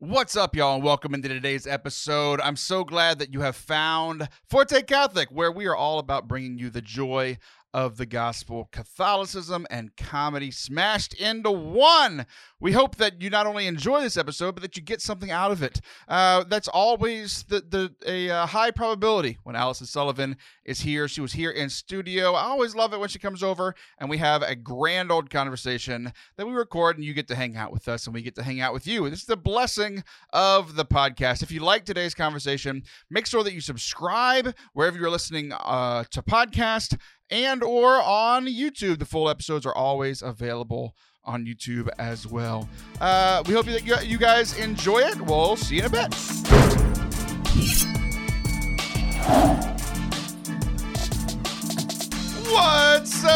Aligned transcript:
What's 0.00 0.36
up, 0.36 0.54
y'all, 0.54 0.76
and 0.76 0.84
welcome 0.84 1.12
into 1.12 1.28
today's 1.28 1.66
episode. 1.66 2.40
I'm 2.40 2.54
so 2.54 2.84
glad 2.84 3.18
that 3.18 3.34
you 3.34 3.40
have 3.40 3.56
found 3.56 4.28
Forte 4.48 4.82
Catholic, 4.82 5.28
where 5.32 5.50
we 5.50 5.66
are 5.66 5.74
all 5.74 5.98
about 5.98 6.28
bringing 6.28 6.56
you 6.56 6.70
the 6.70 6.80
joy 6.80 7.36
of 7.74 7.96
the 7.96 8.06
gospel, 8.06 8.68
Catholicism, 8.72 9.66
and 9.70 9.94
comedy 9.96 10.50
smashed 10.50 11.14
into 11.14 11.50
one. 11.50 12.26
We 12.60 12.72
hope 12.72 12.96
that 12.96 13.20
you 13.20 13.30
not 13.30 13.46
only 13.46 13.66
enjoy 13.66 14.00
this 14.00 14.16
episode, 14.16 14.54
but 14.54 14.62
that 14.62 14.76
you 14.76 14.82
get 14.82 15.02
something 15.02 15.30
out 15.30 15.50
of 15.50 15.62
it. 15.62 15.80
Uh, 16.08 16.44
that's 16.48 16.68
always 16.68 17.44
the, 17.44 17.60
the 17.60 17.94
a 18.06 18.30
uh, 18.30 18.46
high 18.46 18.70
probability 18.70 19.38
when 19.44 19.54
Allison 19.54 19.86
Sullivan 19.86 20.36
is 20.64 20.80
here. 20.80 21.08
She 21.08 21.20
was 21.20 21.32
here 21.32 21.50
in 21.50 21.68
studio. 21.68 22.32
I 22.32 22.44
always 22.44 22.74
love 22.74 22.92
it 22.92 23.00
when 23.00 23.08
she 23.08 23.18
comes 23.18 23.42
over 23.42 23.74
and 23.98 24.08
we 24.08 24.18
have 24.18 24.42
a 24.42 24.56
grand 24.56 25.12
old 25.12 25.30
conversation 25.30 26.12
that 26.36 26.46
we 26.46 26.52
record, 26.52 26.96
and 26.96 27.04
you 27.04 27.14
get 27.14 27.28
to 27.28 27.36
hang 27.36 27.56
out 27.56 27.72
with 27.72 27.86
us, 27.88 28.06
and 28.06 28.14
we 28.14 28.22
get 28.22 28.34
to 28.36 28.42
hang 28.42 28.60
out 28.60 28.72
with 28.72 28.86
you. 28.86 29.08
This 29.10 29.20
is 29.20 29.26
the 29.26 29.36
blessing 29.36 30.02
of 30.32 30.74
the 30.74 30.84
podcast. 30.84 31.42
If 31.42 31.50
you 31.50 31.60
like 31.60 31.84
today's 31.84 32.14
conversation, 32.14 32.82
make 33.10 33.26
sure 33.26 33.44
that 33.44 33.52
you 33.52 33.60
subscribe 33.60 34.54
wherever 34.72 34.98
you're 34.98 35.10
listening 35.10 35.52
uh, 35.52 36.04
to 36.10 36.22
podcast 36.22 36.96
and 37.30 37.62
or 37.62 38.00
on 38.02 38.46
YouTube. 38.46 38.98
The 38.98 39.04
full 39.04 39.28
episodes 39.28 39.66
are 39.66 39.74
always 39.74 40.22
available 40.22 40.94
on 41.24 41.44
YouTube 41.44 41.88
as 41.98 42.26
well. 42.26 42.68
Uh, 43.00 43.42
we 43.46 43.54
hope 43.54 43.66
that 43.66 43.84
you, 43.84 43.96
you 44.02 44.18
guys 44.18 44.56
enjoy 44.58 45.00
it. 45.00 45.20
We'll 45.20 45.56
see 45.56 45.76
you 45.76 45.82
in 45.82 45.86
a 45.86 45.90
bit. 45.90 46.14
What's 52.50 53.24
up? 53.24 53.30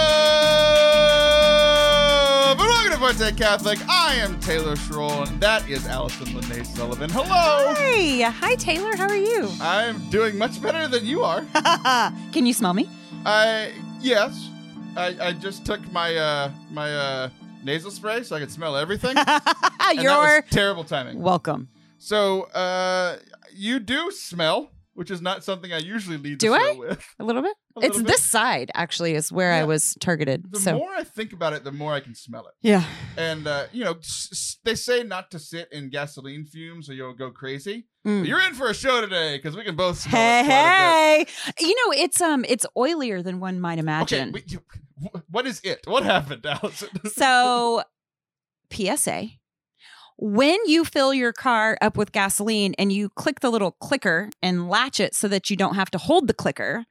Welcome 2.58 2.92
to 2.92 2.98
Forte 2.98 3.36
Catholic. 3.36 3.78
I 3.88 4.14
am 4.14 4.40
Taylor 4.40 4.74
Schroll, 4.74 5.28
and 5.28 5.38
that 5.40 5.68
is 5.68 5.86
Allison 5.86 6.34
Lene 6.34 6.64
Sullivan. 6.64 7.10
Hello. 7.10 7.74
Hey, 7.74 8.22
hi 8.22 8.54
Taylor. 8.54 8.96
How 8.96 9.06
are 9.08 9.16
you? 9.16 9.50
I'm 9.60 10.08
doing 10.08 10.38
much 10.38 10.62
better 10.62 10.88
than 10.88 11.04
you 11.04 11.22
are. 11.22 11.44
Can 12.32 12.46
you 12.46 12.54
smell 12.54 12.72
me? 12.72 12.88
I 13.24 13.72
yes. 14.00 14.48
I, 14.96 15.16
I 15.20 15.32
just 15.32 15.64
took 15.64 15.80
my 15.92 16.16
uh 16.16 16.50
my 16.70 16.92
uh 16.92 17.28
nasal 17.62 17.90
spray 17.90 18.22
so 18.24 18.34
I 18.36 18.40
could 18.40 18.50
smell 18.50 18.76
everything. 18.76 19.16
You're 19.94 20.42
terrible 20.50 20.84
timing. 20.84 21.20
welcome. 21.20 21.68
So 21.98 22.42
uh 22.42 23.18
you 23.54 23.78
do 23.78 24.10
smell, 24.10 24.71
which 24.94 25.10
is 25.10 25.22
not 25.22 25.42
something 25.44 25.72
I 25.72 25.78
usually 25.78 26.16
lead 26.18 26.34
the 26.40 26.46
Do 26.46 26.48
show 26.48 26.54
I? 26.54 26.76
with. 26.78 27.04
A 27.18 27.24
little 27.24 27.42
bit. 27.42 27.56
A 27.76 27.80
it's 27.80 27.88
little 27.96 28.02
bit. 28.04 28.06
this 28.12 28.22
side 28.22 28.70
actually 28.74 29.14
is 29.14 29.32
where 29.32 29.52
I 29.52 29.64
was 29.64 29.96
targeted. 30.00 30.44
The 30.52 30.60
so 30.60 30.76
more 30.78 30.90
I 30.94 31.04
think 31.04 31.32
about 31.32 31.52
it, 31.54 31.64
the 31.64 31.72
more 31.72 31.92
I 31.94 32.00
can 32.00 32.14
smell 32.14 32.46
it. 32.46 32.52
yeah. 32.60 32.84
And 33.16 33.46
uh, 33.46 33.66
you 33.72 33.84
know, 33.84 33.92
s- 33.92 34.28
s- 34.32 34.58
they 34.64 34.74
say 34.74 35.02
not 35.02 35.30
to 35.30 35.38
sit 35.38 35.68
in 35.72 35.88
gasoline 35.90 36.44
fumes 36.44 36.90
or 36.90 36.94
you'll 36.94 37.14
go 37.14 37.30
crazy. 37.30 37.86
Mm. 38.06 38.26
You're 38.26 38.42
in 38.42 38.54
for 38.54 38.68
a 38.68 38.74
show 38.74 39.00
today 39.00 39.36
because 39.36 39.56
we 39.56 39.62
can 39.64 39.76
both 39.76 39.98
smell 39.98 40.20
Hey, 40.20 40.40
it 40.40 40.44
quite 40.46 41.18
a 41.20 41.24
bit. 41.24 41.28
hey. 41.58 41.66
You 41.66 41.74
know, 41.76 42.02
it's 42.04 42.20
um 42.20 42.44
it's 42.48 42.66
oilier 42.76 43.22
than 43.24 43.40
one 43.40 43.60
might 43.60 43.78
imagine. 43.78 44.30
Okay, 44.30 44.32
wait, 44.32 44.52
you, 44.52 44.60
what 45.30 45.46
is 45.46 45.60
it? 45.64 45.80
What 45.86 46.02
happened, 46.02 46.44
Allison? 46.44 46.88
so 47.12 47.82
PSA. 48.72 49.28
When 50.24 50.56
you 50.66 50.84
fill 50.84 51.12
your 51.12 51.32
car 51.32 51.76
up 51.80 51.96
with 51.96 52.12
gasoline 52.12 52.74
and 52.78 52.92
you 52.92 53.08
click 53.08 53.40
the 53.40 53.50
little 53.50 53.72
clicker 53.72 54.30
and 54.40 54.68
latch 54.68 55.00
it 55.00 55.16
so 55.16 55.26
that 55.26 55.50
you 55.50 55.56
don't 55.56 55.74
have 55.74 55.90
to 55.90 55.98
hold 55.98 56.28
the 56.28 56.32
clicker, 56.32 56.84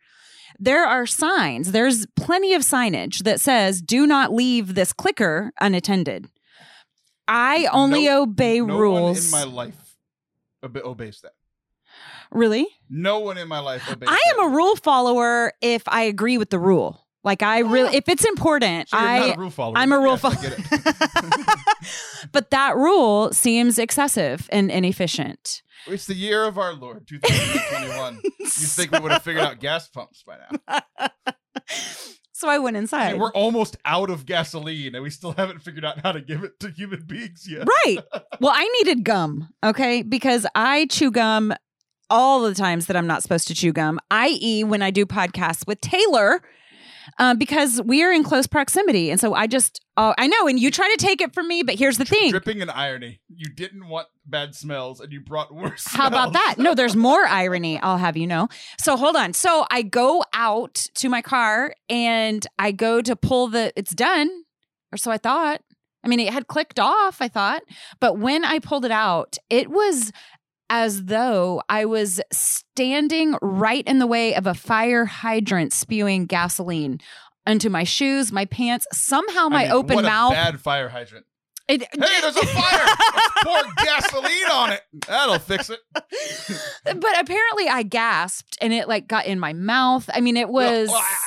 there 0.60 0.84
are 0.86 1.06
signs. 1.06 1.72
There's 1.72 2.06
plenty 2.18 2.54
of 2.54 2.62
signage 2.62 3.20
that 3.24 3.40
says, 3.40 3.82
do 3.82 4.06
not 4.06 4.34
leave 4.34 4.76
this 4.76 4.92
clicker 4.92 5.54
unattended. 5.62 6.28
I 7.26 7.70
only 7.72 8.08
No- 8.08 8.24
obey 8.24 8.60
no 8.60 8.78
rules. 8.78 9.32
one 9.32 9.44
in 9.44 9.50
my 9.50 9.56
life 9.56 9.96
obe- 10.62 10.82
obeys 10.84 11.22
that. 11.22 11.32
really? 12.32 12.68
No 12.90 13.20
one 13.20 13.38
in 13.38 13.48
my 13.48 13.60
life 13.60 13.90
obeys. 13.90 14.10
I 14.12 14.20
am 14.32 14.52
a 14.52 14.54
rule 14.54 14.76
follower 14.76 15.54
if 15.62 15.84
I 15.88 16.02
agree 16.04 16.38
with 16.38 16.50
the 16.50 16.60
rule. 16.60 17.08
Like 17.24 17.44
I 17.44 17.60
really, 17.60 17.90
oh. 17.90 17.98
if 17.98 18.10
it's 18.10 18.26
important, 18.26 18.90
So 18.90 18.98
you're 18.98 19.08
I 19.08 19.20
not 19.20 19.38
a 19.38 19.40
rule 19.40 19.50
follower. 19.52 19.78
I'm 19.78 19.92
a 19.92 20.00
rule 20.00 20.18
Yes, 20.22 20.22
follower. 20.22 21.94
but 22.32 22.50
that 22.52 22.76
rule 22.76 23.32
seems 23.32 23.78
excessive 23.78 24.50
and 24.52 24.72
inefficient. 24.72 25.62
it's 25.88 26.06
the 26.08 26.16
year 26.16 26.44
of 26.46 26.58
our 26.58 26.74
Lord, 26.74 27.08
2021. 27.08 28.22
you 28.40 28.46
think 28.48 28.92
we 28.92 29.00
would 29.00 29.12
have 29.12 29.22
figured 29.24 29.44
out 29.44 29.60
gas 29.60 29.88
pumps 29.88 30.24
by 30.26 30.38
now? 30.68 30.80
so 32.34 32.50
I 32.50 32.58
went 32.58 32.76
I 32.76 32.80
inside. 32.80 33.12
mean, 33.12 33.22
we're 33.22 33.32
almost 33.34 33.78
out 33.86 34.10
of 34.10 34.26
gasoline, 34.26 34.96
and 34.96 35.04
we 35.04 35.12
still 35.12 35.34
haven't 35.34 35.60
figured 35.62 35.86
out 35.86 36.00
how 36.02 36.12
to 36.12 36.22
give 36.22 36.44
it 36.44 36.60
to 36.62 36.72
human 36.72 37.04
beings 37.06 37.46
yet. 37.48 37.68
right. 37.86 38.00
Well, 38.40 38.54
I 38.56 38.68
needed 38.80 39.04
gum, 39.04 39.50
okay? 39.64 40.02
Because 40.02 40.48
I 40.56 40.88
chew 40.88 41.12
gum 41.12 41.54
all 42.10 42.42
the 42.42 42.56
times 42.56 42.88
that 42.88 42.98
I'm 42.98 43.08
not 43.08 43.22
supposed 43.22 43.48
to 43.50 43.54
chew 43.54 43.72
gum, 43.74 44.00
i.e., 44.10 44.64
when 44.64 44.82
I 44.82 44.90
do 44.92 45.06
podcasts 45.06 45.68
with 45.68 45.80
Taylor. 45.82 46.42
Um, 47.18 47.38
because 47.38 47.82
we 47.84 48.04
are 48.04 48.12
in 48.12 48.24
close 48.24 48.48
proximity. 48.48 49.12
And 49.12 49.20
so 49.20 49.34
I 49.34 49.48
just, 49.48 49.84
uh, 49.98 50.14
I 50.18 50.28
know, 50.28 50.48
and 50.48 50.60
you 50.60 50.72
try 50.72 50.90
to 50.90 50.98
take 50.98 51.22
it 51.22 51.34
from 51.34 51.48
me, 51.48 51.64
but 51.64 51.76
here's 51.76 51.98
the 51.98 52.06
thing. 52.06 52.32
Dripping 52.32 52.62
in 52.62 52.70
irony. 52.70 53.22
You 53.30 53.50
didn't 53.50 53.88
want 53.88 54.08
bad 54.26 54.56
smells, 54.56 55.00
and 55.00 55.12
you 55.12 55.20
brought 55.22 55.54
worse. 55.54 55.86
How 55.88 56.08
about 56.08 56.34
that? 56.34 56.56
No, 56.58 56.76
there's 56.76 56.96
more 56.96 57.26
irony, 57.26 57.80
I'll 57.80 57.98
have 57.98 58.18
you 58.18 58.28
know. 58.28 58.50
So 58.80 58.98
hold 58.98 59.16
on. 59.16 59.34
So 59.34 59.66
I 59.70 59.82
go 59.82 60.24
out 60.34 60.76
to 60.96 61.10
my 61.10 61.22
car 61.22 61.74
and 61.90 62.46
I 62.60 62.72
go 62.72 63.02
to 63.02 63.16
pull 63.16 63.48
the, 63.48 63.74
it's 63.76 63.94
done, 63.94 64.30
or 64.92 64.98
so 64.98 65.12
I 65.12 65.18
thought. 65.18 65.62
I 66.04 66.08
mean, 66.08 66.20
it 66.20 66.34
had 66.34 66.48
clicked 66.48 66.80
off, 66.80 67.22
I 67.22 67.28
thought. 67.28 67.62
But 68.00 68.18
when 68.18 68.44
I 68.44 68.60
pulled 68.60 68.86
it 68.86 68.92
out, 68.92 69.38
it 69.50 69.70
was 69.70 70.12
as 70.72 71.04
though 71.04 71.62
I 71.68 71.84
was 71.84 72.22
standing 72.32 73.36
right 73.42 73.86
in 73.86 74.00
the 74.00 74.08
way 74.08 74.34
of 74.34 74.48
a 74.48 74.54
fire 74.54 75.04
hydrant 75.04 75.74
spewing 75.74 76.26
gasoline 76.26 77.00
onto 77.46 77.70
my 77.70 77.84
shoes, 77.84 78.32
my 78.32 78.46
pants, 78.46 78.88
somehow 78.94 79.50
my 79.50 79.66
I 79.66 79.68
mean, 79.68 79.72
open 79.74 79.96
what 79.96 80.06
a 80.06 80.08
mouth. 80.08 80.32
bad 80.32 80.62
fire 80.62 80.88
hydrant. 80.88 81.26
it, 81.68 81.82
Hey, 81.82 82.22
there's 82.22 82.38
a 82.38 82.46
fire! 82.46 82.88
Pour 83.44 83.64
gasoline 83.84 84.50
on 84.50 84.72
it. 84.72 84.82
That'll 85.08 85.40
fix 85.40 85.70
it. 85.70 85.80
but 85.94 87.20
apparently 87.20 87.68
I 87.68 87.84
gasped 87.84 88.58
and 88.62 88.72
it 88.72 88.88
like 88.88 89.10
got 89.10 89.26
in 89.26 89.42
my 89.42 89.52
mouth. 89.52 90.10
I 90.14 90.22
mean, 90.22 90.38
it 90.38 90.48
was 90.48 90.88
ah. 90.90 91.18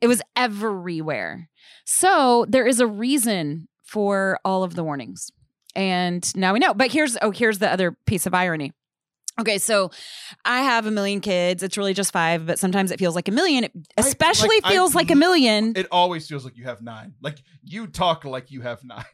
it 0.00 0.06
was 0.06 0.22
everywhere. 0.36 1.48
So 1.84 2.46
there 2.48 2.66
is 2.66 2.78
a 2.78 2.86
reason 2.86 3.66
for 3.82 4.38
all 4.44 4.62
of 4.62 4.76
the 4.76 4.84
warnings. 4.84 5.32
And 5.74 6.24
now 6.36 6.52
we 6.52 6.60
know. 6.60 6.74
But 6.74 6.92
here's 6.92 7.16
oh, 7.20 7.32
here's 7.32 7.58
the 7.58 7.72
other 7.72 7.96
piece 8.06 8.26
of 8.26 8.34
irony. 8.34 8.72
Okay, 9.40 9.58
so 9.58 9.90
I 10.44 10.62
have 10.62 10.86
a 10.86 10.90
million 10.92 11.20
kids. 11.20 11.62
It's 11.62 11.76
really 11.76 11.92
just 11.94 12.12
five, 12.12 12.46
but 12.46 12.58
sometimes 12.58 12.90
it 12.92 12.98
feels 13.00 13.16
like 13.16 13.28
a 13.28 13.32
million. 13.32 13.64
It 13.64 13.72
I- 13.74 14.00
especially 14.00 14.56
like, 14.56 14.66
I- 14.66 14.72
feels 14.72 14.94
like 14.94 15.10
a 15.10 15.16
million. 15.16 15.72
It 15.76 15.88
always 15.90 16.28
feels 16.28 16.44
like 16.44 16.56
you 16.56 16.64
have 16.64 16.82
nine. 16.82 17.14
Like 17.20 17.38
you 17.62 17.86
talk 17.86 18.24
like 18.24 18.50
you 18.50 18.60
have 18.60 18.82
nine. 18.84 19.04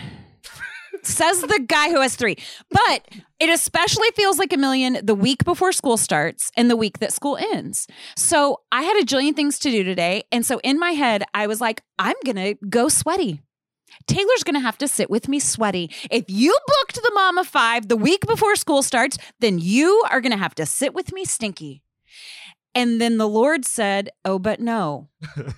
says 1.03 1.41
the 1.43 1.65
guy 1.67 1.91
who 1.91 2.01
has 2.01 2.17
three. 2.17 2.37
But 2.71 3.09
it 3.39 3.49
especially 3.51 4.09
feels 4.15 4.39
like 4.39 4.53
a 4.53 4.57
million 4.57 4.99
the 5.03 5.15
week 5.15 5.45
before 5.45 5.73
school 5.73 5.97
starts 5.97 6.51
and 6.57 6.71
the 6.71 6.77
week 6.77 6.99
that 6.99 7.13
school 7.13 7.37
ends. 7.37 7.87
So 8.17 8.61
I 8.73 8.83
had 8.83 8.97
a 9.03 9.05
jillion 9.05 9.35
things 9.37 9.59
to 9.61 9.71
do 9.71 9.85
today. 9.85 10.25
And 10.33 10.45
so 10.45 10.61
in 10.65 10.79
my 10.79 10.93
head, 10.93 11.25
I 11.35 11.47
was 11.47 11.61
like, 11.61 11.83
I'm 11.99 12.17
going 12.25 12.37
to 12.37 12.55
go 12.69 12.89
sweaty. 12.89 13.43
Taylor's 14.07 14.45
going 14.45 14.55
to 14.55 14.61
have 14.61 14.79
to 14.79 14.89
sit 14.89 15.11
with 15.11 15.29
me 15.29 15.39
sweaty. 15.41 15.91
If 16.11 16.25
you 16.29 16.57
booked 16.67 16.97
the 16.97 17.13
mom 17.15 17.39
of 17.39 17.47
five 17.47 17.89
the 17.89 17.97
week 17.97 18.27
before 18.27 18.57
school 18.57 18.83
starts, 18.83 19.19
then 19.41 19.59
you 19.59 20.05
are 20.11 20.21
going 20.21 20.33
to 20.33 20.39
have 20.39 20.55
to 20.57 20.67
sit 20.67 20.95
with 20.95 21.13
me 21.13 21.25
stinky. 21.25 21.83
And 22.77 23.01
then 23.01 23.19
the 23.19 23.29
Lord 23.29 23.65
said, 23.65 24.11
Oh, 24.25 24.39
but 24.39 24.59
no, 24.61 25.09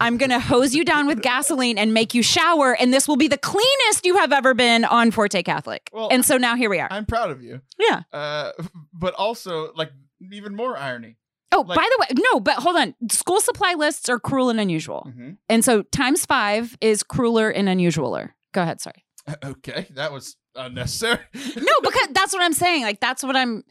I'm 0.01 0.19
going 0.19 0.31
to 0.37 0.39
hose 0.39 0.75
you 0.75 0.85
down 0.85 1.07
with 1.07 1.23
gasoline 1.23 1.79
and 1.79 1.95
make 1.95 2.13
you 2.15 2.23
shower. 2.23 2.77
And 2.79 2.93
this 2.93 3.09
will 3.09 3.17
be 3.17 3.29
the 3.29 3.39
cleanest 3.39 4.05
you 4.05 4.19
have 4.19 4.33
ever 4.33 4.53
been 4.53 4.85
on 4.85 5.11
Forte 5.11 5.43
Catholic. 5.43 5.89
Well, 5.93 6.09
and 6.11 6.25
so 6.25 6.37
now 6.37 6.57
here 6.57 6.69
we 6.69 6.79
are. 6.79 6.89
I'm 6.91 7.07
proud 7.07 7.31
of 7.31 7.43
you. 7.43 7.63
yeah. 7.79 8.03
Uh, 8.13 8.53
but 8.93 9.15
also, 9.15 9.73
like, 9.75 9.93
even 10.31 10.55
more 10.55 10.77
irony. 10.77 11.17
Oh, 11.53 11.61
like- 11.61 11.77
by 11.77 11.89
the 11.97 11.99
way, 12.01 12.23
no, 12.33 12.41
but 12.41 12.55
hold 12.57 12.77
on. 12.77 12.95
School 13.11 13.41
supply 13.41 13.75
lists 13.75 14.09
are 14.09 14.19
cruel 14.19 14.51
and 14.51 14.59
unusual. 14.61 15.07
Mm-hmm. 15.09 15.31
And 15.49 15.65
so 15.65 15.83
times 15.83 16.27
five 16.27 16.77
is 16.81 17.03
crueler 17.03 17.51
and 17.51 17.69
unusualer. 17.69 18.31
Go 18.53 18.63
ahead. 18.63 18.81
Sorry. 18.81 19.05
Okay, 19.45 19.87
that 19.95 20.13
was 20.13 20.37
unnecessary. 20.55 21.19
No, 21.57 21.81
because 21.83 22.09
that's 22.13 22.33
what 22.33 22.43
I'm 22.43 22.53
saying. 22.53 22.83
Like, 22.83 23.01
that's 23.01 23.25
what 23.25 23.35
I'm 23.37 23.65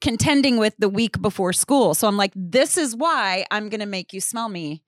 contending 0.00 0.56
with 0.56 0.74
the 0.78 0.88
week 0.88 1.20
before 1.20 1.52
school. 1.52 1.92
So 1.94 2.08
I'm 2.08 2.16
like, 2.16 2.32
this 2.34 2.76
is 2.78 2.96
why 2.96 3.44
I'm 3.50 3.68
going 3.68 3.80
to 3.80 3.86
make 3.86 4.12
you 4.14 4.20
smell 4.22 4.48
me 4.48 4.82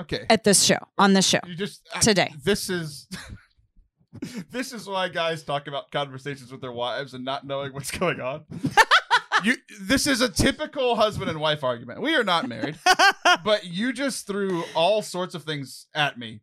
Okay, 0.00 0.24
at 0.30 0.44
this 0.44 0.62
show, 0.62 0.78
on 0.98 1.12
this 1.12 1.26
show. 1.26 1.40
you 1.46 1.54
just 1.54 1.82
I- 1.94 2.00
today. 2.00 2.32
This 2.44 2.68
is. 2.70 3.08
this 4.50 4.72
is 4.72 4.86
why 4.88 5.08
guys 5.10 5.42
talk 5.44 5.66
about 5.68 5.90
conversations 5.90 6.50
with 6.50 6.60
their 6.62 6.72
wives 6.72 7.12
and 7.14 7.24
not 7.24 7.46
knowing 7.46 7.72
what's 7.74 7.90
going 7.90 8.20
on. 8.20 8.44
You 9.46 9.56
this 9.80 10.06
is 10.06 10.20
a 10.20 10.28
typical 10.28 10.96
husband 10.96 11.30
and 11.30 11.40
wife 11.40 11.62
argument. 11.64 12.00
We 12.02 12.14
are 12.14 12.24
not 12.24 12.48
married, 12.48 12.78
but 13.44 13.64
you 13.64 13.92
just 13.92 14.26
threw 14.26 14.64
all 14.74 15.02
sorts 15.02 15.34
of 15.34 15.44
things 15.44 15.86
at 15.94 16.18
me 16.18 16.40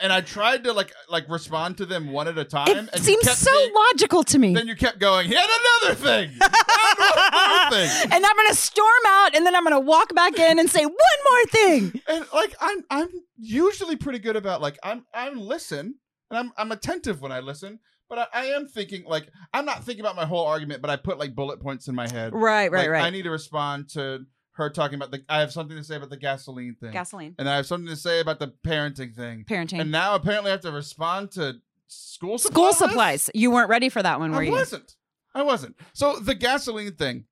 and 0.00 0.10
I 0.12 0.22
tried 0.22 0.64
to 0.64 0.72
like 0.72 0.92
like 1.08 1.28
respond 1.28 1.76
to 1.78 1.86
them 1.86 2.12
one 2.12 2.26
at 2.28 2.38
a 2.38 2.44
time. 2.44 2.68
It 2.68 2.88
and 2.94 3.02
seems 3.04 3.24
so 3.30 3.50
saying- 3.50 3.74
logical 3.74 4.22
to 4.24 4.38
me. 4.38 4.54
Then 4.54 4.66
you 4.66 4.74
kept 4.76 4.98
going. 4.98 5.28
He 5.28 5.34
had 5.34 5.48
another 5.82 5.94
thing. 5.94 6.30
He 6.30 6.38
had 6.40 6.50
one 6.50 7.70
more 7.70 7.70
thing. 7.78 8.12
and 8.12 8.24
I'm 8.26 8.36
gonna 8.36 8.54
storm 8.54 8.88
out, 9.06 9.34
and 9.34 9.44
then 9.44 9.54
I'm 9.54 9.64
gonna 9.64 9.80
walk 9.80 10.14
back 10.14 10.38
in 10.38 10.58
and 10.58 10.70
say 10.70 10.84
one 10.86 10.94
more 11.30 11.44
thing. 11.46 12.00
And 12.08 12.24
like 12.32 12.54
I'm 12.60 12.84
I'm 12.90 13.08
usually 13.36 13.96
pretty 13.96 14.18
good 14.18 14.36
about 14.36 14.62
like 14.62 14.78
I'm 14.82 15.04
I'm 15.12 15.38
listen 15.38 15.96
and 16.30 16.38
I'm 16.38 16.52
I'm 16.56 16.72
attentive 16.72 17.20
when 17.20 17.32
I 17.32 17.40
listen. 17.40 17.78
But 18.12 18.28
I, 18.34 18.42
I 18.42 18.44
am 18.48 18.68
thinking 18.68 19.04
like 19.06 19.30
I'm 19.54 19.64
not 19.64 19.84
thinking 19.84 20.04
about 20.04 20.16
my 20.16 20.26
whole 20.26 20.46
argument, 20.46 20.82
but 20.82 20.90
I 20.90 20.96
put 20.96 21.18
like 21.18 21.34
bullet 21.34 21.60
points 21.60 21.88
in 21.88 21.94
my 21.94 22.06
head. 22.06 22.34
Right, 22.34 22.70
right, 22.70 22.80
Like, 22.80 22.90
right. 22.90 23.04
I 23.04 23.08
need 23.08 23.22
to 23.22 23.30
respond 23.30 23.88
to 23.94 24.26
her 24.52 24.68
talking 24.68 24.96
about 24.96 25.12
the. 25.12 25.24
I 25.30 25.40
have 25.40 25.50
something 25.50 25.78
to 25.78 25.82
say 25.82 25.96
about 25.96 26.10
the 26.10 26.18
gasoline 26.18 26.76
thing, 26.78 26.92
Gasoline, 26.92 27.34
and 27.38 27.48
I 27.48 27.56
have 27.56 27.64
something 27.64 27.88
to 27.88 27.96
say 27.96 28.20
about 28.20 28.38
the 28.38 28.52
parenting 28.66 29.14
thing. 29.14 29.46
parenting, 29.48 29.80
And 29.80 29.90
now 29.90 30.14
apparently 30.14 30.50
I 30.50 30.52
have 30.52 30.60
to 30.60 30.72
respond 30.72 31.30
to 31.32 31.54
school 31.86 32.36
supply 32.36 32.72
school 32.72 32.74
supplies. 32.74 33.30
You 33.32 33.50
weren't 33.50 33.70
ready 33.70 33.88
for 33.88 34.02
that 34.02 34.20
one, 34.20 34.32
were 34.32 34.40
I 34.40 34.42
you? 34.42 34.50
wasn't. 34.50 34.94
I 35.34 35.42
wasn't. 35.42 35.76
So 35.94 36.16
the 36.16 36.34
gasoline 36.34 36.96
thing. 36.96 37.24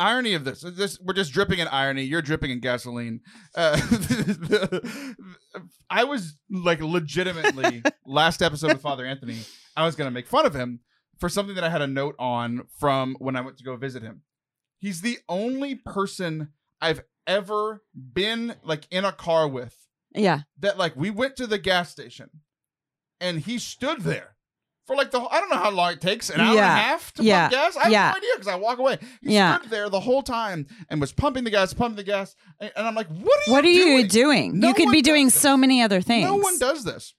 Irony 0.00 0.34
of 0.34 0.44
this, 0.44 0.60
this 0.60 0.98
we're 1.00 1.12
just 1.12 1.32
dripping 1.32 1.58
in 1.58 1.66
irony. 1.66 2.04
You're 2.04 2.22
dripping 2.22 2.52
in 2.52 2.60
gasoline. 2.60 3.20
Uh, 3.54 3.78
I 5.90 6.04
was 6.04 6.36
like 6.48 6.80
legitimately 6.80 7.82
last 8.06 8.40
episode 8.40 8.70
of 8.70 8.80
Father 8.80 9.04
Anthony. 9.04 9.40
I 9.78 9.84
was 9.84 9.94
gonna 9.96 10.10
make 10.10 10.26
fun 10.26 10.44
of 10.46 10.54
him 10.54 10.80
for 11.18 11.28
something 11.28 11.54
that 11.54 11.64
I 11.64 11.68
had 11.70 11.82
a 11.82 11.86
note 11.86 12.14
on 12.18 12.66
from 12.78 13.16
when 13.18 13.36
I 13.36 13.40
went 13.40 13.58
to 13.58 13.64
go 13.64 13.76
visit 13.76 14.02
him. 14.02 14.22
He's 14.78 15.00
the 15.00 15.18
only 15.28 15.74
person 15.74 16.48
I've 16.80 17.02
ever 17.26 17.82
been 17.94 18.54
like 18.62 18.86
in 18.90 19.04
a 19.04 19.12
car 19.12 19.46
with 19.48 19.76
Yeah, 20.14 20.40
that 20.60 20.78
like 20.78 20.96
we 20.96 21.10
went 21.10 21.36
to 21.36 21.46
the 21.46 21.58
gas 21.58 21.90
station 21.90 22.30
and 23.20 23.40
he 23.40 23.58
stood 23.58 24.00
there 24.02 24.36
for 24.86 24.96
like 24.96 25.10
the 25.10 25.20
I 25.20 25.40
don't 25.40 25.50
know 25.50 25.56
how 25.56 25.70
long 25.70 25.92
it 25.92 26.00
takes 26.00 26.30
an 26.30 26.40
hour 26.40 26.50
and 26.50 26.58
a 26.58 26.62
half 26.62 27.12
to 27.14 27.22
Yeah. 27.22 27.48
pump 27.48 27.52
gas. 27.52 27.76
I 27.76 27.82
have 27.84 27.92
Yeah. 27.92 28.10
no 28.12 28.16
idea 28.16 28.30
because 28.34 28.48
I 28.48 28.54
walk 28.56 28.78
away. 28.78 28.98
He 29.22 29.34
Yeah. 29.34 29.58
stood 29.58 29.70
there 29.70 29.88
the 29.90 30.00
whole 30.00 30.22
time 30.22 30.66
and 30.88 31.00
was 31.00 31.12
pumping 31.12 31.44
the 31.44 31.50
gas, 31.50 31.74
pumping 31.74 31.96
the 31.96 32.04
gas, 32.04 32.34
and, 32.60 32.72
and 32.76 32.86
I'm 32.86 32.94
like, 32.94 33.08
what 33.08 33.38
are 33.48 33.52
what 33.52 33.64
are 33.64 33.68
you 33.68 33.84
you 33.84 34.08
doing? 34.08 34.08
doing? 34.52 34.58
No 34.60 34.68
you 34.68 34.74
could 34.74 34.90
be 34.90 35.02
doing 35.02 35.26
this. 35.26 35.34
so 35.40 35.56
many 35.56 35.82
other 35.82 36.00
things. 36.00 36.24
No 36.24 36.36
one 36.36 36.58
does 36.58 36.84
this. 36.84 37.14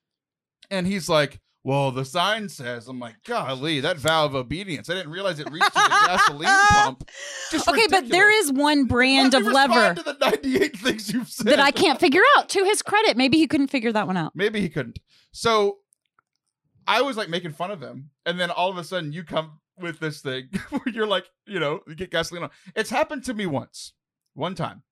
And 0.72 0.88
he's 0.88 1.08
like, 1.10 1.40
well, 1.64 1.92
the 1.92 2.06
sign 2.06 2.48
says. 2.50 2.88
I'm 2.88 3.00
like, 3.00 3.16
golly, 3.26 3.82
that 3.82 3.98
vow 3.98 4.26
of 4.26 4.36
obedience. 4.36 4.90
I 4.90 4.94
didn't 4.94 5.12
realize 5.12 5.40
it 5.40 5.52
reached 5.52 5.66
to 5.66 5.74
the 5.74 6.06
gasoline 6.08 6.50
pump. 6.72 7.10
Just 7.52 7.68
Okay, 7.68 7.88
but 7.90 8.10
there 8.10 8.32
is 8.32 8.52
one 8.52 8.86
brand 8.86 9.34
of 9.34 9.44
lever 9.44 9.94
to 9.96 10.04
the 10.04 10.18
98 10.20 10.78
things 10.78 11.12
you've 11.12 11.30
said 11.30 11.48
that 11.48 11.60
I 11.60 11.72
can't 11.72 12.00
figure 12.00 12.22
out. 12.38 12.50
To 12.50 12.64
his 12.64 12.82
credit, 12.82 13.18
maybe 13.18 13.38
he 13.38 13.48
couldn't 13.48 13.68
figure 13.68 13.92
that 13.92 14.08
one 14.08 14.18
out. 14.18 14.36
Maybe 14.36 14.62
he 14.62 14.70
couldn't. 14.70 15.00
So 15.32 15.80
I 16.88 17.02
was 17.02 17.18
like 17.18 17.30
making 17.30 17.52
fun 17.52 17.72
of 17.72 17.82
him, 17.82 18.10
and 18.26 18.40
then 18.40 18.50
all 18.50 18.70
of 18.70 18.78
a 18.78 18.84
sudden 18.84 19.12
you 19.12 19.24
come 19.24 19.60
with 19.78 20.00
this 20.00 20.22
thing 20.22 20.50
where 20.70 20.82
you're 20.92 21.08
like, 21.08 21.30
you 21.46 21.60
know, 21.60 21.82
you 21.88 21.96
get 21.96 22.12
gasoline 22.12 22.44
on. 22.44 22.50
It's 22.76 22.90
happened 22.90 23.26
to 23.26 23.34
me 23.34 23.46
once, 23.46 23.94
one 24.34 24.56
time, 24.56 24.84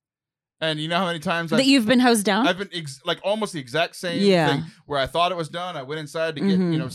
and 0.59 0.79
you 0.79 0.87
know 0.87 0.97
how 0.97 1.05
many 1.05 1.19
times 1.19 1.51
That 1.51 1.59
I've, 1.59 1.65
you've 1.67 1.85
been 1.85 1.99
hosed 1.99 2.25
down. 2.25 2.47
I've 2.47 2.57
been 2.57 2.69
ex- 2.73 2.99
like 3.05 3.19
almost 3.23 3.53
the 3.53 3.59
exact 3.59 3.95
same 3.95 4.21
Yeah. 4.23 4.47
thing 4.55 4.63
where 4.87 4.99
I 4.99 5.05
thought 5.05 5.31
it 5.31 5.37
was 5.37 5.49
done. 5.49 5.77
I 5.77 5.83
went 5.83 5.99
inside 5.99 6.35
to 6.35 6.41
get 6.41 6.59
Mhm. 6.59 6.73
you 6.73 6.79
know 6.79 6.89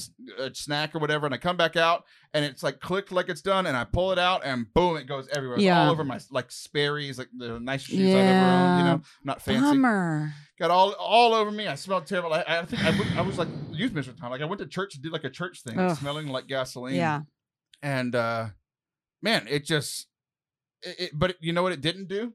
a 0.45 0.55
snack 0.55 0.95
or 0.95 0.99
whatever, 0.99 1.27
and 1.27 1.35
I 1.35 1.39
come 1.39 1.57
back 1.57 1.77
out 1.77 2.05
and 2.35 2.45
it's 2.45 2.63
like 2.63 2.81
clicked 2.81 3.13
like 3.13 3.29
it's 3.29 3.41
done, 3.43 3.67
and 3.67 3.77
I 3.77 3.85
pull 3.85 4.11
it 4.13 4.19
out 4.19 4.45
and 4.45 4.67
boom, 4.75 4.97
it 4.97 5.07
goes 5.07 5.29
everywhere. 5.29 5.57
It's 5.59 5.65
Yeah. 5.65 5.85
all 5.85 5.91
over 5.93 6.03
my 6.05 6.19
like 6.31 6.51
Sperry's, 6.51 7.19
like 7.19 7.29
the 7.37 7.61
nice 7.61 7.83
shoes 7.83 8.15
I've 8.15 8.21
ever 8.21 8.47
owned. 8.51 8.79
You 8.81 8.85
know, 8.93 9.03
not 9.25 9.43
fancy 9.43 9.61
Bummer. 9.61 10.33
got 10.59 10.71
all 10.71 10.93
all 10.95 11.35
over 11.35 11.51
me. 11.53 11.69
I 11.69 11.77
smelled 11.77 12.07
terrible. 12.07 12.33
I, 12.33 12.43
I 12.49 12.65
think 12.65 12.85
I, 12.85 12.91
went- 12.91 13.17
I 13.17 13.21
was 13.23 13.39
like 13.39 13.49
youth 13.71 13.93
minister 13.93 14.13
time. 14.13 14.31
Like 14.31 14.41
I 14.43 14.45
went 14.47 14.61
to 14.61 14.67
church 14.67 14.95
and 14.95 15.03
did 15.03 15.13
like 15.13 15.25
a 15.25 15.31
church 15.31 15.63
thing, 15.63 15.79
Ugh. 15.79 15.97
smelling 15.97 16.27
like 16.29 16.47
gasoline. 16.49 16.95
Yeah. 16.97 17.21
And 17.83 18.15
uh 18.15 18.49
man, 19.23 19.47
it 19.49 19.65
just. 19.65 20.09
It, 20.83 20.97
it- 20.99 21.11
but 21.15 21.37
you 21.41 21.53
know 21.53 21.63
what 21.63 21.73
it 21.73 21.81
didn't 21.81 22.09
do? 22.09 22.33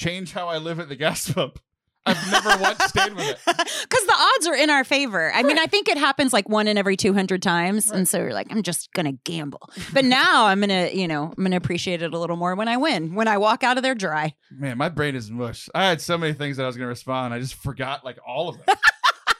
Change 0.00 0.32
how 0.32 0.48
I 0.48 0.56
live 0.56 0.80
at 0.80 0.88
the 0.88 0.96
gas 0.96 1.30
pump. 1.30 1.58
I've 2.06 2.32
never 2.32 2.56
once 2.62 2.82
stayed 2.84 3.14
with 3.14 3.28
it. 3.28 3.38
Because 3.46 4.06
the 4.06 4.14
odds 4.16 4.46
are 4.46 4.54
in 4.54 4.70
our 4.70 4.82
favor. 4.82 5.30
I 5.34 5.42
mean, 5.42 5.58
I 5.58 5.66
think 5.66 5.88
it 5.88 5.98
happens 5.98 6.32
like 6.32 6.48
one 6.48 6.68
in 6.68 6.78
every 6.78 6.96
200 6.96 7.42
times. 7.42 7.88
Right. 7.88 7.98
And 7.98 8.08
so 8.08 8.18
you're 8.18 8.32
like, 8.32 8.46
I'm 8.50 8.62
just 8.62 8.90
going 8.94 9.04
to 9.04 9.18
gamble. 9.24 9.68
But 9.92 10.06
now 10.06 10.46
I'm 10.46 10.60
going 10.60 10.70
to, 10.70 10.96
you 10.96 11.06
know, 11.06 11.24
I'm 11.24 11.42
going 11.42 11.50
to 11.50 11.56
appreciate 11.58 12.00
it 12.00 12.14
a 12.14 12.18
little 12.18 12.36
more 12.36 12.54
when 12.54 12.68
I 12.68 12.78
win, 12.78 13.14
when 13.14 13.28
I 13.28 13.36
walk 13.36 13.62
out 13.62 13.76
of 13.76 13.82
there 13.82 13.94
dry. 13.94 14.34
Man, 14.50 14.78
my 14.78 14.88
brain 14.88 15.14
is 15.16 15.30
mush. 15.30 15.68
I 15.74 15.84
had 15.84 16.00
so 16.00 16.16
many 16.16 16.32
things 16.32 16.56
that 16.56 16.62
I 16.62 16.66
was 16.66 16.76
going 16.76 16.86
to 16.86 16.90
respond. 16.90 17.34
I 17.34 17.40
just 17.40 17.54
forgot 17.54 18.04
like 18.04 18.18
all 18.26 18.48
of 18.48 18.56
them. 18.56 18.64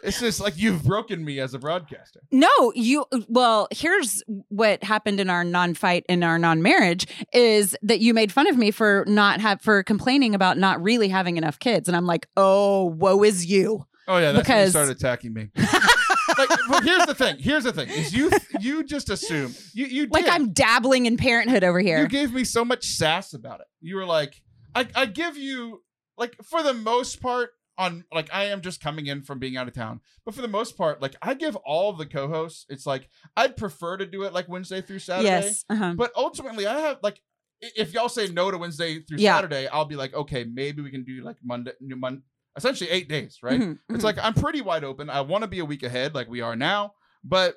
it's 0.02 0.20
just 0.20 0.40
like 0.40 0.56
you've 0.56 0.84
broken 0.84 1.24
me 1.24 1.40
as 1.40 1.54
a 1.54 1.58
broadcaster. 1.58 2.20
No, 2.30 2.72
you, 2.74 3.04
well, 3.28 3.68
here's 3.70 4.22
what 4.48 4.82
happened 4.82 5.20
in 5.20 5.30
our 5.30 5.44
non 5.44 5.74
fight, 5.74 6.04
in 6.08 6.22
our 6.22 6.38
non 6.38 6.62
marriage 6.62 7.06
is 7.32 7.76
that 7.82 8.00
you 8.00 8.14
made 8.14 8.32
fun 8.32 8.46
of 8.46 8.56
me 8.56 8.70
for 8.70 9.04
not 9.06 9.40
have, 9.40 9.60
for 9.60 9.82
complaining 9.82 10.34
about 10.34 10.58
not 10.58 10.82
really 10.82 11.08
having 11.08 11.36
enough 11.36 11.58
kids. 11.58 11.88
And 11.88 11.96
I'm 11.96 12.06
like, 12.06 12.26
oh, 12.36 12.86
woe 12.86 13.22
is 13.22 13.46
you. 13.46 13.86
Oh 14.08 14.18
yeah, 14.18 14.32
that's 14.32 14.48
when 14.48 14.64
you 14.64 14.70
started 14.70 14.96
attacking 14.96 15.32
me. 15.32 15.50
like, 15.56 16.48
but 16.68 16.82
here's 16.82 17.06
the 17.06 17.14
thing. 17.14 17.36
Here's 17.38 17.62
the 17.62 17.72
thing. 17.72 17.88
Is 17.90 18.12
you 18.12 18.30
you 18.58 18.82
just 18.82 19.08
assume 19.08 19.54
you 19.72 19.86
you 19.86 20.06
Like. 20.10 20.26
I'm 20.28 20.52
dabbling 20.52 21.06
in 21.06 21.16
parenthood 21.16 21.62
over 21.62 21.78
here. 21.78 22.00
You 22.00 22.08
gave 22.08 22.32
me 22.32 22.42
so 22.42 22.64
much 22.64 22.84
sass 22.86 23.34
about 23.34 23.60
it. 23.60 23.66
You 23.80 23.94
were 23.96 24.06
like, 24.06 24.42
I, 24.74 24.88
I 24.96 25.06
give 25.06 25.36
you 25.36 25.82
like 26.18 26.36
for 26.42 26.62
the 26.62 26.74
most 26.74 27.22
part 27.22 27.50
on 27.80 28.04
like 28.12 28.28
I 28.32 28.44
am 28.44 28.60
just 28.60 28.80
coming 28.80 29.06
in 29.06 29.22
from 29.22 29.38
being 29.38 29.56
out 29.56 29.66
of 29.68 29.74
town, 29.74 30.00
but 30.24 30.34
for 30.34 30.42
the 30.42 30.48
most 30.48 30.76
part, 30.76 31.00
like 31.02 31.16
I 31.22 31.34
give 31.34 31.56
all 31.56 31.92
the 31.92 32.06
co-hosts. 32.06 32.66
It's 32.68 32.86
like 32.86 33.08
I'd 33.36 33.56
prefer 33.56 33.96
to 33.96 34.06
do 34.06 34.22
it 34.24 34.32
like 34.32 34.48
Wednesday 34.48 34.80
through 34.82 34.98
Saturday, 35.00 35.28
yes. 35.28 35.64
Uh-huh. 35.70 35.94
but 35.96 36.12
ultimately 36.16 36.66
I 36.66 36.78
have 36.80 36.98
like 37.02 37.20
if 37.60 37.92
y'all 37.92 38.08
say 38.08 38.28
no 38.28 38.50
to 38.50 38.58
Wednesday 38.58 39.00
through 39.00 39.18
Yeah. 39.18 39.36
Saturday, 39.36 39.66
I'll 39.68 39.84
be 39.84 39.96
like, 39.96 40.14
okay, 40.14 40.44
maybe 40.44 40.82
we 40.82 40.90
can 40.90 41.04
do 41.04 41.22
like 41.22 41.36
Monday, 41.42 41.72
new 41.80 41.96
Monday, 41.96 42.22
essentially 42.56 42.88
eight 42.90 43.08
days, 43.08 43.38
right? 43.42 43.60
Mhm, 43.60 43.78
It's 43.90 44.00
mhm. 44.00 44.02
like 44.04 44.18
I'm 44.22 44.34
pretty 44.34 44.60
wide 44.62 44.84
open. 44.84 45.10
I 45.10 45.20
want 45.22 45.42
to 45.42 45.48
be 45.48 45.58
a 45.60 45.64
week 45.64 45.82
ahead, 45.82 46.14
like 46.14 46.28
we 46.28 46.40
are 46.40 46.56
now, 46.56 46.94
but 47.24 47.56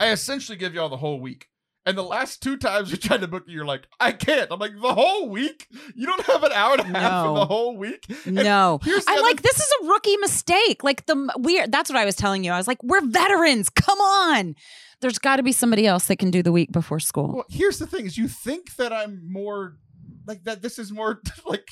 I 0.00 0.10
essentially 0.12 0.56
give 0.58 0.74
y'all 0.74 0.88
the 0.88 0.96
whole 0.96 1.20
week. 1.20 1.46
And 1.88 1.96
the 1.96 2.02
last 2.02 2.42
two 2.42 2.58
times 2.58 2.90
you 2.90 2.98
tried 2.98 3.22
to 3.22 3.28
book 3.28 3.48
me, 3.48 3.54
you're 3.54 3.64
like, 3.64 3.88
I 3.98 4.12
can't. 4.12 4.52
I'm 4.52 4.58
like, 4.58 4.78
the 4.78 4.92
whole 4.92 5.30
week? 5.30 5.66
You 5.94 6.04
don't 6.04 6.20
have 6.26 6.42
an 6.42 6.52
hour 6.52 6.72
and 6.72 6.82
a 6.82 6.98
half 6.98 7.24
for 7.26 7.34
the 7.34 7.46
whole 7.46 7.78
week? 7.78 8.04
And 8.26 8.34
No. 8.34 8.78
Here's 8.82 9.06
I'm 9.08 9.22
like, 9.22 9.40
this 9.40 9.56
is 9.56 9.72
a 9.80 9.86
rookie 9.86 10.18
mistake. 10.18 10.84
Like 10.84 11.06
the 11.06 11.34
we 11.38 11.64
that's 11.66 11.88
what 11.88 11.98
I 11.98 12.04
was 12.04 12.14
telling 12.14 12.44
you. 12.44 12.52
I 12.52 12.58
was 12.58 12.68
like, 12.68 12.82
we're 12.82 13.00
veterans. 13.00 13.70
Come 13.70 13.98
on. 14.00 14.54
There's 15.00 15.18
got 15.18 15.36
to 15.36 15.42
be 15.42 15.50
somebody 15.50 15.86
else 15.86 16.08
that 16.08 16.18
can 16.18 16.30
do 16.30 16.42
the 16.42 16.52
week 16.52 16.72
before 16.72 17.00
school. 17.00 17.36
Well, 17.36 17.46
here's 17.48 17.78
the 17.78 17.86
thing: 17.86 18.04
is 18.04 18.18
you 18.18 18.28
think 18.28 18.76
that 18.76 18.92
I'm 18.92 19.22
more 19.26 19.78
like 20.26 20.44
that. 20.44 20.60
This 20.60 20.78
is 20.78 20.92
more 20.92 21.22
like 21.46 21.70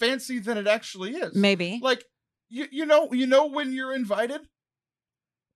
fancy 0.00 0.38
than 0.38 0.56
it 0.56 0.66
actually 0.66 1.10
is. 1.10 1.34
Maybe. 1.34 1.78
Like 1.82 2.04
you, 2.48 2.68
you 2.70 2.86
know, 2.86 3.12
you 3.12 3.26
know 3.26 3.48
when 3.48 3.72
you're 3.74 3.94
invited 3.94 4.40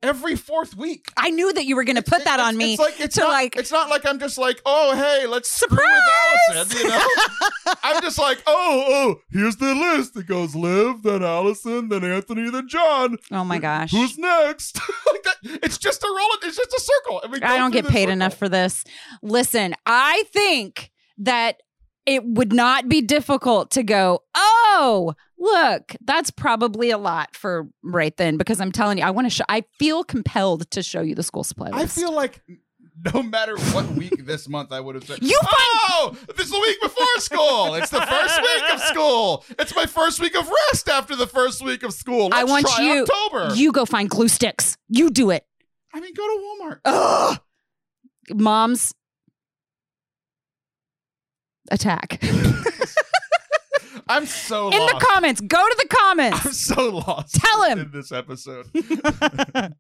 every 0.03 0.37
fourth 0.37 0.77
week. 0.77 1.07
I 1.17 1.31
knew 1.31 1.53
that 1.53 1.65
you 1.67 1.75
were 1.77 1.85
going 1.85 1.97
to 1.97 2.03
put 2.03 2.21
It- 2.21 2.25
that 2.25 2.41
on 2.41 2.57
me. 2.57 2.75
It's 2.75 2.81
like 2.83 3.01
it's 3.01 3.15
to, 3.17 3.23
not 3.23 3.29
like- 3.31 3.57
it's 3.57 3.73
not 3.73 3.89
like 3.91 4.07
I'm 4.07 4.19
just 4.19 4.39
like, 4.39 4.61
oh 4.67 4.95
hey, 4.95 5.27
let's 5.27 5.51
screw 5.51 5.77
with 5.77 6.57
Allison, 6.57 6.79
you 6.79 6.89
know. 6.89 7.07
I'm 7.83 8.03
just 8.03 8.19
like, 8.19 8.43
oh 8.47 8.85
oh, 8.89 9.17
here's 9.31 9.57
the 9.57 9.75
list. 9.75 10.17
It 10.17 10.27
goes 10.27 10.55
Liv, 10.55 11.03
then 11.03 11.23
Allison, 11.25 11.89
then 11.89 12.05
Anthony, 12.05 12.51
then 12.51 12.69
John. 12.69 13.17
oh 13.33 13.45
my 13.45 13.59
gosh. 13.59 13.91
Who's 13.91 14.19
next? 14.19 14.79
like 15.13 15.23
that. 15.25 15.37
It's 15.63 15.79
just 15.79 16.03
a 16.03 16.09
roll. 16.09 16.29
It's 16.43 16.57
just 16.57 16.73
a 16.73 16.81
circle. 16.81 17.23
I 17.43 17.59
don't 17.59 17.71
get 17.73 17.87
paid 17.87 18.03
circle. 18.05 18.13
enough 18.13 18.35
for 18.37 18.49
this. 18.49 18.85
Listen, 19.23 19.75
I 19.87 20.25
think 20.33 20.91
that 21.19 21.63
it 22.07 22.25
would 22.25 22.53
not 22.53 22.89
be 22.89 23.03
difficult 23.03 23.71
to 23.73 23.83
go, 23.83 24.23
oh, 24.35 25.15
look, 25.39 25.95
that's 26.05 26.31
probably 26.31 26.91
a 26.91 26.99
lot 26.99 27.35
for 27.35 27.69
right 27.83 28.17
then 28.17 28.37
because 28.37 28.61
I'm 28.61 28.73
telling 28.73 28.99
you, 28.99 29.05
I 29.05 29.11
want 29.11 29.27
to 29.27 29.31
show, 29.31 29.45
I 29.49 29.65
feel 29.79 30.05
compelled 30.05 30.71
to 30.71 30.83
show 30.83 31.01
you 31.01 31.15
the 31.15 31.23
school 31.23 31.45
supply 31.45 31.71
list. 31.71 31.99
I 31.99 32.01
feel 32.01 32.13
like 32.13 32.41
no 33.13 33.23
matter 33.23 33.57
what 33.73 33.87
week 33.91 34.25
this 34.25 34.49
month, 34.49 34.73
I 34.73 34.81
would 34.81 34.95
have 34.95 35.05
said, 35.05 35.19
You 35.21 35.39
"Oh, 35.45 36.17
this 36.35 36.47
is 36.47 36.53
the 36.53 36.59
week 36.61 36.81
before 36.81 37.07
school. 37.19 37.75
It's 37.75 37.91
the 37.91 38.01
first 38.01 38.41
week 38.41 38.75
of 38.75 38.81
school. 38.81 39.45
It's 39.59 39.75
my 39.77 39.85
first 39.87 40.21
week 40.21 40.35
of 40.35 40.49
rest 40.71 40.89
after 40.89 41.15
the 41.15 41.27
first 41.27 41.63
week 41.63 41.83
of 41.83 41.93
school. 41.93 42.31
I 42.33 42.41
Let's 42.45 42.51
want 42.51 42.67
try 42.69 42.95
you- 42.95 43.03
October. 43.03 43.55
you 43.55 43.73
go 43.73 43.85
find 43.85 44.09
glue 44.09 44.29
sticks. 44.29 44.79
You 44.89 45.11
do 45.11 45.31
it. 45.31 45.45
I 45.93 46.01
mean, 46.01 46.15
go 46.15 46.23
to 46.27 46.43
Walmart. 46.65 46.81
Ugh. 46.87 47.39
Moms, 48.35 48.93
attack. 51.71 52.23
I'm 54.09 54.27
so 54.27 54.71
In 54.71 54.79
lost. 54.79 54.95
the 54.95 55.07
comments. 55.07 55.41
Go 55.41 55.57
to 55.59 55.77
the 55.79 55.89
comments. 55.89 56.47
I'm 56.47 56.53
so 56.53 56.91
lost. 56.91 57.35
Tell 57.35 57.63
him. 57.65 57.79
in 57.81 57.91
this 57.91 58.13
episode. 58.13 58.67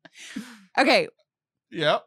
okay. 0.78 1.08
yep. 1.70 2.04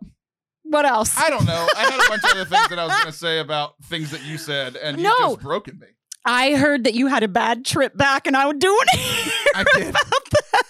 What 0.63 0.85
else? 0.85 1.17
I 1.17 1.29
don't 1.29 1.45
know. 1.45 1.67
I 1.75 1.89
had 1.89 2.05
a 2.05 2.09
bunch 2.09 2.23
of 2.25 2.29
other 2.31 2.45
things 2.45 2.69
that 2.69 2.77
I 2.79 2.85
was 2.85 2.93
going 2.93 3.05
to 3.05 3.11
say 3.17 3.39
about 3.39 3.73
things 3.85 4.11
that 4.11 4.23
you 4.25 4.37
said, 4.37 4.75
and 4.75 4.99
you 4.99 5.15
just 5.19 5.39
broken 5.39 5.79
me. 5.79 5.87
I 6.25 6.55
heard 6.55 6.83
that 6.83 6.93
you 6.93 7.07
had 7.07 7.23
a 7.23 7.27
bad 7.27 7.65
trip 7.65 7.95
back, 7.97 8.27
and 8.27 8.35
I 8.35 8.45
would 8.45 8.59
do 8.59 8.77
it. 8.81 9.33
I 9.55 9.63
did. 9.75 9.89
about 9.89 10.03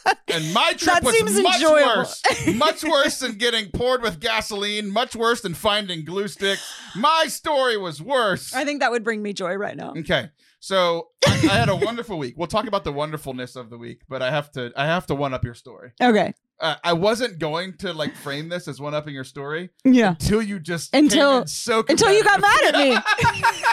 that. 0.05 0.17
and 0.29 0.53
my 0.53 0.73
trip 0.73 0.95
That 0.95 1.03
was 1.03 1.15
seems 1.17 1.41
much 1.41 1.55
enjoyable. 1.55 1.97
worse. 1.97 2.23
much 2.55 2.83
worse 2.83 3.19
than 3.19 3.33
getting 3.33 3.69
poured 3.71 4.01
with 4.01 4.19
gasoline. 4.19 4.89
Much 4.91 5.15
worse 5.15 5.41
than 5.41 5.53
finding 5.55 6.05
glue 6.05 6.27
sticks. 6.27 6.61
My 6.95 7.25
story 7.27 7.77
was 7.77 8.01
worse. 8.01 8.53
I 8.53 8.63
think 8.63 8.79
that 8.81 8.91
would 8.91 9.03
bring 9.03 9.21
me 9.21 9.33
joy 9.33 9.55
right 9.55 9.75
now. 9.75 9.93
Okay, 9.97 10.29
so 10.59 11.09
I, 11.27 11.31
I 11.51 11.53
had 11.55 11.69
a 11.69 11.75
wonderful 11.75 12.17
week. 12.17 12.35
We'll 12.37 12.47
talk 12.47 12.67
about 12.67 12.83
the 12.83 12.93
wonderfulness 12.93 13.55
of 13.55 13.69
the 13.69 13.77
week, 13.77 14.01
but 14.07 14.21
I 14.21 14.29
have 14.31 14.51
to 14.51 14.71
I 14.77 14.85
have 14.85 15.07
to 15.07 15.15
one 15.15 15.33
up 15.33 15.43
your 15.43 15.55
story. 15.55 15.91
Okay. 16.01 16.33
Uh, 16.61 16.75
I 16.83 16.91
wasn't 16.91 17.39
going 17.39 17.73
to 17.77 17.93
like 17.93 18.13
frame 18.15 18.49
this 18.49 18.67
as 18.67 18.81
one 18.81 18.93
upping 18.93 19.13
your 19.13 19.23
story 19.23 19.69
Yeah. 19.85 20.09
until 20.09 20.41
you 20.41 20.59
just 20.59 20.93
Until- 20.93 21.45
so 21.47 21.85
Until 21.87 22.11
you 22.11 22.21
got 22.21 22.41
mad 22.41 22.61
at 22.65 22.75
me. 22.75 22.97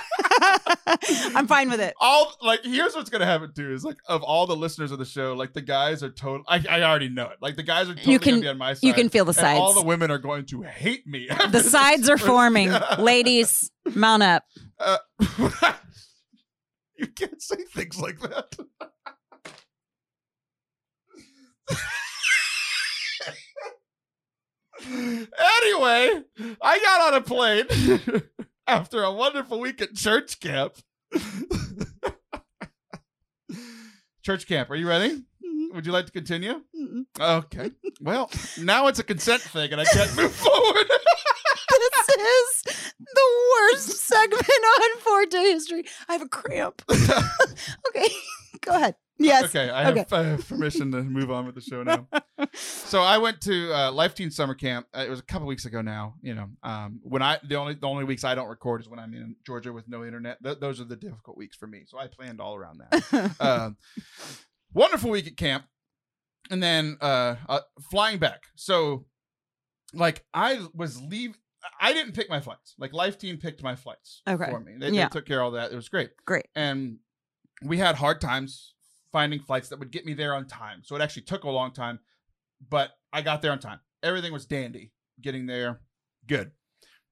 I'm 1.36 1.46
fine 1.46 1.70
with 1.70 1.80
it. 1.80 1.94
all 2.00 2.32
like 2.42 2.62
here's 2.64 2.94
what's 2.94 3.10
gonna 3.10 3.26
happen 3.26 3.52
too 3.54 3.72
is 3.72 3.84
like 3.84 3.96
of 4.08 4.22
all 4.22 4.46
the 4.46 4.56
listeners 4.56 4.92
of 4.92 4.98
the 4.98 5.04
show, 5.04 5.34
like 5.34 5.52
the 5.52 5.62
guys 5.62 6.02
are 6.02 6.10
total. 6.10 6.44
I, 6.48 6.64
I 6.68 6.82
already 6.82 7.08
know 7.08 7.28
it. 7.28 7.38
Like 7.40 7.56
the 7.56 7.62
guys 7.62 7.88
are 7.88 7.94
totally 7.94 8.12
You 8.12 8.18
can- 8.18 8.30
gonna 8.34 8.42
be 8.42 8.48
on 8.48 8.58
my 8.58 8.74
side. 8.74 8.86
You 8.86 8.94
can 8.94 9.08
feel 9.08 9.24
the 9.24 9.34
sides. 9.34 9.60
all 9.60 9.72
the 9.74 9.82
women 9.84 10.10
are 10.10 10.18
going 10.18 10.46
to 10.46 10.62
hate 10.62 11.06
me. 11.06 11.28
the 11.50 11.62
sides 11.62 12.08
are 12.08 12.18
forming. 12.18 12.70
Ladies, 12.98 13.70
mount 13.94 14.22
up. 14.22 14.44
Uh, 14.78 14.98
you 16.98 17.06
can't 17.08 17.40
say 17.42 17.56
things 17.74 18.00
like 18.00 18.20
that. 18.20 18.54
anyway, 24.84 26.22
I 26.62 26.78
got 26.78 27.00
on 27.08 27.14
a 27.14 27.20
plane 27.22 27.64
after 28.66 29.02
a 29.02 29.12
wonderful 29.12 29.60
week 29.60 29.80
at 29.80 29.94
church 29.94 30.40
camp. 30.40 30.74
church 34.22 34.46
camp, 34.46 34.70
are 34.70 34.76
you 34.76 34.88
ready? 34.88 35.10
Mm-hmm. 35.10 35.74
Would 35.74 35.86
you 35.86 35.92
like 35.92 36.06
to 36.06 36.12
continue? 36.12 36.62
Okay. 37.18 37.70
Well, 38.00 38.30
now 38.60 38.88
it's 38.88 38.98
a 38.98 39.04
consent 39.04 39.42
thing 39.42 39.72
and 39.72 39.80
I 39.80 39.84
can't 39.84 40.14
move 40.16 40.32
forward. 40.34 40.90
This 41.68 42.08
is 42.08 42.62
the 42.98 43.50
worst 43.52 43.88
segment 44.06 44.42
on 44.42 44.98
Forte 45.00 45.38
history. 45.38 45.84
I 46.08 46.12
have 46.12 46.22
a 46.22 46.28
cramp. 46.28 46.82
okay, 46.90 48.08
go 48.60 48.74
ahead. 48.74 48.96
Yes. 49.18 49.44
Okay, 49.44 49.70
I 49.70 49.84
have, 49.84 50.12
I 50.12 50.22
have 50.24 50.46
permission 50.48 50.92
to 50.92 51.02
move 51.02 51.30
on 51.30 51.46
with 51.46 51.54
the 51.54 51.60
show 51.62 51.82
now. 51.82 52.06
so 52.52 53.00
I 53.00 53.16
went 53.18 53.40
to 53.42 53.72
uh, 53.74 53.90
Life 53.92 54.14
Teen 54.14 54.30
Summer 54.30 54.54
Camp. 54.54 54.86
Uh, 54.94 55.04
It 55.06 55.10
was 55.10 55.20
a 55.20 55.22
couple 55.22 55.46
weeks 55.46 55.64
ago 55.64 55.80
now. 55.80 56.14
You 56.20 56.34
know, 56.34 56.48
um, 56.62 57.00
when 57.02 57.22
I 57.22 57.38
the 57.48 57.54
only 57.56 57.74
the 57.74 57.86
only 57.86 58.04
weeks 58.04 58.24
I 58.24 58.34
don't 58.34 58.48
record 58.48 58.82
is 58.82 58.88
when 58.88 58.98
I'm 58.98 59.14
in 59.14 59.36
Georgia 59.46 59.72
with 59.72 59.88
no 59.88 60.04
internet. 60.04 60.42
Th- 60.44 60.58
those 60.58 60.80
are 60.80 60.84
the 60.84 60.96
difficult 60.96 61.36
weeks 61.38 61.56
for 61.56 61.66
me. 61.66 61.84
So 61.86 61.98
I 61.98 62.08
planned 62.08 62.40
all 62.40 62.54
around 62.56 62.80
that. 62.90 63.32
um, 63.40 63.76
wonderful 64.74 65.10
week 65.10 65.26
at 65.26 65.36
camp, 65.38 65.64
and 66.50 66.62
then 66.62 66.98
uh, 67.00 67.36
uh, 67.48 67.60
flying 67.90 68.18
back. 68.18 68.42
So, 68.54 69.06
like, 69.94 70.24
I 70.34 70.60
was 70.74 71.00
leave. 71.00 71.38
I 71.80 71.94
didn't 71.94 72.12
pick 72.12 72.28
my 72.28 72.40
flights. 72.40 72.74
Like, 72.78 72.92
Life 72.92 73.18
Teen 73.18 73.38
picked 73.38 73.62
my 73.62 73.74
flights 73.76 74.22
Okay. 74.28 74.50
for 74.50 74.60
me. 74.60 74.74
They, 74.78 74.90
Yeah. 74.90 75.04
they 75.08 75.12
took 75.18 75.26
care 75.26 75.40
of 75.40 75.44
all 75.46 75.50
that. 75.52 75.72
It 75.72 75.74
was 75.74 75.88
great. 75.88 76.10
Great. 76.26 76.46
And 76.54 76.98
we 77.62 77.78
had 77.78 77.96
hard 77.96 78.20
times 78.20 78.74
finding 79.16 79.40
flights 79.40 79.70
that 79.70 79.78
would 79.78 79.90
get 79.90 80.04
me 80.04 80.12
there 80.12 80.34
on 80.34 80.46
time. 80.46 80.80
So 80.82 80.94
it 80.94 81.00
actually 81.00 81.22
took 81.22 81.44
a 81.44 81.48
long 81.50 81.72
time, 81.72 82.00
but 82.68 82.90
I 83.14 83.22
got 83.22 83.40
there 83.40 83.50
on 83.50 83.58
time. 83.58 83.80
Everything 84.02 84.30
was 84.30 84.44
dandy. 84.44 84.92
Getting 85.22 85.46
there, 85.46 85.80
good. 86.26 86.50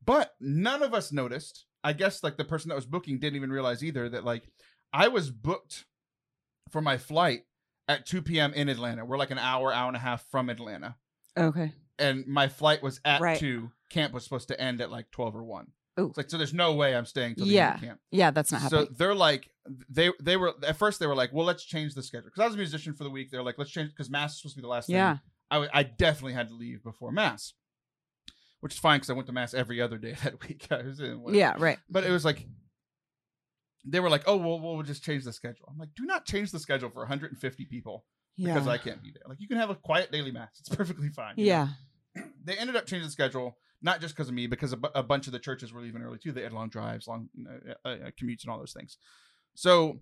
But 0.04 0.34
none 0.38 0.82
of 0.82 0.92
us 0.92 1.12
noticed. 1.12 1.64
I 1.82 1.94
guess 1.94 2.22
like 2.22 2.36
the 2.36 2.44
person 2.44 2.68
that 2.68 2.74
was 2.74 2.84
booking 2.84 3.18
didn't 3.20 3.36
even 3.36 3.50
realize 3.50 3.82
either 3.82 4.10
that 4.10 4.22
like 4.22 4.42
I 4.92 5.08
was 5.08 5.30
booked 5.30 5.86
for 6.70 6.82
my 6.82 6.98
flight 6.98 7.44
at 7.88 8.04
2 8.04 8.20
p.m. 8.20 8.52
in 8.52 8.68
Atlanta. 8.68 9.06
We're 9.06 9.16
like 9.16 9.30
an 9.30 9.38
hour, 9.38 9.72
hour 9.72 9.88
and 9.88 9.96
a 9.96 10.00
half 10.00 10.26
from 10.30 10.50
Atlanta. 10.50 10.96
Okay. 11.38 11.72
And 11.98 12.26
my 12.26 12.48
flight 12.48 12.82
was 12.82 13.00
at 13.06 13.22
Right. 13.22 13.38
2. 13.38 13.70
Camp 13.88 14.12
was 14.12 14.24
supposed 14.24 14.48
to 14.48 14.60
end 14.60 14.82
at 14.82 14.90
like 14.90 15.10
12 15.10 15.36
or 15.36 15.44
1. 15.44 15.66
Ooh. 16.00 16.08
It's 16.08 16.18
like, 16.18 16.28
so 16.28 16.36
there's 16.36 16.52
no 16.52 16.74
way 16.74 16.94
I'm 16.94 17.06
staying 17.06 17.36
till 17.36 17.46
the 17.46 17.52
Yeah. 17.52 17.68
end 17.68 17.74
of 17.76 17.80
camp. 17.88 18.00
Yeah, 18.10 18.30
that's 18.30 18.52
not 18.52 18.60
So 18.60 18.64
happening. 18.64 18.86
So 18.88 18.94
they're 18.98 19.14
like, 19.14 19.48
they 19.88 20.10
they 20.20 20.36
were 20.36 20.54
at 20.66 20.76
first 20.76 21.00
they 21.00 21.06
were 21.06 21.14
like, 21.14 21.32
well, 21.32 21.46
let's 21.46 21.64
change 21.64 21.94
the 21.94 22.02
schedule 22.02 22.26
because 22.26 22.42
I 22.42 22.46
was 22.46 22.54
a 22.54 22.58
musician 22.58 22.94
for 22.94 23.04
the 23.04 23.10
week. 23.10 23.30
They're 23.30 23.42
like, 23.42 23.56
let's 23.58 23.70
change 23.70 23.90
because 23.90 24.10
mass 24.10 24.32
is 24.32 24.38
supposed 24.40 24.54
to 24.56 24.58
be 24.58 24.62
the 24.62 24.68
last. 24.68 24.88
Yeah. 24.88 25.14
thing. 25.14 25.20
I 25.50 25.68
I 25.72 25.82
definitely 25.82 26.32
had 26.34 26.48
to 26.48 26.54
leave 26.54 26.82
before 26.82 27.12
mass, 27.12 27.54
which 28.60 28.74
is 28.74 28.78
fine 28.78 28.98
because 28.98 29.10
I 29.10 29.14
went 29.14 29.26
to 29.28 29.32
mass 29.32 29.54
every 29.54 29.80
other 29.80 29.98
day 29.98 30.16
that 30.24 30.40
week. 30.46 30.66
I 30.70 30.82
was 30.82 31.00
in 31.00 31.20
whatever. 31.20 31.38
Yeah, 31.38 31.54
right. 31.58 31.78
but 31.88 32.04
it 32.04 32.10
was 32.10 32.24
like 32.24 32.46
they 33.86 34.00
were 34.00 34.10
like, 34.10 34.24
oh, 34.26 34.36
well, 34.36 34.58
we'll 34.60 34.82
just 34.82 35.04
change 35.04 35.24
the 35.24 35.32
schedule. 35.32 35.66
I'm 35.70 35.78
like, 35.78 35.90
do 35.94 36.04
not 36.04 36.24
change 36.24 36.50
the 36.50 36.58
schedule 36.58 36.88
for 36.88 37.00
150 37.00 37.64
people 37.66 38.06
Yeah. 38.36 38.54
because 38.54 38.66
I 38.66 38.78
can't 38.78 39.02
be 39.02 39.10
there. 39.10 39.22
Like, 39.28 39.38
you 39.40 39.46
can 39.46 39.58
have 39.58 39.68
a 39.68 39.74
quiet 39.74 40.10
daily 40.10 40.30
mass; 40.32 40.56
it's 40.58 40.68
perfectly 40.74 41.10
fine. 41.10 41.34
you 41.36 41.44
know? 41.46 41.68
yeah. 42.16 42.22
they 42.44 42.56
ended 42.56 42.76
up 42.76 42.86
changing 42.86 43.06
the 43.06 43.12
schedule 43.12 43.56
not 43.82 44.00
just 44.00 44.14
because 44.14 44.28
of 44.28 44.34
me 44.34 44.46
because 44.46 44.72
a, 44.72 44.78
bu- 44.78 44.88
a 44.94 45.02
bunch 45.02 45.26
of 45.26 45.32
the 45.34 45.38
churches 45.38 45.70
were 45.72 45.82
leaving 45.82 46.00
early 46.00 46.16
too 46.18 46.32
they 46.32 46.42
had 46.42 46.52
long 46.52 46.68
drives 46.70 47.06
long 47.06 47.28
uh, 47.46 47.88
uh, 47.88 47.96
commutes 48.20 48.42
and 48.44 48.50
all 48.50 48.58
those 48.58 48.72
things 48.72 48.96
so 49.54 50.00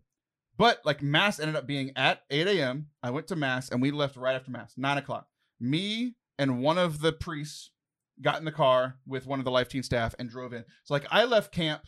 but 0.56 0.80
like 0.84 1.02
mass 1.02 1.38
ended 1.40 1.56
up 1.56 1.66
being 1.66 1.92
at 1.96 2.22
8 2.30 2.46
a.m 2.48 2.86
i 3.02 3.10
went 3.10 3.26
to 3.28 3.36
mass 3.36 3.70
and 3.70 3.80
we 3.82 3.90
left 3.90 4.16
right 4.16 4.34
after 4.34 4.50
mass 4.50 4.74
9 4.76 4.98
o'clock 4.98 5.26
me 5.60 6.14
and 6.38 6.62
one 6.62 6.78
of 6.78 7.00
the 7.00 7.12
priests 7.12 7.70
got 8.20 8.38
in 8.38 8.44
the 8.44 8.52
car 8.52 8.96
with 9.06 9.26
one 9.26 9.38
of 9.38 9.44
the 9.44 9.50
life 9.50 9.68
teen 9.68 9.82
staff 9.82 10.14
and 10.18 10.28
drove 10.30 10.52
in 10.52 10.64
so 10.84 10.94
like 10.94 11.06
i 11.10 11.24
left 11.24 11.52
camp 11.52 11.82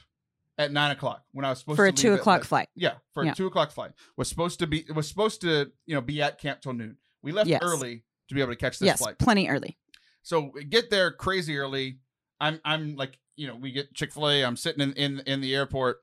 at 0.58 0.70
9 0.72 0.90
o'clock 0.92 1.24
when 1.32 1.44
i 1.44 1.50
was 1.50 1.58
supposed 1.58 1.76
For 1.76 1.84
to 1.84 1.88
a 1.88 1.92
leave 1.92 1.96
two 1.98 2.14
o'clock 2.14 2.40
like- 2.40 2.44
flight. 2.48 2.68
yeah, 2.76 2.94
for 3.12 3.24
Yeah. 3.24 3.32
a 3.32 3.34
two 3.34 3.46
o'clock 3.46 3.70
flight. 3.72 3.90
Was 4.16 4.28
supposed 4.28 4.60
to 4.60 4.66
be 4.68 4.80
it 4.80 4.92
was 4.94 5.08
supposed 5.08 5.40
to, 5.40 5.72
you 5.86 5.94
know, 5.96 6.00
be 6.00 6.22
at 6.22 6.38
camp 6.40 6.60
till 6.60 6.72
noon. 6.74 6.96
We 7.22 7.32
left 7.32 7.48
Yes. 7.48 7.60
early 7.62 8.04
to 8.28 8.34
be 8.36 8.40
able 8.40 8.52
to 8.52 8.56
catch 8.56 8.78
this 8.78 8.86
Yes, 8.86 8.98
flight. 9.00 9.18
plenty 9.18 9.48
early. 9.48 9.76
So 10.22 10.52
we 10.54 10.62
get 10.64 10.90
there 10.90 11.10
crazy 11.10 11.58
early. 11.58 11.98
I'm 12.40 12.60
I'm 12.64 12.94
like, 12.94 13.18
you 13.36 13.48
know, 13.48 13.56
we 13.56 13.72
get 13.72 13.94
Chick-fil-A, 13.94 14.44
I'm 14.44 14.56
sitting 14.56 14.80
in, 14.80 14.92
in 14.92 15.20
in 15.26 15.40
the 15.40 15.54
airport 15.56 15.98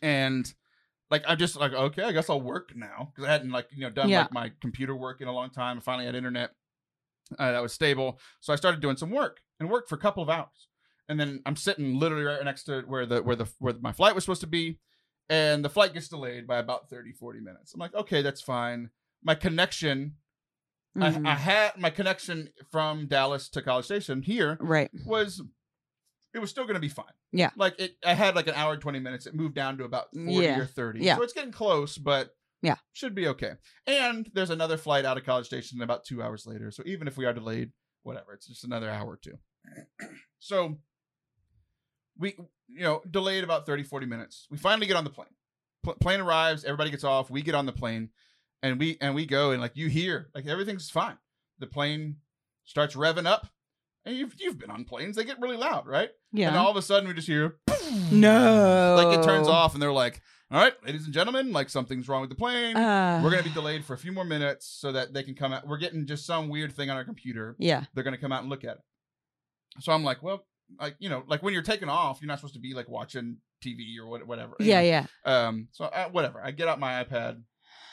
and 0.00 0.52
like 1.10 1.24
I'm 1.26 1.38
just 1.38 1.56
like, 1.56 1.72
okay, 1.72 2.02
I 2.02 2.12
guess 2.12 2.28
I'll 2.30 2.40
work 2.40 2.72
now. 2.74 3.12
Because 3.14 3.28
I 3.28 3.32
hadn't 3.32 3.50
like, 3.50 3.68
you 3.72 3.82
know, 3.82 3.90
done 3.90 4.08
Yeah. 4.08 4.22
like 4.22 4.32
my 4.32 4.52
computer 4.60 4.94
work 4.96 5.20
in 5.20 5.28
a 5.28 5.32
long 5.32 5.50
time. 5.50 5.78
I 5.78 5.80
finally 5.80 6.06
had 6.06 6.14
internet 6.14 6.50
uh, 7.38 7.52
that 7.52 7.62
was 7.62 7.72
stable. 7.72 8.18
So 8.40 8.52
I 8.52 8.56
started 8.56 8.80
doing 8.80 8.96
some 8.96 9.10
work 9.10 9.40
and 9.60 9.70
worked 9.70 9.88
for 9.88 9.94
a 9.94 9.98
couple 9.98 10.22
of 10.22 10.28
hours. 10.28 10.68
And 11.08 11.18
then 11.20 11.40
I'm 11.46 11.56
sitting 11.56 11.98
literally 11.98 12.24
right 12.24 12.44
next 12.44 12.64
to 12.64 12.80
where 12.82 13.06
the 13.06 13.22
where 13.22 13.36
the 13.36 13.46
where 13.58 13.74
my 13.80 13.92
flight 13.92 14.14
was 14.14 14.24
supposed 14.24 14.40
to 14.40 14.46
be. 14.46 14.78
And 15.28 15.64
the 15.64 15.68
flight 15.68 15.92
gets 15.92 16.08
delayed 16.08 16.46
by 16.46 16.58
about 16.58 16.88
30, 16.88 17.12
40 17.12 17.40
minutes. 17.40 17.74
I'm 17.74 17.80
like, 17.80 17.94
okay, 17.94 18.22
that's 18.22 18.40
fine. 18.42 18.90
My 19.22 19.34
connection 19.34 20.14
Mhm. 20.96 21.26
I, 21.26 21.32
I 21.32 21.34
had 21.34 21.76
my 21.76 21.90
connection 21.90 22.48
from 22.70 23.06
Dallas 23.06 23.50
to 23.50 23.60
College 23.60 23.84
Station 23.84 24.22
here 24.22 24.56
right. 24.60 24.90
was 25.04 25.42
it 26.34 26.38
was 26.38 26.50
still 26.50 26.64
going 26.64 26.74
to 26.74 26.80
be 26.80 26.88
fine. 26.88 27.12
Yeah. 27.32 27.50
Like 27.56 27.78
it 27.80 27.96
I 28.04 28.14
had 28.14 28.34
like 28.36 28.46
an 28.46 28.54
hour 28.54 28.72
and 28.72 28.82
20 28.82 28.98
minutes. 29.00 29.26
It 29.26 29.34
moved 29.34 29.54
down 29.54 29.78
to 29.78 29.84
about 29.84 30.06
40 30.14 30.32
Yeah. 30.32 30.58
or 30.58 30.66
30. 30.66 31.00
Yeah. 31.00 31.16
So 31.16 31.22
it's 31.22 31.32
getting 31.32 31.52
close, 31.52 31.96
but 31.98 32.34
Yeah. 32.62 32.76
should 32.92 33.14
be 33.14 33.28
okay. 33.28 33.52
And 33.86 34.30
there's 34.34 34.50
another 34.50 34.76
flight 34.76 35.04
out 35.04 35.16
of 35.16 35.24
College 35.24 35.46
Station 35.46 35.80
about 35.82 36.04
2 36.04 36.22
hours 36.22 36.46
later. 36.46 36.70
So 36.70 36.82
even 36.86 37.08
if 37.08 37.16
we 37.16 37.24
are 37.24 37.32
delayed, 37.32 37.72
whatever, 38.02 38.32
it's 38.34 38.46
just 38.46 38.64
another 38.64 38.90
hour 38.90 39.06
or 39.12 39.16
two. 39.16 39.38
So 40.38 40.78
we 42.18 42.34
you 42.68 42.80
know, 42.80 43.02
delayed 43.10 43.44
about 43.44 43.66
30 43.66 43.82
40 43.84 44.06
minutes. 44.06 44.46
We 44.50 44.58
finally 44.58 44.86
get 44.86 44.96
on 44.96 45.04
the 45.04 45.10
plane. 45.10 45.28
Pl- 45.84 45.94
plane 46.00 46.20
arrives, 46.20 46.64
everybody 46.64 46.90
gets 46.90 47.04
off, 47.04 47.30
we 47.30 47.42
get 47.42 47.54
on 47.54 47.66
the 47.66 47.72
plane 47.72 48.10
and 48.62 48.78
we 48.78 48.96
and 49.00 49.14
we 49.14 49.26
go 49.26 49.50
and 49.52 49.60
like 49.60 49.76
you 49.76 49.88
hear 49.88 50.28
like 50.34 50.46
everything's 50.46 50.90
fine. 50.90 51.18
The 51.58 51.66
plane 51.66 52.16
starts 52.64 52.94
revving 52.96 53.26
up. 53.26 53.48
And 54.06 54.16
you've 54.16 54.34
you've 54.38 54.58
been 54.58 54.70
on 54.70 54.84
planes, 54.84 55.16
they 55.16 55.24
get 55.24 55.40
really 55.40 55.56
loud, 55.56 55.86
right? 55.86 56.10
Yeah. 56.32 56.48
And 56.48 56.56
all 56.56 56.70
of 56.70 56.76
a 56.76 56.82
sudden 56.82 57.08
we 57.08 57.14
just 57.14 57.26
hear 57.26 57.56
no. 58.12 58.94
like 58.96 59.18
it 59.18 59.24
turns 59.24 59.48
off 59.48 59.74
and 59.74 59.82
they're 59.82 59.92
like, 59.92 60.22
All 60.50 60.60
right, 60.60 60.74
ladies 60.86 61.06
and 61.06 61.12
gentlemen, 61.12 61.52
like 61.52 61.68
something's 61.68 62.08
wrong 62.08 62.20
with 62.20 62.30
the 62.30 62.36
plane. 62.36 62.76
Uh, 62.76 63.20
We're 63.22 63.30
gonna 63.30 63.42
be 63.42 63.50
delayed 63.50 63.84
for 63.84 63.94
a 63.94 63.98
few 63.98 64.12
more 64.12 64.24
minutes 64.24 64.68
so 64.80 64.92
that 64.92 65.12
they 65.12 65.24
can 65.24 65.34
come 65.34 65.52
out. 65.52 65.66
We're 65.66 65.78
getting 65.78 66.06
just 66.06 66.24
some 66.24 66.48
weird 66.48 66.72
thing 66.72 66.88
on 66.88 66.96
our 66.96 67.04
computer. 67.04 67.56
Yeah. 67.58 67.84
They're 67.94 68.04
gonna 68.04 68.16
come 68.16 68.30
out 68.30 68.42
and 68.42 68.48
look 68.48 68.62
at 68.62 68.76
it. 68.76 68.82
So 69.80 69.90
I'm 69.90 70.04
like, 70.04 70.22
well, 70.22 70.46
like 70.80 70.94
you 71.00 71.08
know, 71.08 71.24
like 71.26 71.42
when 71.42 71.52
you're 71.52 71.62
taking 71.62 71.88
off, 71.88 72.20
you're 72.22 72.28
not 72.28 72.38
supposed 72.38 72.54
to 72.54 72.60
be 72.60 72.74
like 72.74 72.88
watching 72.88 73.38
TV 73.64 73.98
or 74.00 74.06
what, 74.06 74.24
whatever. 74.24 74.54
Yeah. 74.60 74.76
know? 74.76 74.86
Yeah. 74.86 75.06
Um. 75.24 75.68
So 75.72 75.86
uh, 75.86 76.08
whatever. 76.10 76.40
I 76.40 76.52
get 76.52 76.68
out 76.68 76.78
my 76.78 77.02
iPad 77.02 77.42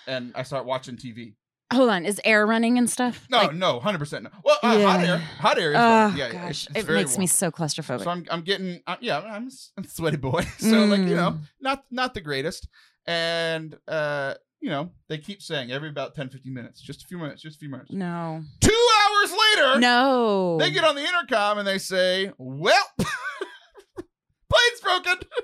and 0.06 0.32
I 0.36 0.44
start 0.44 0.66
watching 0.66 0.96
TV. 0.96 1.34
Hold 1.74 1.90
on. 1.90 2.06
Is 2.06 2.20
air 2.24 2.46
running 2.46 2.78
and 2.78 2.90
stuff? 2.90 3.26
No, 3.30 3.38
Like, 3.38 3.54
no, 3.54 3.80
hundred 3.80 4.00
percent 4.00 4.24
no. 4.26 4.30
Well, 4.44 4.58
uh, 4.64 4.82
hot 4.82 5.00
air, 5.04 5.18
hot 5.18 5.58
air 5.60 5.72
is 5.72 5.78
oh 5.78 5.80
yeah, 5.80 6.16
yeah, 6.16 6.32
gosh, 6.32 6.68
it 6.76 6.88
makes 6.88 7.18
me 7.18 7.28
so 7.28 7.52
claustrophobic. 7.52 8.04
So 8.04 8.10
I'm, 8.10 8.26
I'm 8.32 8.42
getting, 8.42 8.82
uh, 8.88 8.96
yeah, 9.02 9.20
I'm, 9.20 9.50
a 9.78 9.84
sweaty 9.88 10.18
boy. 10.18 10.42
so 10.58 10.86
like 10.86 11.02
you 11.02 11.16
know, 11.16 11.32
Mm. 11.32 11.40
not 11.62 11.84
not 11.92 12.14
the 12.14 12.22
greatest. 12.22 12.68
And 13.06 13.76
uh, 13.88 14.36
you 14.62 14.70
know, 14.70 14.92
they 15.10 15.18
keep 15.18 15.42
saying 15.42 15.72
every 15.72 15.90
about 15.90 16.16
10, 16.16 16.30
15 16.30 16.54
minutes, 16.54 16.80
just 16.82 17.04
a 17.04 17.08
few 17.08 17.18
minutes, 17.18 17.42
just 17.42 17.58
a 17.58 17.60
few 17.60 17.70
minutes. 17.70 17.92
no. 17.92 18.42
Two 18.62 18.88
hours 19.04 19.32
later, 19.58 19.80
No. 19.80 20.58
they 20.58 20.72
get 20.72 20.84
on 20.86 20.96
the 20.96 21.02
intercom 21.06 21.58
and 21.58 21.68
they 21.68 21.78
say, 21.80 22.32
"Well. 22.38 22.86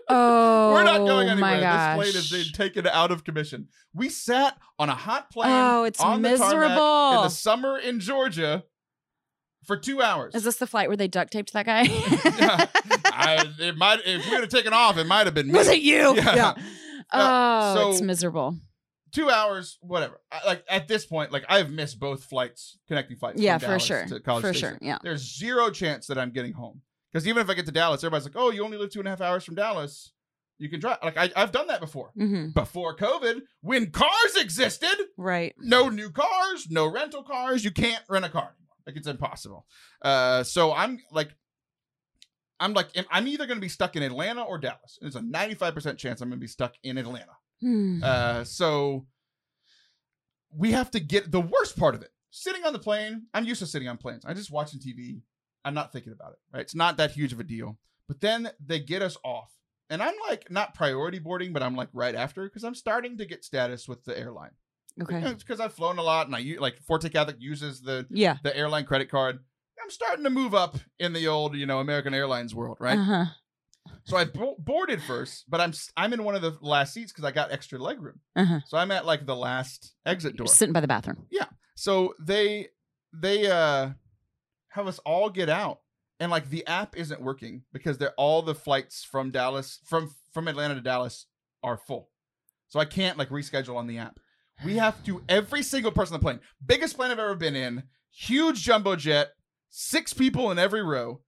oh. 0.10 0.74
We're 0.74 0.84
not 0.84 0.98
going 1.00 1.28
Oh, 1.30 1.32
anywhere. 1.32 1.60
This 1.60 1.96
plane 1.96 2.14
has 2.14 2.30
been 2.32 2.54
taken 2.54 2.88
out 2.88 3.12
of 3.12 3.24
commission. 3.24 3.68
We 3.94 4.10
sat 4.10 4.58
on 4.78 4.90
a 4.90 4.96
hot 4.96 5.32
plane. 5.32 5.52
Oh, 5.52 5.84
it's 5.84 6.00
on 6.00 6.22
the 6.22 6.38
tarmac 6.38 6.72
in 7.18 7.24
the 7.24 7.30
summer 7.30 7.78
in 7.78 8.00
Georgia 8.00 8.64
for 9.66 9.78
two 9.78 10.02
hours. 10.02 10.36
Is 10.36 10.44
this 10.44 10.58
the 10.58 10.68
flight 10.68 10.88
where 10.88 10.98
they 10.98 11.08
duct 11.08 11.32
taped 11.32 11.54
that 11.54 11.66
guy? 11.66 11.84
I, 13.12 13.46
it 13.60 13.78
might 13.78 14.00
if 14.06 14.26
we 14.26 14.32
would 14.32 14.42
have 14.42 14.50
taken 14.50 14.74
off, 14.74 14.98
it 14.98 15.06
might 15.06 15.26
have 15.28 15.34
been 15.34 15.48
me. 15.48 15.54
Was 15.54 15.68
it 15.68 15.82
you? 15.82 16.16
Yeah. 16.16 16.54
Oh, 17.12 17.76
so- 17.76 17.92
it's 17.92 18.02
miserable. 18.02 18.56
two 19.12 19.30
hours, 19.30 19.78
whatever. 19.82 20.22
I, 20.32 20.46
like 20.46 20.64
at 20.70 20.88
this 20.88 21.06
point, 21.06 21.32
like 21.32 21.44
I've 21.50 21.72
missed 21.72 22.00
both 22.00 22.24
flights, 22.26 22.78
connecting 22.88 23.18
flights. 23.18 23.42
Yeah, 23.42 23.58
for 23.58 23.66
Dallas 23.68 23.84
sure. 23.84 24.06
To 24.06 24.20
College 24.20 24.42
For 24.44 24.54
Station. 24.54 24.70
sure. 24.74 24.80
Yeah. 24.82 24.98
There's 25.04 25.38
zero 25.38 25.72
chance 25.72 26.08
that 26.08 26.18
I'm 26.18 26.32
getting 26.32 26.54
home 26.54 26.82
because 27.12 27.28
even 27.28 27.42
if 27.42 27.50
I 27.50 27.54
get 27.54 27.66
to 27.66 27.72
Dallas, 27.72 28.04
everybody's 28.04 28.26
like, 28.26 28.36
"Oh, 28.36 28.52
you 28.52 28.64
only 28.64 28.78
live 28.78 28.90
two 28.92 29.00
and 29.00 29.08
a 29.08 29.12
half 29.12 29.22
hours 29.22 29.44
from 29.44 29.56
Dallas. 29.56 30.12
You 30.58 30.70
can 30.70 30.80
drive." 30.80 30.98
Like 31.04 31.18
I, 31.18 31.32
I've 31.36 31.52
done 31.52 31.68
that 31.68 31.80
before. 31.80 32.12
hmm 32.16 32.50
Before 32.50 32.96
COVID, 32.96 33.42
when 33.62 33.92
cars 33.92 34.36
existed, 34.38 34.96
Right. 35.18 35.56
no 35.58 35.90
new 35.90 36.10
cars, 36.12 36.68
no 36.70 36.86
rental 36.92 37.24
cars. 37.24 37.64
You 37.64 37.72
can't 37.72 38.04
rent 38.10 38.26
a 38.26 38.30
car 38.30 38.44
anymore. 38.44 38.76
Like 38.86 38.96
it's 38.98 39.08
impossible. 39.08 39.66
Uh, 40.02 40.44
so 40.44 40.74
I'm 40.74 41.00
like, 41.12 41.30
I'm 42.60 42.74
like, 42.74 42.90
I'm 43.12 43.28
either 43.28 43.46
going 43.46 43.58
to 43.58 43.62
be 43.62 43.70
stuck 43.70 43.96
in 43.96 44.04
Atlanta 44.04 44.44
or 44.44 44.58
Dallas. 44.58 44.98
There's 45.00 45.16
a 45.16 45.22
95% 45.22 45.98
chance 45.98 46.20
I'm 46.22 46.30
going 46.30 46.40
to 46.40 46.44
be 46.44 46.48
stuck 46.48 46.74
in 46.84 46.98
Atlanta. 46.98 47.32
Hmm. 47.62 48.02
Uh, 48.04 48.44
so 48.44 49.06
we 50.52 50.72
have 50.72 50.92
to 50.92 51.00
get 51.00 51.32
the 51.32 51.40
worst 51.42 51.78
part 51.78 51.96
of 51.96 52.02
it. 52.02 52.10
Sitting 52.32 52.64
on 52.66 52.74
the 52.74 52.80
plane, 52.80 53.28
I'm 53.34 53.46
used 53.46 53.60
to 53.60 53.68
sitting 53.68 53.88
on 53.88 53.98
planes. 53.98 54.24
I'm 54.26 54.36
just 54.36 54.52
watching 54.52 54.80
TV. 54.80 55.22
I'm 55.70 55.76
not 55.76 55.94
thinking 55.94 56.12
about 56.14 56.34
it. 56.34 56.40
Right? 56.54 56.62
It's 56.62 56.76
not 56.76 56.98
that 56.98 57.12
huge 57.12 57.32
of 57.34 57.40
a 57.40 57.44
deal. 57.44 57.78
But 58.08 58.22
then 58.22 58.50
they 58.66 58.80
get 58.80 59.02
us 59.04 59.16
off, 59.24 59.52
and 59.90 60.02
I'm 60.02 60.16
like 60.28 60.50
not 60.50 60.74
priority 60.74 61.20
boarding, 61.20 61.54
but 61.54 61.62
I'm 61.64 61.76
like 61.76 61.90
right 61.94 62.16
after 62.16 62.44
because 62.44 62.64
I'm 62.64 62.76
starting 62.76 63.18
to 63.20 63.26
get 63.26 63.46
status 63.46 63.88
with 63.88 64.04
the 64.04 64.18
airline. 64.20 64.52
Okay. 65.02 65.22
Because 65.38 65.60
I've 65.60 65.74
flown 65.74 66.00
a 66.00 66.02
lot, 66.04 66.26
and 66.28 66.36
I 66.36 66.56
like 66.60 66.80
Forte 66.88 67.08
Catholic 67.10 67.38
uses 67.40 67.82
the 67.82 68.08
Yeah. 68.10 68.38
the 68.44 68.56
airline 68.58 68.86
credit 68.86 69.10
card. 69.10 69.40
I'm 69.82 69.90
starting 69.92 70.24
to 70.26 70.30
move 70.30 70.54
up 70.54 70.78
in 71.00 71.14
the 71.14 71.28
old, 71.28 71.56
you 71.56 71.66
know, 71.66 71.80
American 71.80 72.14
Airlines 72.14 72.54
world, 72.54 72.78
right? 72.80 72.98
Uh 72.98 73.04
huh. 73.04 73.26
So 74.06 74.18
I 74.18 74.26
bo- 74.26 74.56
boarded 74.60 75.02
first, 75.04 75.46
but 75.48 75.62
I'm 75.62 75.74
I'm 75.96 76.12
in 76.14 76.24
one 76.24 76.36
of 76.36 76.42
the 76.42 76.58
last 76.62 76.94
seats 76.94 77.12
because 77.12 77.24
I 77.26 77.32
got 77.32 77.52
extra 77.52 77.80
leg 77.80 78.02
room. 78.02 78.20
Uh 78.36 78.46
huh. 78.46 78.60
So 78.68 78.78
I'm 78.78 78.92
at 78.92 79.06
like 79.06 79.26
the 79.26 79.36
last 79.36 79.94
exit 80.06 80.36
door. 80.36 80.48
Sitting 80.48 80.74
by 80.74 80.82
the 80.82 80.88
bathroom. 80.88 81.28
Yeah. 81.32 81.46
So 81.76 82.14
they 82.20 82.70
they 83.14 83.48
uh 83.50 83.92
have 84.70 84.88
us 84.88 85.00
all 85.00 85.30
get 85.30 85.50
out, 85.50 85.80
and 86.20 86.32
like 86.32 86.50
the 86.50 86.66
app 86.68 86.98
isn't 86.98 87.22
working 87.22 87.64
because 87.74 87.98
they're 87.98 88.14
all 88.18 88.42
the 88.42 88.56
flights 88.56 89.04
from 89.04 89.32
Dallas 89.32 89.80
from 89.86 90.14
from 90.34 90.48
Atlanta 90.48 90.76
to 90.76 90.82
Dallas 90.82 91.26
are 91.64 91.78
full. 91.78 92.10
So 92.68 92.80
I 92.80 92.86
can't 92.86 93.18
like 93.18 93.30
reschedule 93.30 93.76
on 93.76 93.88
the 93.88 93.98
app. 93.98 94.20
We 94.64 94.76
have 94.76 95.04
to 95.06 95.24
every 95.30 95.64
single 95.64 95.92
person 95.92 96.14
on 96.14 96.20
the 96.20 96.24
plane, 96.24 96.40
biggest 96.66 96.96
plane 96.96 97.12
I've 97.12 97.20
ever 97.20 97.36
been 97.36 97.56
in, 97.56 97.84
huge 98.12 98.62
jumbo 98.62 98.96
jet, 98.96 99.30
six 99.70 100.14
people 100.14 100.52
in 100.52 100.60
every 100.60 100.84
row. 100.84 101.22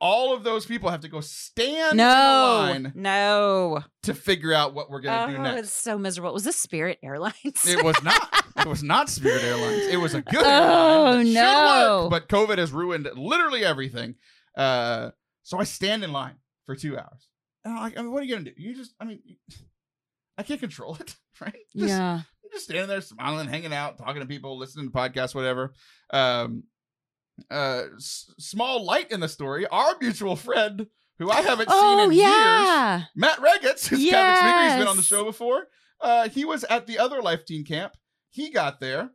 All 0.00 0.32
of 0.32 0.44
those 0.44 0.64
people 0.64 0.90
have 0.90 1.00
to 1.00 1.08
go 1.08 1.20
stand 1.20 1.92
in 1.92 1.96
No. 1.98 2.04
a 2.06 2.58
line 2.70 2.92
No. 2.94 3.82
to 4.04 4.14
figure 4.14 4.52
out 4.52 4.72
what 4.74 4.90
we're 4.90 5.00
gonna 5.00 5.32
do 5.32 5.38
Oh, 5.38 5.42
next. 5.42 5.60
it's 5.60 5.72
so 5.72 5.98
miserable. 5.98 6.32
Was 6.32 6.44
this 6.44 6.54
Spirit 6.56 6.98
Airlines? 7.02 7.34
It 7.66 7.82
was 7.84 8.00
not. 8.02 8.44
It 8.58 8.66
was 8.66 8.82
not 8.82 9.08
Spirit 9.08 9.44
Airlines. 9.44 9.86
It 9.86 9.98
was 9.98 10.14
a 10.14 10.22
good 10.22 10.42
Oh, 10.44 11.06
airline. 11.06 11.32
that 11.32 11.76
should 11.76 11.84
no. 11.86 12.00
work, 12.02 12.10
but 12.10 12.28
COVID 12.28 12.58
has 12.58 12.72
ruined 12.72 13.08
literally 13.14 13.64
everything. 13.64 14.16
Uh, 14.56 15.10
so 15.44 15.58
I 15.60 15.64
stand 15.64 16.02
in 16.02 16.10
line 16.12 16.34
for 16.66 16.74
two 16.74 16.98
hours. 16.98 17.28
And 17.64 17.74
I'm 17.74 17.80
like, 17.80 17.96
I 17.96 18.02
mean, 18.02 18.10
what 18.10 18.20
are 18.22 18.26
you 18.26 18.34
gonna 18.34 18.50
do? 18.50 18.54
You 18.60 18.74
just, 18.74 18.94
I 19.00 19.04
mean, 19.04 19.20
I 20.36 20.42
can't 20.42 20.58
control 20.58 20.96
it, 20.98 21.14
right? 21.40 21.54
Just, 21.76 21.88
yeah. 21.88 22.14
I'm 22.14 22.50
just 22.52 22.64
standing 22.64 22.88
there, 22.88 23.00
smiling, 23.00 23.46
hanging 23.48 23.72
out, 23.72 23.96
talking 23.98 24.20
to 24.22 24.26
people, 24.26 24.58
listening 24.58 24.86
to 24.90 24.92
podcasts, 24.92 25.34
whatever. 25.36 25.72
Um, 26.12 26.64
uh, 27.50 27.84
s- 27.96 28.32
small 28.38 28.84
light 28.84 29.10
in 29.10 29.20
the 29.20 29.28
story. 29.28 29.66
Our 29.66 29.94
mutual 30.00 30.36
friend, 30.36 30.86
who 31.18 31.30
I 31.30 31.40
haven't 31.42 31.68
seen 31.70 31.78
Oh 31.78 32.04
in 32.04 32.12
years. 32.12 32.28
Matt 33.16 33.38
Regetz, 33.38 33.86
who's 33.88 34.08
Catholic 34.10 34.36
speaker. 34.38 34.64
He's 34.64 34.78
been 34.78 34.88
on 34.88 34.96
the 34.96 35.02
show 35.02 35.24
before. 35.24 35.66
Uh, 36.00 36.28
he 36.28 36.44
was 36.44 36.64
at 36.64 36.86
the 36.86 36.98
other 36.98 37.20
Life 37.22 37.44
Teen 37.44 37.64
camp. 37.64 37.92
He 38.30 38.50
got 38.50 38.78
there, 38.80 39.10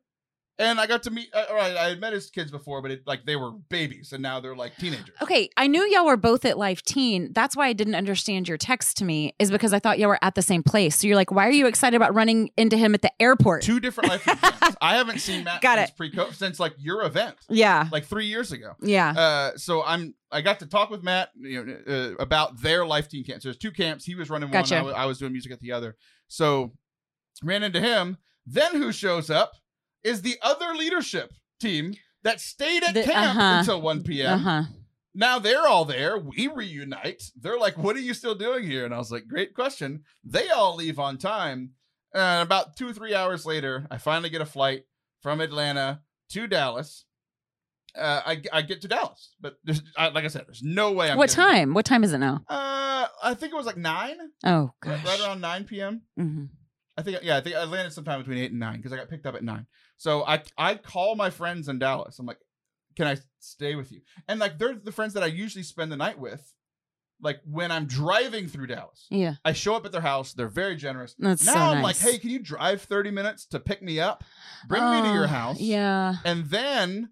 and 0.59 0.79
I 0.79 0.85
got 0.85 1.03
to 1.03 1.11
meet. 1.11 1.29
Uh, 1.33 1.45
all 1.49 1.55
right, 1.55 1.75
I 1.75 1.89
had 1.89 1.99
met 1.99 2.13
his 2.13 2.29
kids 2.29 2.51
before, 2.51 2.81
but 2.81 2.91
it, 2.91 3.03
like 3.07 3.25
they 3.25 3.35
were 3.35 3.51
babies, 3.69 4.13
and 4.13 4.21
now 4.21 4.39
they're 4.39 4.55
like 4.55 4.75
teenagers. 4.77 5.15
Okay, 5.21 5.49
I 5.57 5.67
knew 5.67 5.83
y'all 5.83 6.05
were 6.05 6.17
both 6.17 6.45
at 6.45 6.57
Life 6.57 6.83
Teen. 6.83 7.31
That's 7.33 7.55
why 7.55 7.67
I 7.67 7.73
didn't 7.73 7.95
understand 7.95 8.47
your 8.47 8.57
text 8.57 8.97
to 8.97 9.05
me, 9.05 9.33
is 9.39 9.49
because 9.49 9.73
I 9.73 9.79
thought 9.79 9.97
y'all 9.97 10.09
were 10.09 10.19
at 10.21 10.35
the 10.35 10.41
same 10.41 10.61
place. 10.61 10.97
So 10.97 11.07
you're 11.07 11.15
like, 11.15 11.31
why 11.31 11.47
are 11.47 11.51
you 11.51 11.65
excited 11.65 11.95
about 11.95 12.13
running 12.13 12.51
into 12.55 12.77
him 12.77 12.93
at 12.93 13.01
the 13.01 13.11
airport? 13.19 13.63
Two 13.63 13.79
different 13.79 14.09
Life 14.09 14.25
Teen 14.25 14.35
camps. 14.35 14.77
I 14.81 14.95
haven't 14.95 15.19
seen 15.19 15.43
Matt 15.43 15.61
Got 15.61 15.79
since 15.79 15.89
it. 15.89 15.97
pre 15.97 16.33
since 16.33 16.59
like 16.59 16.73
your 16.77 17.03
event, 17.03 17.35
yeah. 17.49 17.87
like 17.91 18.05
three 18.05 18.27
years 18.27 18.51
ago. 18.51 18.73
Yeah. 18.81 19.09
Uh, 19.11 19.57
so 19.57 19.83
I'm 19.83 20.13
I 20.31 20.41
got 20.41 20.59
to 20.59 20.67
talk 20.67 20.89
with 20.89 21.03
Matt 21.03 21.29
you 21.35 21.63
know, 21.63 21.77
uh, 21.87 22.21
about 22.21 22.61
their 22.61 22.85
life 22.85 23.07
Teen 23.07 23.23
camps. 23.23 23.43
There's 23.43 23.57
two 23.57 23.71
camps. 23.71 24.05
He 24.05 24.15
was 24.15 24.29
running 24.29 24.49
one. 24.49 24.53
Gotcha. 24.53 24.77
I 24.77 24.81
wa- 24.81 24.91
I 24.91 25.05
was 25.05 25.17
doing 25.17 25.31
music 25.31 25.51
at 25.51 25.61
the 25.61 25.71
other. 25.71 25.95
So 26.27 26.73
ran 27.41 27.63
into 27.63 27.79
him. 27.79 28.17
Then 28.45 28.75
who 28.75 28.91
shows 28.91 29.29
up 29.29 29.53
is 30.03 30.21
the 30.21 30.35
other 30.41 30.73
leadership 30.75 31.33
team 31.59 31.95
that 32.23 32.39
stayed 32.41 32.83
at 32.83 32.93
The- 32.93 33.03
camp 33.03 33.37
uh-huh. 33.37 33.59
until 33.59 33.81
1 33.81 34.03
p.m. 34.03 34.33
Uh 34.33 34.37
huh. 34.37 34.63
Now 35.15 35.37
they're 35.39 35.67
all 35.67 35.85
there. 35.85 36.17
We 36.17 36.47
reunite. 36.47 37.23
They're 37.39 37.59
like, 37.59 37.77
"What 37.77 37.95
are 37.95 37.99
you 37.99 38.15
still 38.15 38.33
doing 38.33 38.63
here?" 38.63 38.83
And 38.83 38.95
I 38.95 38.97
was 38.97 39.11
like, 39.11 39.27
"Great 39.27 39.53
question." 39.53 40.03
They 40.23 40.49
all 40.49 40.75
leave 40.75 40.97
on 40.97 41.17
time. 41.19 41.73
And 42.15 42.41
about 42.41 42.75
two 42.77 42.93
three 42.93 43.13
hours 43.13 43.45
later, 43.45 43.85
I 43.91 43.97
finally 43.99 44.29
get 44.31 44.41
a 44.41 44.45
flight 44.45 44.85
from 45.21 45.39
Atlanta 45.39 46.01
to 46.29 46.47
Dallas. 46.47 47.05
Uh, 47.95 48.21
I, 48.25 48.41
I 48.51 48.61
get 48.63 48.81
to 48.81 48.87
Dallas, 48.87 49.35
but 49.39 49.59
there's, 49.63 49.83
I, 49.95 50.07
like 50.09 50.25
I 50.25 50.27
said, 50.29 50.45
there's 50.47 50.63
no 50.63 50.91
way 50.93 51.11
I'm. 51.11 51.17
What 51.17 51.29
time? 51.29 51.75
What 51.75 51.85
time 51.85 52.03
is 52.03 52.11
it 52.11 52.17
now? 52.17 52.43
Uh, 52.49 53.05
I 53.21 53.35
think 53.35 53.53
it 53.53 53.55
was 53.55 53.67
like 53.67 53.77
nine. 53.77 54.17
Oh 54.43 54.71
gosh. 54.81 55.05
right 55.05 55.21
around 55.21 55.41
nine 55.41 55.65
p.m. 55.65 56.01
Mhm. 56.19 56.49
I 56.97 57.01
think 57.01 57.19
yeah, 57.23 57.37
I 57.37 57.41
think 57.41 57.55
I 57.55 57.63
landed 57.63 57.93
sometime 57.93 58.19
between 58.19 58.37
eight 58.37 58.51
and 58.51 58.59
nine 58.59 58.77
because 58.77 58.93
I 58.93 58.97
got 58.97 59.09
picked 59.09 59.25
up 59.25 59.35
at 59.35 59.43
nine. 59.43 59.65
So 59.97 60.23
I 60.25 60.43
I 60.57 60.75
call 60.75 61.15
my 61.15 61.29
friends 61.29 61.67
in 61.67 61.79
Dallas. 61.79 62.19
I'm 62.19 62.25
like, 62.25 62.39
can 62.95 63.07
I 63.07 63.17
stay 63.39 63.75
with 63.75 63.91
you? 63.91 64.01
And 64.27 64.39
like 64.39 64.57
they're 64.59 64.75
the 64.75 64.91
friends 64.91 65.13
that 65.13 65.23
I 65.23 65.27
usually 65.27 65.63
spend 65.63 65.91
the 65.91 65.97
night 65.97 66.19
with. 66.19 66.53
Like 67.21 67.39
when 67.45 67.71
I'm 67.71 67.85
driving 67.85 68.47
through 68.47 68.67
Dallas, 68.67 69.07
Yeah. 69.09 69.35
I 69.45 69.53
show 69.53 69.75
up 69.75 69.85
at 69.85 69.93
their 69.93 70.01
house. 70.01 70.33
They're 70.33 70.49
very 70.49 70.75
generous. 70.75 71.15
That's 71.17 71.45
now 71.45 71.53
so 71.53 71.59
I'm 71.59 71.81
nice. 71.81 72.03
like, 72.03 72.13
hey, 72.13 72.19
can 72.19 72.29
you 72.31 72.39
drive 72.39 72.81
30 72.81 73.11
minutes 73.11 73.45
to 73.47 73.59
pick 73.61 73.81
me 73.81 73.99
up, 74.01 74.25
bring 74.67 74.83
me 74.83 75.01
to 75.03 75.09
oh, 75.09 75.13
your 75.13 75.23
Oh, 75.23 75.27
house, 75.27 75.59
Yeah. 75.61 76.15
and 76.25 76.45
then 76.45 77.11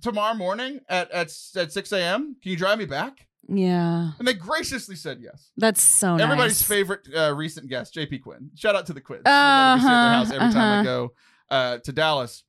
tomorrow 0.00 0.34
morning 0.34 0.80
at 0.88 1.10
at 1.10 1.30
at 1.56 1.72
6 1.72 1.92
a.m. 1.92 2.36
Can 2.42 2.50
you 2.52 2.56
drive 2.56 2.78
me 2.78 2.86
back? 2.86 3.26
Yeah. 3.52 4.12
And 4.18 4.28
they 4.28 4.34
graciously 4.34 4.94
said 4.96 5.18
yes. 5.20 5.50
That's 5.56 5.82
so 5.82 6.16
nice. 6.16 6.24
Everybody's 6.24 6.62
favorite 6.62 7.08
uh, 7.14 7.34
recent 7.34 7.68
guest, 7.68 7.94
JP 7.94 8.22
Quinn. 8.22 8.50
Shout 8.54 8.76
out 8.76 8.86
to 8.86 8.92
the 8.92 9.00
Quinns. 9.00 9.24
They 9.24 9.30
let 9.30 9.74
me 9.74 9.80
stay 9.80 9.88
at 9.88 10.02
their 10.02 10.12
house 10.12 10.30
every 10.30 10.52
time 10.52 10.56
I 10.56 10.74
Uh-huh, 10.74 10.82
go 10.84 11.12
uh, 11.50 11.78
to 11.78 11.92
Dallas. 11.92 12.44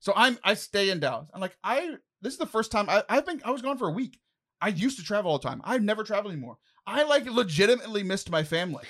So 0.00 0.12
I'm 0.14 0.38
I 0.44 0.54
stay 0.54 0.90
in 0.90 1.00
Dallas. 1.00 1.28
I'm 1.32 1.40
like 1.40 1.56
I 1.64 1.96
this 2.20 2.34
is 2.34 2.38
the 2.38 2.46
first 2.46 2.70
time 2.70 2.90
I, 2.90 3.02
I've 3.08 3.24
been 3.24 3.40
I 3.44 3.50
was 3.50 3.62
gone 3.62 3.78
for 3.78 3.88
a 3.88 3.92
week. 3.92 4.20
I 4.60 4.68
used 4.68 4.98
to 4.98 5.04
travel 5.04 5.30
all 5.30 5.38
the 5.38 5.48
time. 5.48 5.60
I've 5.64 5.82
never 5.82 6.04
traveled 6.04 6.32
anymore. 6.32 6.58
I 6.86 7.04
like 7.04 7.24
legitimately 7.30 8.02
missed 8.02 8.30
my 8.30 8.44
family. 8.44 8.84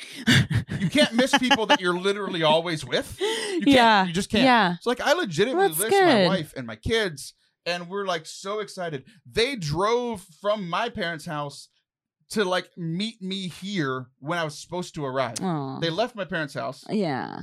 You 0.80 0.90
can't 0.90 1.12
miss 1.14 1.36
people 1.38 1.66
that 1.66 1.80
you're 1.80 1.96
literally 1.96 2.42
always 2.42 2.84
with. 2.84 3.16
You 3.20 3.60
can't. 3.60 3.66
yeah. 3.66 4.04
You 4.04 4.12
just 4.12 4.30
can't. 4.30 4.44
Yeah. 4.44 4.74
So 4.80 4.90
like 4.90 5.00
I 5.00 5.12
legitimately 5.12 5.68
That's 5.68 5.78
miss 5.78 5.92
my 5.92 6.26
wife 6.26 6.52
and 6.56 6.66
my 6.66 6.76
kids, 6.76 7.34
and 7.66 7.88
we're 7.88 8.06
like 8.06 8.26
so 8.26 8.60
excited. 8.60 9.04
They 9.30 9.56
drove 9.56 10.24
from 10.40 10.68
my 10.68 10.88
parents' 10.88 11.26
house 11.26 11.68
to 12.30 12.44
like 12.44 12.70
meet 12.76 13.20
me 13.22 13.48
here 13.48 14.06
when 14.18 14.38
I 14.38 14.44
was 14.44 14.58
supposed 14.58 14.94
to 14.94 15.04
arrive. 15.04 15.36
Aw. 15.42 15.80
They 15.80 15.90
left 15.90 16.16
my 16.16 16.24
parents' 16.24 16.54
house, 16.54 16.84
yeah. 16.88 17.40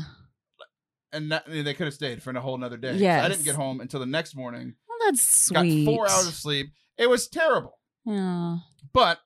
and 1.13 1.31
that, 1.31 1.45
they 1.47 1.73
could 1.73 1.85
have 1.85 1.93
stayed 1.93 2.21
for 2.23 2.31
a 2.31 2.41
whole 2.41 2.55
another 2.55 2.77
day. 2.77 2.97
So 2.97 3.05
I 3.05 3.29
didn't 3.29 3.45
get 3.45 3.55
home 3.55 3.81
until 3.81 3.99
the 3.99 4.05
next 4.05 4.35
morning. 4.35 4.75
Well, 4.87 4.97
that's 5.09 5.21
sweet. 5.21 5.85
Got 5.85 5.93
four 5.93 6.09
hours 6.09 6.27
of 6.27 6.33
sleep. 6.33 6.71
It 6.97 7.09
was 7.09 7.27
terrible, 7.27 7.79
Yeah. 8.05 8.57
but. 8.93 9.19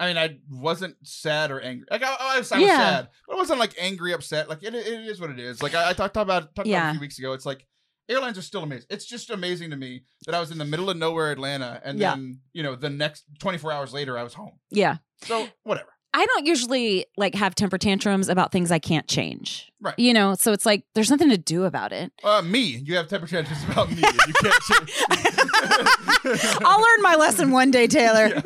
I 0.00 0.08
mean, 0.08 0.18
I 0.18 0.38
wasn't 0.50 0.96
sad 1.04 1.52
or 1.52 1.60
angry. 1.60 1.86
Like 1.88 2.02
I, 2.02 2.16
I 2.18 2.38
was, 2.38 2.50
I 2.50 2.58
was 2.58 2.66
Yeah. 2.66 2.76
sad, 2.78 3.08
but 3.28 3.34
I 3.34 3.36
wasn't 3.36 3.60
like 3.60 3.76
angry, 3.78 4.12
upset. 4.12 4.48
Like 4.48 4.64
it, 4.64 4.74
it 4.74 4.86
is 4.86 5.20
what 5.20 5.30
it 5.30 5.38
is. 5.38 5.62
Like 5.62 5.76
I, 5.76 5.90
I 5.90 5.92
talked 5.92 6.16
about 6.16 6.52
talked 6.56 6.58
about 6.58 6.66
it 6.66 6.70
Yeah. 6.70 6.88
a 6.88 6.92
few 6.94 7.00
weeks 7.00 7.16
ago. 7.20 7.32
It's 7.32 7.46
like 7.46 7.64
airlines 8.08 8.38
are 8.38 8.42
still 8.42 8.62
amazing. 8.62 8.86
It's 8.90 9.04
just 9.06 9.30
amazing 9.30 9.70
to 9.70 9.76
me 9.76 10.02
that 10.26 10.34
I 10.34 10.40
was 10.40 10.50
in 10.50 10.58
the 10.58 10.64
middle 10.64 10.90
of 10.90 10.96
nowhere, 10.96 11.30
Atlanta, 11.30 11.80
and 11.84 11.98
Yeah. 11.98 12.10
then 12.14 12.40
you 12.52 12.62
know 12.62 12.74
the 12.76 12.90
next 12.90 13.24
24 13.38 13.72
hours 13.72 13.92
later 13.92 14.18
I 14.18 14.22
was 14.22 14.34
home. 14.34 14.58
Yeah. 14.70 14.96
So 15.22 15.48
whatever. 15.62 15.88
I 16.16 16.26
don't 16.26 16.46
usually 16.46 17.06
like 17.16 17.34
have 17.34 17.56
temper 17.56 17.76
tantrums 17.76 18.28
about 18.28 18.52
things 18.52 18.70
I 18.70 18.78
can't 18.78 19.08
change. 19.08 19.72
Right. 19.80 19.98
You 19.98 20.12
know, 20.14 20.34
so 20.36 20.52
it's 20.52 20.64
like 20.64 20.84
there's 20.94 21.10
nothing 21.10 21.28
to 21.30 21.36
do 21.38 21.64
about 21.64 21.92
it. 21.92 22.12
Uh, 22.22 22.40
me, 22.40 22.60
you 22.60 22.94
have 22.94 23.08
temper 23.08 23.26
tantrums 23.26 23.64
about 23.64 23.90
me. 23.90 23.96
You 23.96 24.32
can't. 24.34 24.62
change. 24.62 24.92
I'll 26.64 26.80
learn 26.80 27.02
my 27.02 27.16
lesson 27.18 27.50
one 27.50 27.72
day, 27.72 27.88
Taylor. 27.88 28.30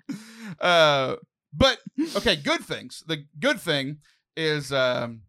uh, 0.60 1.16
but 1.52 1.78
okay, 2.16 2.36
good 2.36 2.62
things. 2.62 3.04
The 3.06 3.24
good 3.38 3.60
thing 3.60 3.98
is 4.36 4.72
um, 4.72 5.20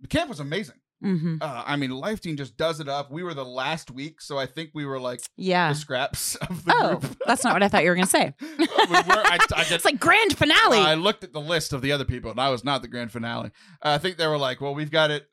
the 0.00 0.06
camp 0.08 0.28
was 0.28 0.40
amazing. 0.40 0.76
Hmm 1.00 1.36
Uh, 1.40 1.62
I 1.66 1.76
mean, 1.76 1.90
Life 1.90 2.20
Teen 2.20 2.36
just 2.36 2.56
does 2.56 2.80
it 2.80 2.88
up. 2.88 3.10
We 3.10 3.22
were 3.22 3.34
the 3.34 3.44
last 3.44 3.90
week, 3.90 4.20
so 4.20 4.36
I 4.36 4.46
think 4.46 4.70
we 4.74 4.84
were 4.84 4.98
like 4.98 5.20
Yeah. 5.36 5.68
the 5.68 5.74
scraps 5.78 6.34
of 6.48 6.64
the 6.64 6.72
Oh, 6.74 6.96
group. 6.96 7.16
that's 7.26 7.44
not 7.44 7.52
what 7.52 7.62
I 7.62 7.68
thought 7.68 7.84
you 7.84 7.90
were 7.90 7.94
going 7.94 8.06
to 8.06 8.10
say. 8.10 8.34
we 8.40 8.66
were, 8.66 8.66
I, 9.06 9.38
I 9.54 9.64
It's 9.70 9.84
like 9.84 10.00
grand 10.00 10.36
finale. 10.36 10.78
I 10.78 10.94
looked 10.94 11.22
at 11.24 11.32
the 11.32 11.40
list 11.40 11.72
of 11.72 11.82
the 11.82 11.92
other 11.92 12.04
people, 12.04 12.30
and 12.30 12.40
I 12.40 12.48
was 12.50 12.64
not 12.64 12.82
the 12.82 12.88
grand 12.88 13.12
finale. 13.12 13.50
Uh, 13.82 13.90
I 13.90 13.98
think 13.98 14.16
they 14.16 14.26
were 14.26 14.38
like, 14.38 14.60
"Well, 14.60 14.74
we've 14.74 14.90
got 14.90 15.10
it, 15.12 15.26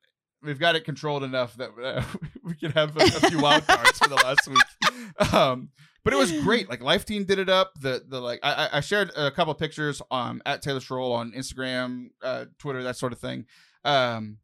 we've 0.44 0.60
got 0.60 0.76
it 0.76 0.86
controlled 0.86 1.24
enough 1.24 1.56
that 1.58 1.72
uh, 1.82 2.04
we 2.44 2.54
can 2.56 2.72
have 2.74 2.96
a, 2.98 3.02
a 3.04 3.30
few 3.30 3.40
wild 3.40 3.66
cards 3.66 3.98
for 3.98 4.08
the 4.10 4.16
last 4.16 4.48
week." 4.48 5.34
Um, 5.34 5.70
but 6.04 6.14
it 6.14 6.18
was 6.18 6.32
great. 6.44 6.70
Like 6.70 6.82
Life 6.84 7.06
Teen 7.06 7.26
did 7.26 7.40
it 7.40 7.50
up. 7.50 7.72
The 7.80 8.04
the 8.08 8.22
like 8.22 8.40
I, 8.44 8.54
I- 8.72 8.78
I 8.78 8.80
shared 8.82 9.12
a 9.18 9.32
couple 9.32 9.52
of 9.52 9.58
pictures 9.58 10.02
um 10.12 10.42
at 10.46 10.62
Taylor 10.62 10.80
Schroll 10.80 11.14
on 11.14 11.32
Instagram, 11.32 12.10
uh, 12.22 12.46
Twitter, 12.60 12.84
that 12.84 12.98
sort 12.98 13.14
of 13.14 13.20
thing. 13.20 13.46
Um, 13.84 14.38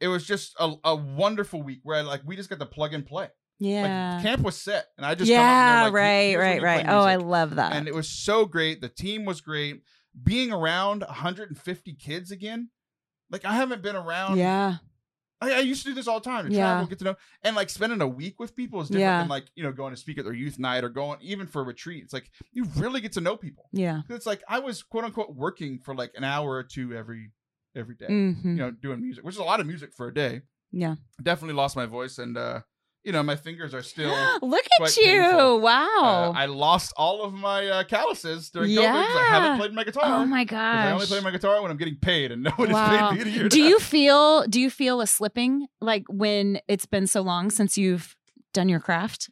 it 0.00 0.08
was 0.08 0.26
just 0.26 0.54
a, 0.58 0.74
a 0.84 0.94
wonderful 0.94 1.62
week 1.62 1.80
where 1.82 2.02
like 2.02 2.20
we 2.24 2.36
just 2.36 2.50
got 2.50 2.58
to 2.60 2.66
plug 2.66 2.92
and 2.94 3.04
play. 3.06 3.28
yeah. 3.58 4.14
Like 4.16 4.22
camp 4.24 4.42
was 4.42 4.56
set, 4.60 4.86
and 4.96 5.06
I 5.06 5.14
just 5.14 5.30
come 5.30 5.38
and 5.38 5.42
yeah, 5.46 5.82
like, 5.84 5.92
right, 5.94 6.36
right, 6.38 6.62
right. 6.62 6.86
Oh, 6.88 7.00
I 7.00 7.16
love 7.16 7.56
that. 7.56 7.72
and 7.72 7.88
it 7.88 7.94
was 7.94 8.08
so 8.08 8.44
great. 8.46 8.80
The 8.80 8.88
team 8.88 9.24
was 9.24 9.40
great. 9.40 9.82
Being 10.22 10.52
around 10.52 11.02
150 11.02 11.94
kids 11.94 12.30
again, 12.30 12.70
like 13.30 13.44
I 13.44 13.54
haven't 13.54 13.82
been 13.82 13.96
around. 13.96 14.38
yeah. 14.38 14.76
I, 15.38 15.52
I 15.52 15.58
used 15.58 15.82
to 15.82 15.90
do 15.90 15.94
this 15.94 16.08
all 16.08 16.18
the 16.18 16.24
time 16.24 16.46
to 16.46 16.50
Yeah. 16.52 16.60
travel, 16.62 16.86
get 16.86 16.98
to 17.00 17.04
know, 17.04 17.16
and 17.42 17.54
like 17.54 17.68
spending 17.68 18.00
a 18.00 18.08
week 18.08 18.40
with 18.40 18.56
people 18.56 18.80
is 18.80 18.88
different 18.88 19.02
Yeah. 19.02 19.18
than 19.20 19.28
like 19.28 19.44
you 19.54 19.62
know 19.64 19.70
going 19.72 19.92
to 19.92 20.00
speak 20.00 20.16
at 20.16 20.24
their 20.24 20.32
youth 20.32 20.58
night 20.58 20.82
or 20.82 20.88
going 20.88 21.18
even 21.20 21.46
for 21.46 21.60
a 21.60 21.64
retreat. 21.64 22.02
It's 22.04 22.14
like 22.14 22.30
you 22.52 22.64
really 22.76 23.02
get 23.02 23.12
to 23.12 23.20
know 23.20 23.36
people. 23.36 23.68
Yeah. 23.72 24.00
It's 24.08 24.24
like 24.24 24.42
I 24.48 24.60
was 24.60 24.82
quote 24.82 25.04
unquote 25.04 25.34
working 25.36 25.78
for 25.78 25.94
like 25.94 26.12
an 26.16 26.24
hour 26.24 26.48
or 26.52 26.62
two 26.62 26.94
every 26.94 27.32
every 27.76 27.94
day, 27.94 28.06
hmm 28.06 28.32
you 28.44 28.62
know, 28.62 28.70
doing 28.70 29.00
music, 29.02 29.24
which 29.24 29.34
is 29.34 29.38
a 29.40 29.44
lot 29.44 29.60
of 29.60 29.66
music 29.66 29.92
for 29.94 30.08
a 30.08 30.14
day. 30.14 30.42
Yeah. 30.72 30.96
Definitely 31.22 31.54
lost 31.54 31.76
my 31.76 31.86
voice, 31.86 32.18
and 32.18 32.36
uh, 32.36 32.60
you 33.04 33.12
know 33.12 33.22
my 33.22 33.36
fingers 33.36 33.72
are 33.74 33.82
still. 33.82 34.14
Look 34.42 34.64
at 34.80 34.96
you. 34.96 35.04
painful. 35.04 35.60
Wow. 35.60 35.86
Uh, 36.02 36.32
I 36.34 36.46
lost 36.46 36.92
all 36.96 37.22
of 37.22 37.32
my 37.32 37.66
uh, 37.68 37.84
calluses 37.84 38.50
during 38.50 38.70
COVID 38.72 39.06
'cause 39.06 39.16
I 39.16 39.24
haven't 39.34 39.56
played 39.58 39.72
my 39.72 39.84
guitar. 39.84 40.02
oh 40.04 40.26
my 40.26 40.44
'Cause 40.44 40.58
I 40.84 40.90
only 40.92 41.06
play 41.06 41.20
my 41.20 41.30
guitar 41.30 41.62
when 41.62 41.70
I'm 41.70 41.76
getting 41.78 41.96
paid, 41.96 42.32
and 42.32 42.42
no 42.48 42.50
one 42.56 42.70
Wow. 42.70 43.10
has 43.10 43.24
paid 43.24 43.26
me 43.42 43.48
do 43.48 43.60
now. 43.60 43.66
you 43.68 43.80
feel 43.80 44.42
do 44.48 44.60
you 44.60 44.70
feel 44.70 45.00
a 45.00 45.06
slipping 45.06 45.66
like 45.80 46.04
when 46.08 46.60
it's 46.68 46.86
been 46.86 47.06
so 47.06 47.22
long 47.22 47.50
since 47.50 47.78
you've 47.78 48.14
done 48.52 48.68
your 48.68 48.80
craft? 48.80 49.30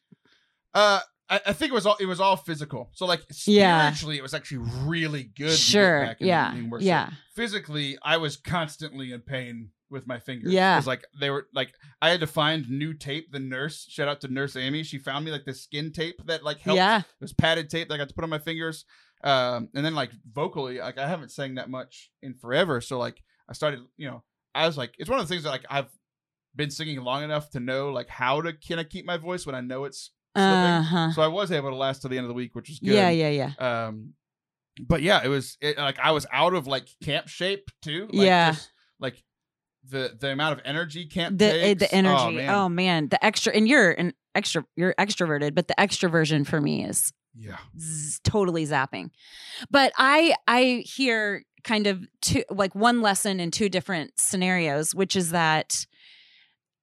Uh, 0.73 1.01
I, 1.31 1.41
I 1.47 1.53
think 1.55 1.71
it 1.71 1.75
was 1.75 1.87
all 1.87 1.97
it 2.01 2.07
was 2.07 2.21
all 2.21 2.37
physical. 2.37 2.91
So 2.95 3.07
like 3.07 3.23
Yeah. 3.47 3.81
spiritually, 3.91 4.19
it 4.19 4.23
was 4.23 4.35
actually 4.35 4.67
really 4.85 5.25
good. 5.25 5.57
Sure. 5.57 6.07
back 6.07 6.21
in 6.21 6.27
Yeah. 6.27 6.55
Yeah. 6.81 7.11
Physically, 7.35 7.97
I 8.03 8.17
was 8.19 8.37
constantly 8.37 9.13
in 9.13 9.21
pain 9.21 9.71
with 9.91 10.07
my 10.07 10.19
fingers. 10.19 10.53
Yeah. 10.53 10.77
'Cause, 10.77 10.87
like 10.87 11.05
they 11.19 11.31
were 11.31 11.47
like 11.55 11.73
I 12.03 12.11
had 12.11 12.21
to 12.21 12.27
find 12.27 12.69
new 12.69 12.95
tape. 12.95 13.33
The 13.33 13.39
nurse, 13.39 13.87
shout 13.89 14.09
out 14.09 14.21
to 14.23 14.29
Nurse 14.29 14.57
Amy, 14.57 14.83
she 14.83 14.99
found 14.99 15.25
me 15.25 15.31
like 15.31 15.45
this 15.45 15.63
skin 15.63 15.93
tape 15.93 16.17
that 16.27 16.43
like 16.45 16.59
helped. 16.61 16.77
Yeah. 16.77 16.99
It 17.01 17.05
was 17.21 17.33
padded 17.33 17.71
tape 17.71 17.89
that 17.89 17.95
I 17.95 17.99
got 17.99 18.09
to 18.09 18.15
put 18.15 18.25
on 18.25 18.31
my 18.31 18.39
fingers. 18.39 18.85
Um, 19.23 19.71
and 19.75 19.85
then 19.85 19.95
like 19.95 20.11
vocally, 20.31 20.79
like 20.79 20.99
I 20.99 21.09
haven't 21.09 21.31
sang 21.33 21.55
that 21.55 21.71
much 21.71 22.11
in 22.23 22.35
forever. 22.35 22.81
So 22.83 22.99
like 22.99 23.23
I 23.49 23.55
started, 23.55 23.81
you 23.97 24.09
know, 24.09 24.23
I 24.55 24.67
was 24.67 24.77
like, 24.77 24.95
it's 24.99 25.09
one 25.09 25.19
of 25.19 25.27
the 25.27 25.33
things 25.33 25.45
that 25.45 25.51
like 25.51 25.65
I've 25.71 25.91
been 26.55 26.71
singing 26.71 27.01
long 27.01 27.23
enough 27.25 27.51
to 27.51 27.61
know 27.61 27.91
like 27.91 28.09
how 28.09 28.41
to 28.43 28.53
can 28.53 28.79
I 28.79 28.85
keep 28.85 29.07
my 29.07 29.17
voice 29.17 29.47
when 29.47 29.55
I 29.55 29.61
know 29.63 29.85
it's. 29.85 30.11
Uh-huh. 30.35 31.13
So 31.13 31.23
I 31.23 31.29
was 31.29 31.53
able 31.53 31.71
to 31.71 31.77
last 31.77 32.01
to 32.03 32.09
the 32.09 32.17
end 32.17 32.25
of 32.25 32.29
the 32.29 32.35
week, 32.35 32.55
which 32.55 32.69
was 32.69 32.79
good. 32.79 32.93
Yeah, 32.95 33.11
yeah, 33.11 33.29
yeah. 33.59 33.87
Um, 33.87 34.15
but 34.81 35.03
yeah, 35.03 35.23
it 35.25 35.29
was 35.29 35.57
it, 35.61 35.79
like 35.79 35.99
I 35.99 36.11
was 36.11 36.27
out 36.33 36.55
of 36.55 36.67
like 36.67 36.89
camp 37.03 37.29
shape 37.29 37.71
too. 37.83 38.09
Like, 38.13 38.27
Yeah. 38.27 38.53
just, 38.53 38.71
like 38.99 39.23
the 39.89 40.17
the 40.19 40.31
amount 40.33 40.59
of 40.59 40.65
energy 40.65 41.07
camp 41.07 41.39
The 41.39 41.51
takes. 41.51 41.81
the 41.81 41.95
energy. 41.95 42.17
Oh, 42.19 42.31
man. 42.31 42.51
Oh 42.55 42.69
man, 42.69 43.09
the 43.09 43.25
extra 43.25 43.53
and 43.55 43.69
you're 43.69 43.93
an 43.93 44.15
extra 44.35 44.65
you're 44.77 44.95
extroverted, 44.99 45.55
but 45.55 45.69
the 45.69 45.75
extroversion 45.79 46.47
for 46.47 46.61
me 46.61 46.85
is 46.85 47.13
yeah. 47.37 47.59
z- 47.79 48.19
totally 48.25 48.67
zapping. 48.67 49.11
But 49.71 49.93
I 49.99 50.35
I 50.49 50.83
hear 50.87 51.45
kind 51.63 51.87
of 51.87 52.05
two 52.23 52.43
like 52.51 52.75
one 52.75 53.01
lesson 53.03 53.41
in 53.41 53.51
two 53.51 53.69
different 53.69 54.13
scenarios, 54.17 54.95
which 54.95 55.15
is 55.17 55.31
that 55.31 55.87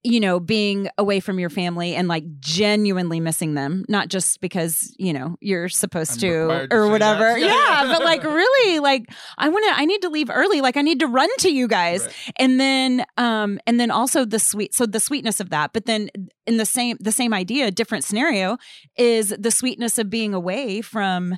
you 0.03 0.19
know 0.19 0.39
being 0.39 0.89
away 0.97 1.19
from 1.19 1.39
your 1.39 1.49
family 1.49 1.95
and 1.95 2.07
like 2.07 2.23
genuinely 2.39 3.19
missing 3.19 3.53
them 3.53 3.85
not 3.87 4.07
just 4.07 4.41
because 4.41 4.93
you 4.97 5.13
know 5.13 5.37
you're 5.41 5.69
supposed 5.69 6.19
to 6.19 6.47
to 6.47 6.67
or 6.71 6.87
whatever. 6.87 7.37
Yeah 7.37 7.83
but 7.83 8.03
like 8.03 8.23
really 8.23 8.79
like 8.79 9.05
i 9.37 9.49
want 9.49 9.65
to 9.65 9.79
i 9.79 9.85
need 9.85 10.01
to 10.01 10.09
leave 10.09 10.29
early. 10.29 10.61
Like 10.61 10.77
i 10.77 10.81
need 10.81 10.99
to 10.99 11.07
run 11.07 11.29
to 11.39 11.49
you 11.49 11.67
guys. 11.67 12.01
Right. 12.01 12.33
and 12.37 12.59
then 12.59 13.05
um 13.17 13.59
and 13.67 13.79
then 13.79 13.91
also 13.91 14.25
the 14.25 14.39
sweet 14.39 14.73
so 14.73 14.85
the 14.85 14.99
sweetness 14.99 15.39
of 15.39 15.49
that. 15.49 15.73
But 15.73 15.85
then 15.85 16.09
in 16.47 16.57
the 16.57 16.65
same 16.65 16.97
the 16.99 17.11
same 17.11 17.33
idea 17.33 17.71
different 17.71 18.03
scenario 18.03 18.57
is 18.97 19.33
the 19.37 19.51
sweetness 19.51 19.97
of 19.97 20.09
being 20.09 20.33
away 20.33 20.81
from 20.81 21.35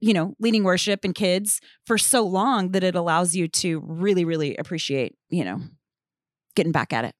you 0.00 0.14
know 0.14 0.34
leading 0.38 0.64
worship 0.64 1.04
and 1.04 1.14
kids 1.14 1.60
for 1.84 1.98
so 1.98 2.24
long 2.24 2.72
that 2.72 2.84
it 2.84 2.94
allows 2.94 3.34
you 3.34 3.48
to 3.48 3.80
really 3.84 4.24
really 4.24 4.56
appreciate 4.56 5.16
you 5.28 5.44
know 5.44 5.60
getting 6.54 6.72
back 6.72 6.92
at 6.92 7.04
it 7.04 7.14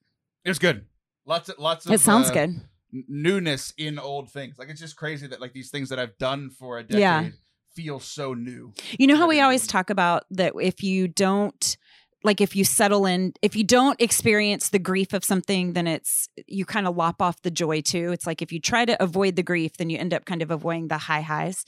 It 0.49 0.51
was 0.51 0.59
good. 0.59 0.87
Lots 1.27 1.49
of 1.51 1.59
lots 1.59 1.85
of 1.87 1.93
it 1.93 2.01
sounds 2.01 2.31
uh, 2.31 2.33
good 2.33 2.61
newness 2.91 3.75
in 3.77 3.99
old 3.99 4.31
things. 4.31 4.59
Like 4.59 4.71
it's 4.71 4.81
just 4.81 4.97
crazy 4.97 5.27
that 5.27 5.43
like 5.43 5.53
these 5.53 5.71
things 5.71 5.91
that 5.91 5.99
I've 5.99 6.17
done 6.17 6.49
for 6.49 6.79
a 6.79 6.83
decade 6.83 7.01
Yeah. 7.01 7.29
feel 7.75 8.01
so 8.01 8.33
new. 8.33 8.73
you 8.99 9.07
know 9.07 9.17
how 9.17 9.29
we 9.29 9.41
always 9.41 9.67
talk 9.67 9.91
about 9.91 10.25
that 10.31 10.55
if 10.61 10.83
you 10.83 11.07
don't 11.07 11.77
like 12.25 12.41
if 12.41 12.57
you 12.57 12.65
settle 12.65 13.05
in 13.05 13.35
if 13.43 13.55
you 13.57 13.63
don't 13.63 14.01
experience 14.01 14.71
the 14.71 14.79
grief 14.79 15.13
of 15.13 15.23
something 15.23 15.75
then 15.75 15.87
it's 15.87 16.29
you 16.47 16.65
kind 16.65 16.89
of 16.89 16.97
lop 16.97 17.21
off 17.23 17.43
the 17.43 17.51
joy 17.51 17.81
too 17.83 18.11
it's 18.11 18.27
like 18.27 18.41
if 18.43 18.51
you 18.51 18.59
try 18.59 18.85
to 18.87 19.01
avoid 19.03 19.37
the 19.37 19.43
grief 19.43 19.77
then 19.77 19.91
you 19.91 19.99
end 19.99 20.13
up 20.15 20.25
kind 20.25 20.41
of 20.43 20.51
avoiding 20.51 20.89
the 20.89 20.99
high 20.99 21.21
highs 21.21 21.65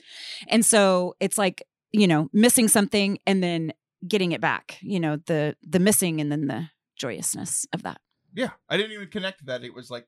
and 0.49 0.65
so 0.65 1.15
it's 1.21 1.37
like 1.37 1.61
you 1.93 2.07
know 2.07 2.29
missing 2.33 2.67
something 2.67 3.17
and 3.25 3.41
then 3.43 3.71
getting 4.07 4.31
it 4.33 4.41
back 4.41 4.77
you 4.81 4.99
know 4.99 5.15
the 5.27 5.55
the 5.65 5.79
missing 5.79 6.19
and 6.19 6.31
then 6.31 6.47
the 6.47 6.67
joyousness 6.97 7.65
of 7.71 7.83
that 7.83 8.01
Yeah, 8.33 8.49
I 8.69 8.77
didn't 8.77 8.93
even 8.93 9.07
connect 9.07 9.45
that. 9.45 9.63
It 9.63 9.73
was 9.73 9.91
like 9.91 10.07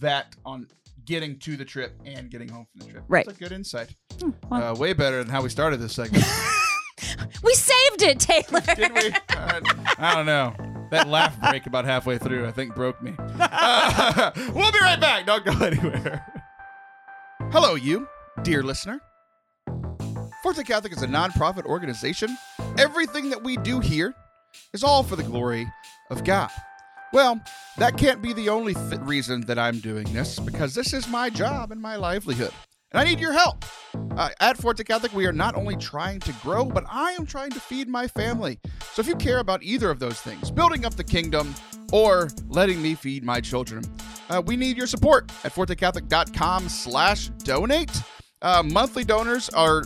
that 0.00 0.36
on 0.44 0.68
getting 1.04 1.38
to 1.40 1.56
the 1.56 1.64
trip 1.64 1.98
and 2.04 2.30
getting 2.30 2.48
home 2.48 2.66
from 2.70 2.86
the 2.86 2.92
trip. 2.92 3.04
Right. 3.08 3.26
That's 3.26 3.38
a 3.38 3.40
good 3.40 3.52
insight. 3.52 3.94
well. 4.48 4.62
uh, 4.62 4.74
way 4.74 4.92
better 4.92 5.18
than 5.22 5.32
how 5.32 5.42
we 5.42 5.48
started 5.48 5.78
this 5.78 5.94
segment. 5.94 6.24
we 7.42 7.54
saved 7.54 8.02
it 8.02 8.20
taylor 8.20 8.60
Did 8.76 8.92
we? 8.92 9.10
Uh, 9.36 9.60
I 9.98 10.14
don't 10.14 10.26
know. 10.26 10.54
That 10.90 11.08
laugh 11.08 11.40
break 11.40 11.66
about 11.66 11.84
halfway 11.84 12.18
through, 12.18 12.46
I 12.46 12.52
think, 12.52 12.74
broke 12.74 13.02
me. 13.02 13.14
Uh, 13.18 14.30
we'll 14.54 14.72
be 14.72 14.80
right 14.80 15.00
back. 15.00 15.24
Don't 15.24 15.44
go 15.44 15.52
anywhere. 15.64 16.24
Hello, 17.50 17.76
you, 17.76 18.06
dear 18.42 18.62
listener. 18.62 19.00
Forte 20.42 20.62
Catholic 20.64 20.92
is 20.92 21.02
a 21.02 21.06
nonprofit 21.06 21.64
organization. 21.64 22.36
Everything 22.76 23.30
that 23.30 23.42
we 23.42 23.56
do 23.56 23.80
here 23.80 24.14
is 24.74 24.84
all 24.84 25.02
for 25.02 25.16
the 25.16 25.22
glory 25.22 25.66
of 26.10 26.24
God. 26.24 26.50
Well, 27.12 27.40
that 27.76 27.98
can't 27.98 28.22
be 28.22 28.32
the 28.32 28.48
only 28.48 28.74
th- 28.74 29.00
reason 29.00 29.42
that 29.42 29.58
I'm 29.58 29.80
doing 29.80 30.10
this, 30.12 30.38
because 30.38 30.74
this 30.74 30.92
is 30.94 31.06
my 31.08 31.28
job 31.28 31.70
and 31.70 31.80
my 31.80 31.96
livelihood. 31.96 32.52
And 32.90 33.00
I 33.00 33.04
need 33.04 33.20
your 33.20 33.32
help. 33.32 33.64
Uh, 34.16 34.30
at 34.40 34.56
Forte 34.56 34.82
Catholic, 34.84 35.12
we 35.12 35.26
are 35.26 35.32
not 35.32 35.54
only 35.54 35.76
trying 35.76 36.20
to 36.20 36.32
grow, 36.42 36.64
but 36.64 36.84
I 36.88 37.12
am 37.12 37.26
trying 37.26 37.50
to 37.50 37.60
feed 37.60 37.88
my 37.88 38.06
family. 38.06 38.58
So 38.92 39.00
if 39.00 39.08
you 39.08 39.16
care 39.16 39.38
about 39.38 39.62
either 39.62 39.90
of 39.90 39.98
those 39.98 40.20
things, 40.20 40.50
building 40.50 40.84
up 40.84 40.94
the 40.94 41.04
kingdom 41.04 41.54
or 41.92 42.28
letting 42.48 42.80
me 42.80 42.94
feed 42.94 43.24
my 43.24 43.40
children, 43.40 43.84
uh, 44.30 44.42
we 44.44 44.56
need 44.56 44.76
your 44.76 44.86
support 44.86 45.30
at 45.44 45.52
fortecatholic.com 45.52 46.68
slash 46.68 47.28
donate. 47.44 47.90
Uh, 48.42 48.62
monthly 48.62 49.04
donors 49.04 49.48
are 49.50 49.84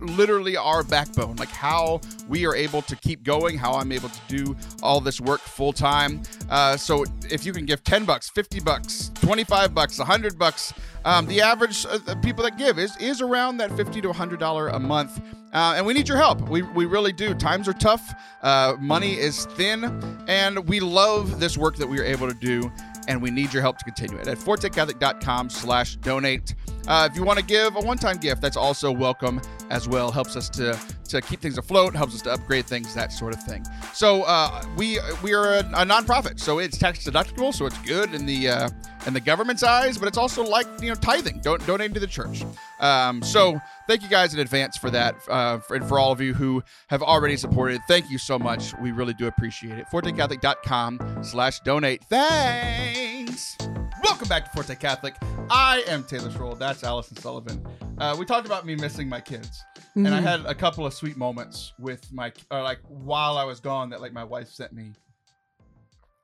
literally 0.00 0.56
our 0.56 0.82
backbone, 0.82 1.36
like 1.36 1.48
how 1.48 2.00
we 2.28 2.46
are 2.46 2.54
able 2.54 2.82
to 2.82 2.96
keep 2.96 3.22
going, 3.22 3.56
how 3.56 3.72
I'm 3.74 3.92
able 3.92 4.08
to 4.08 4.20
do 4.28 4.56
all 4.82 5.00
this 5.00 5.20
work 5.20 5.40
full 5.40 5.72
time. 5.72 6.22
Uh, 6.50 6.76
so 6.76 7.04
if 7.30 7.44
you 7.44 7.52
can 7.52 7.64
give 7.64 7.82
10 7.84 8.04
bucks, 8.04 8.28
50 8.30 8.60
bucks, 8.60 9.10
25 9.14 9.74
bucks, 9.74 9.98
100 9.98 10.38
bucks, 10.38 10.72
um, 11.04 11.26
the 11.26 11.40
average 11.40 11.84
uh, 11.86 12.14
people 12.22 12.44
that 12.44 12.56
give 12.58 12.78
is 12.78 12.96
is 12.98 13.20
around 13.20 13.56
that 13.56 13.74
50 13.76 14.00
to 14.02 14.08
100 14.08 14.38
dollar 14.38 14.68
a 14.68 14.78
month. 14.78 15.20
Uh, 15.52 15.74
and 15.76 15.84
we 15.84 15.92
need 15.92 16.08
your 16.08 16.16
help. 16.16 16.40
We, 16.48 16.62
we 16.62 16.86
really 16.86 17.12
do. 17.12 17.34
Times 17.34 17.68
are 17.68 17.74
tough. 17.74 18.14
Uh, 18.40 18.74
money 18.80 19.18
is 19.18 19.44
thin, 19.46 19.84
and 20.26 20.66
we 20.66 20.80
love 20.80 21.40
this 21.40 21.58
work 21.58 21.76
that 21.76 21.86
we 21.86 22.00
are 22.00 22.04
able 22.04 22.26
to 22.26 22.34
do 22.34 22.72
and 23.08 23.20
we 23.20 23.30
need 23.30 23.52
your 23.52 23.62
help 23.62 23.78
to 23.78 23.84
continue 23.84 24.16
it 24.16 24.28
at 24.28 24.38
fortecatholic.com 24.38 25.50
slash 25.50 25.96
donate 25.96 26.54
uh, 26.88 27.08
if 27.10 27.16
you 27.16 27.22
want 27.22 27.38
to 27.38 27.44
give 27.44 27.76
a 27.76 27.80
one-time 27.80 28.16
gift 28.16 28.40
that's 28.40 28.56
also 28.56 28.90
welcome 28.90 29.40
as 29.70 29.88
well 29.88 30.10
helps 30.10 30.36
us 30.36 30.48
to 30.48 30.78
to 31.08 31.20
keep 31.20 31.40
things 31.40 31.58
afloat 31.58 31.94
helps 31.94 32.14
us 32.14 32.22
to 32.22 32.32
upgrade 32.32 32.66
things 32.66 32.94
that 32.94 33.12
sort 33.12 33.34
of 33.34 33.42
thing 33.42 33.64
so 33.92 34.22
uh, 34.22 34.64
we 34.76 34.98
we 35.22 35.34
are 35.34 35.54
a, 35.54 35.60
a 35.60 35.84
nonprofit 35.84 36.38
so 36.38 36.58
it's 36.58 36.78
tax 36.78 37.04
deductible 37.04 37.52
so 37.52 37.66
it's 37.66 37.78
good 37.82 38.14
in 38.14 38.26
the 38.26 38.48
uh, 38.48 38.68
in 39.06 39.12
the 39.14 39.20
government's 39.20 39.62
eyes 39.62 39.98
but 39.98 40.08
it's 40.08 40.18
also 40.18 40.42
like 40.44 40.66
you 40.80 40.88
know 40.88 40.94
tithing 40.94 41.38
don't 41.40 41.64
donating 41.66 41.94
to 41.94 42.00
the 42.00 42.06
church 42.06 42.44
um, 42.82 43.22
so 43.22 43.60
thank 43.86 44.02
you 44.02 44.08
guys 44.08 44.34
in 44.34 44.40
advance 44.40 44.76
for 44.76 44.90
that. 44.90 45.14
Uh, 45.28 45.58
for, 45.58 45.76
and 45.76 45.88
for 45.88 45.98
all 45.98 46.12
of 46.12 46.20
you 46.20 46.34
who 46.34 46.62
have 46.88 47.02
already 47.02 47.36
supported, 47.36 47.80
thank 47.88 48.10
you 48.10 48.18
so 48.18 48.38
much. 48.38 48.76
We 48.80 48.90
really 48.90 49.14
do 49.14 49.28
appreciate 49.28 49.78
it. 49.78 49.86
ForteCatholic.com 49.90 51.20
slash 51.22 51.60
donate. 51.60 52.04
Thanks. 52.04 53.56
Welcome 54.02 54.28
back 54.28 54.44
to 54.44 54.50
Forte 54.50 54.74
Catholic. 54.78 55.14
I 55.50 55.82
am 55.86 56.04
Taylor 56.04 56.30
Schroll. 56.30 56.58
That's 56.58 56.82
Allison 56.84 57.16
Sullivan. 57.16 57.64
Uh, 57.98 58.16
we 58.18 58.24
talked 58.24 58.46
about 58.46 58.66
me 58.66 58.74
missing 58.74 59.08
my 59.08 59.20
kids. 59.20 59.62
And 59.94 60.08
I 60.08 60.20
Mhm. 60.20 60.22
had 60.22 60.46
a 60.46 60.54
couple 60.54 60.86
of 60.86 60.94
sweet 60.94 61.16
moments 61.16 61.72
with 61.78 62.10
my, 62.12 62.32
or 62.50 62.62
like 62.62 62.80
while 62.88 63.36
I 63.36 63.44
was 63.44 63.60
gone, 63.60 63.90
that 63.90 64.00
like 64.00 64.12
my 64.12 64.24
wife 64.24 64.48
sent 64.50 64.72
me 64.72 64.92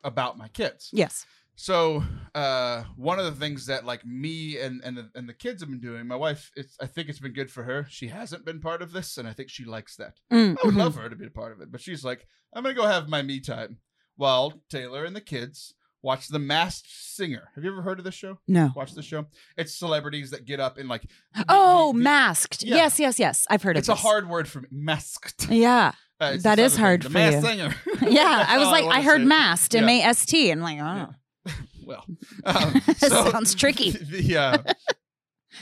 about 0.04 0.38
my 0.38 0.48
kids. 0.48 0.90
yes. 0.92 1.26
So 1.60 2.04
uh, 2.36 2.84
one 2.94 3.18
of 3.18 3.24
the 3.24 3.32
things 3.32 3.66
that 3.66 3.84
like 3.84 4.06
me 4.06 4.58
and 4.60 4.80
and 4.84 4.96
the, 4.96 5.10
and 5.16 5.28
the 5.28 5.34
kids 5.34 5.60
have 5.60 5.68
been 5.68 5.80
doing, 5.80 6.06
my 6.06 6.14
wife, 6.14 6.52
it's 6.54 6.76
I 6.80 6.86
think 6.86 7.08
it's 7.08 7.18
been 7.18 7.32
good 7.32 7.50
for 7.50 7.64
her. 7.64 7.84
She 7.90 8.06
hasn't 8.08 8.44
been 8.44 8.60
part 8.60 8.80
of 8.80 8.92
this, 8.92 9.18
and 9.18 9.26
I 9.26 9.32
think 9.32 9.50
she 9.50 9.64
likes 9.64 9.96
that. 9.96 10.20
Mm, 10.32 10.56
I 10.62 10.66
would 10.66 10.74
mhm. 10.74 10.78
love 10.78 10.94
for 10.94 11.00
her 11.00 11.10
to 11.10 11.16
be 11.16 11.26
a 11.26 11.30
part 11.30 11.50
of 11.52 11.60
it, 11.60 11.72
but 11.72 11.80
she's 11.80 12.04
like, 12.04 12.28
I'm 12.52 12.62
gonna 12.62 12.76
go 12.76 12.86
have 12.86 13.08
my 13.08 13.22
me 13.22 13.40
time 13.40 13.78
while 14.14 14.62
Taylor 14.70 15.04
and 15.04 15.16
the 15.16 15.20
kids 15.20 15.74
watch 16.02 16.28
The 16.28 16.38
Masked 16.38 16.88
Singer. 16.90 17.48
Have 17.54 17.64
you 17.64 17.70
ever 17.72 17.82
heard 17.82 17.98
of 17.98 18.04
this 18.04 18.14
show? 18.14 18.38
No. 18.46 18.70
Watch 18.76 18.94
this 18.94 19.04
show. 19.04 19.26
It's 19.56 19.74
celebrities 19.74 20.30
that 20.30 20.44
get 20.44 20.60
up 20.60 20.78
and 20.78 20.88
like. 20.88 21.02
Oh, 21.48 21.92
the- 21.92 21.98
the- 21.98 22.02
masked. 22.04 22.62
Yeah. 22.62 22.76
Yes, 22.76 22.98
yes, 23.00 23.18
yes. 23.18 23.46
I've 23.50 23.62
heard 23.62 23.76
It's 23.76 23.88
of 23.88 23.92
it. 23.92 23.96
It's 23.98 24.04
a 24.04 24.08
hard 24.08 24.28
word 24.28 24.48
for 24.48 24.60
me. 24.60 24.68
Masked. 24.70 25.48
Yeah. 25.50 25.92
Uh, 26.20 26.36
That 26.42 26.58
is 26.58 26.76
hard 26.76 27.04
for 27.04 27.10
the 27.10 27.18
you. 27.20 27.30
Masked 27.30 27.46
Singer. 27.46 27.74
Yeah. 28.10 28.44
I 28.48 28.58
was 28.58 28.66
like, 28.66 28.84
wanna 28.86 28.98
I 28.98 29.02
heard 29.02 29.20
masked, 29.24 29.74
Yeah. 29.74 29.82
M 29.82 29.88
A 29.88 30.02
S 30.02 30.26
T. 30.26 30.50
And 30.50 30.60
like, 30.64 30.80
oh. 30.80 31.10
well, 31.86 32.04
um, 32.44 32.80
so 32.96 33.30
Sounds 33.30 33.54
tricky. 33.54 33.92
The, 33.92 34.36
uh, 34.36 34.58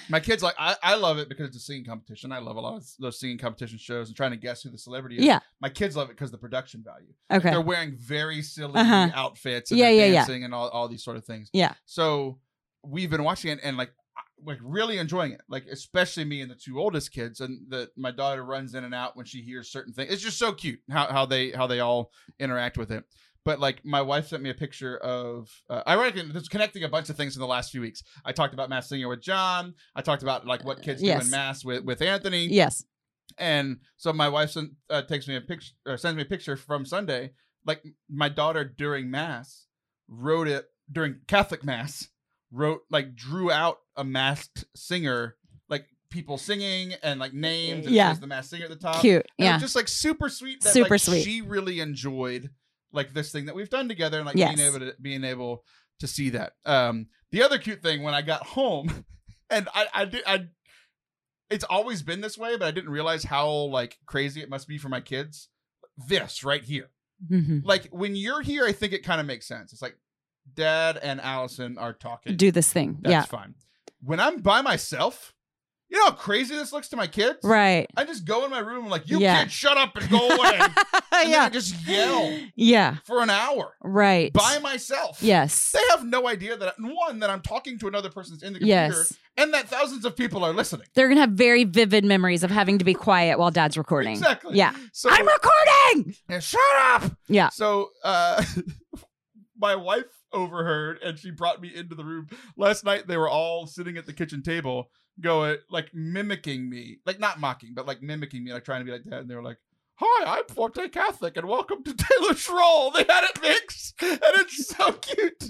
my 0.08 0.20
kids 0.20 0.42
like 0.42 0.54
I, 0.58 0.76
I 0.82 0.94
love 0.96 1.18
it 1.18 1.28
because 1.28 1.48
it's 1.48 1.56
a 1.56 1.60
singing 1.60 1.84
competition. 1.84 2.32
I 2.32 2.38
love 2.38 2.56
a 2.56 2.60
lot 2.60 2.76
of 2.76 2.84
those 2.98 3.18
singing 3.20 3.38
competition 3.38 3.78
shows 3.78 4.08
and 4.08 4.16
trying 4.16 4.30
to 4.32 4.36
guess 4.36 4.62
who 4.62 4.70
the 4.70 4.78
celebrity 4.78 5.18
is. 5.18 5.24
Yeah. 5.24 5.40
My 5.60 5.68
kids 5.68 5.96
love 5.96 6.08
it 6.10 6.16
because 6.16 6.30
the 6.30 6.38
production 6.38 6.82
value. 6.84 7.12
Okay. 7.32 7.50
They're 7.50 7.60
wearing 7.60 7.96
very 7.96 8.42
silly 8.42 8.74
Uh-huh. 8.80 9.10
outfits 9.14 9.70
and 9.70 9.78
Yeah, 9.78 9.86
they're 9.86 9.94
yeah, 9.94 10.04
yeah. 10.06 10.12
dancing 10.20 10.44
and 10.44 10.54
all, 10.54 10.68
all 10.68 10.88
these 10.88 11.02
sort 11.04 11.16
of 11.16 11.24
things. 11.24 11.50
Yeah. 11.52 11.74
So 11.84 12.38
we've 12.84 13.10
been 13.10 13.24
watching 13.24 13.50
it 13.52 13.60
and 13.62 13.76
like 13.76 13.90
like 14.44 14.58
really 14.62 14.98
enjoying 14.98 15.32
it. 15.32 15.40
Like 15.48 15.64
especially 15.70 16.24
me 16.24 16.42
and 16.42 16.50
the 16.50 16.54
two 16.54 16.78
oldest 16.78 17.10
kids 17.10 17.40
and 17.40 17.60
the 17.70 17.90
my 17.96 18.10
daughter 18.10 18.44
runs 18.44 18.74
in 18.74 18.84
and 18.84 18.94
out 18.94 19.16
when 19.16 19.24
she 19.26 19.40
hears 19.40 19.70
certain 19.72 19.92
things. 19.94 20.12
It's 20.12 20.22
just 20.22 20.38
so 20.38 20.52
cute 20.52 20.80
how 20.90 21.06
how 21.06 21.24
they 21.26 21.50
how 21.52 21.66
they 21.66 21.80
all 21.80 22.10
interact 22.38 22.76
with 22.76 22.90
it. 22.92 23.04
But 23.46 23.60
like 23.60 23.84
my 23.84 24.02
wife 24.02 24.26
sent 24.26 24.42
me 24.42 24.50
a 24.50 24.54
picture 24.54 24.98
of 24.98 25.48
uh, 25.70 25.82
I 25.86 25.94
reckon 25.94 26.32
this 26.32 26.48
connecting 26.48 26.82
a 26.82 26.88
bunch 26.88 27.08
of 27.10 27.16
things 27.16 27.36
in 27.36 27.40
the 27.40 27.46
last 27.46 27.70
few 27.70 27.80
weeks. 27.80 28.02
I 28.24 28.32
talked 28.32 28.52
about 28.54 28.68
mass 28.68 28.88
singer 28.88 29.08
with 29.08 29.22
John. 29.22 29.74
I 29.94 30.02
talked 30.02 30.24
about 30.24 30.46
like 30.46 30.64
what 30.64 30.82
kids 30.82 31.00
do 31.00 31.06
Yes. 31.06 31.24
in 31.26 31.30
mass 31.30 31.64
with 31.64 31.84
with 31.84 32.02
Anthony. 32.02 32.46
Yes. 32.46 32.84
And 33.38 33.78
so 33.96 34.12
my 34.12 34.28
wife 34.28 34.50
sent, 34.50 34.70
uh, 34.90 35.02
takes 35.02 35.28
me 35.28 35.36
a 35.36 35.40
picture 35.40 35.72
or 35.86 35.96
sends 35.96 36.16
me 36.16 36.22
a 36.22 36.26
picture 36.26 36.56
from 36.56 36.84
Sunday. 36.84 37.32
Like 37.64 37.82
my 38.10 38.28
daughter 38.28 38.64
during 38.64 39.10
mass 39.10 39.66
wrote 40.08 40.48
it 40.48 40.66
during 40.90 41.20
Catholic 41.28 41.62
mass 41.64 42.08
wrote 42.52 42.80
like 42.90 43.14
drew 43.14 43.50
out 43.50 43.78
a 43.96 44.02
masked 44.04 44.64
singer 44.74 45.36
like 45.68 45.86
people 46.10 46.36
singing 46.38 46.94
and 47.02 47.20
like 47.20 47.32
names 47.32 47.86
and 47.86 47.94
Yeah. 47.94 48.08
yeah. 48.08 48.14
the 48.14 48.26
masked 48.26 48.50
singer 48.50 48.64
at 48.64 48.70
the 48.70 48.76
top. 48.76 49.00
Cute. 49.00 49.24
And 49.38 49.46
Yeah. 49.46 49.58
just 49.58 49.76
like 49.76 49.86
super 49.88 50.28
sweet. 50.28 50.62
That, 50.62 50.72
Super 50.72 50.90
like, 50.94 51.00
sweet. 51.00 51.22
She 51.22 51.42
really 51.42 51.78
enjoyed 51.80 52.50
like 52.92 53.12
this 53.14 53.30
thing 53.32 53.46
that 53.46 53.54
we've 53.54 53.70
done 53.70 53.88
together 53.88 54.18
and 54.18 54.26
like 54.26 54.36
Yes. 54.36 54.54
being 54.56 54.66
able 54.68 54.78
to 54.80 54.94
being 55.00 55.24
able 55.24 55.64
to 56.00 56.06
see 56.06 56.30
that. 56.30 56.52
Um, 56.64 57.06
the 57.30 57.42
other 57.42 57.58
cute 57.58 57.82
thing 57.82 58.02
when 58.02 58.14
I 58.14 58.22
got 58.22 58.42
home, 58.46 59.04
and 59.50 59.68
I 59.74 59.86
I 59.94 60.04
did 60.04 60.22
I. 60.26 60.46
It's 61.48 61.64
always 61.64 62.02
been 62.02 62.20
this 62.20 62.36
way, 62.36 62.56
but 62.56 62.66
I 62.66 62.70
didn't 62.72 62.90
realize 62.90 63.22
how 63.24 63.48
like 63.50 63.98
crazy 64.06 64.40
it 64.42 64.50
must 64.50 64.66
be 64.66 64.78
for 64.78 64.88
my 64.88 65.00
kids. 65.00 65.48
This 66.08 66.42
right 66.44 66.62
here, 66.62 66.90
Mhm. 67.30 67.64
like 67.64 67.86
when 67.90 68.16
you're 68.16 68.42
here, 68.42 68.66
I 68.66 68.72
think 68.72 68.92
it 68.92 69.04
kind 69.04 69.20
of 69.20 69.26
makes 69.26 69.46
sense. 69.46 69.72
It's 69.72 69.80
like 69.82 69.96
Dad 70.54 70.98
and 71.00 71.20
Allison 71.20 71.78
are 71.78 71.92
talking. 71.92 72.36
Do 72.36 72.50
this 72.50 72.72
thing. 72.72 72.98
That's 73.02 73.12
yeah. 73.12 73.22
fine. 73.24 73.54
When 74.02 74.20
I'm 74.20 74.40
by 74.42 74.60
myself, 74.60 75.34
you 75.88 75.98
know 75.98 76.06
how 76.06 76.12
crazy 76.12 76.54
this 76.54 76.72
looks 76.72 76.88
to 76.88 76.96
my 76.96 77.06
kids. 77.06 77.38
Right. 77.44 77.86
I 77.96 78.04
just 78.04 78.24
go 78.24 78.44
in 78.44 78.50
my 78.50 78.58
room 78.58 78.82
and 78.82 78.90
like, 78.90 79.08
you 79.08 79.20
Yeah. 79.20 79.42
kids, 79.42 79.52
shut 79.52 79.76
up 79.76 79.96
and 79.96 80.10
go 80.10 80.28
away. 80.28 80.58
and 81.12 81.30
yeah. 81.30 81.44
I 81.44 81.48
just 81.48 81.86
yell 81.86 82.38
Yeah. 82.56 82.96
for 83.04 83.22
an 83.22 83.30
hour 83.30 83.74
Right. 83.82 84.32
by 84.32 84.58
myself. 84.58 85.22
Yes. 85.22 85.70
They 85.72 85.80
have 85.90 86.04
no 86.04 86.26
idea 86.26 86.56
that 86.56 86.74
one 86.80 87.20
that 87.20 87.30
I'm 87.30 87.40
talking 87.40 87.78
to 87.78 87.88
another 87.88 88.10
person's 88.10 88.42
in 88.42 88.52
the 88.54 88.58
computer, 88.58 88.82
Yes. 88.98 89.12
and 89.36 89.54
that 89.54 89.68
thousands 89.68 90.04
of 90.04 90.16
people 90.16 90.42
are 90.44 90.52
listening. 90.52 90.86
They're 90.94 91.06
going 91.06 91.16
to 91.16 91.22
have 91.22 91.30
very 91.30 91.64
vivid 91.64 92.04
memories 92.04 92.42
of 92.42 92.50
having 92.50 92.78
to 92.78 92.84
be 92.84 92.94
quiet 92.94 93.38
while 93.38 93.50
dad's 93.52 93.78
recording. 93.78 94.12
Exactly. 94.12 94.56
Yeah. 94.56 94.74
So 94.92 95.08
I'm 95.10 95.26
recording. 95.26 96.14
Yeah, 96.28 96.40
shut 96.40 96.60
up. 96.82 97.12
Yeah. 97.28 97.50
So 97.50 97.90
uh, 98.02 98.42
my 99.58 99.74
wife 99.76 100.04
overheard, 100.32 100.98
and 101.02 101.18
she 101.18 101.30
brought 101.30 101.60
me 101.60 101.74
into 101.74 101.94
the 101.94 102.04
room 102.04 102.28
last 102.56 102.84
night. 102.84 103.06
They 103.06 103.16
were 103.16 103.28
all 103.28 103.66
sitting 103.66 103.96
at 103.96 104.06
the 104.06 104.12
kitchen 104.12 104.42
table, 104.42 104.90
going 105.20 105.58
like 105.70 105.94
mimicking 105.94 106.68
me, 106.68 106.98
like 107.06 107.18
not 107.18 107.40
mocking, 107.40 107.72
but 107.74 107.86
like 107.86 108.02
mimicking 108.02 108.44
me, 108.44 108.52
like 108.52 108.64
trying 108.64 108.80
to 108.80 108.84
be 108.84 108.92
like 108.92 109.04
that. 109.04 109.20
And 109.20 109.30
they 109.30 109.34
were 109.34 109.42
like. 109.42 109.58
Hi, 109.98 110.36
I'm 110.36 110.44
Forte 110.54 110.90
Catholic, 110.90 111.38
and 111.38 111.48
welcome 111.48 111.82
to 111.82 111.94
Taylor 111.96 112.34
Schroll. 112.34 112.92
They 112.92 113.06
had 113.08 113.24
it 113.24 113.40
mixed, 113.40 113.94
and 114.02 114.20
it's 114.22 114.66
so 114.66 114.92
cute. 115.00 115.48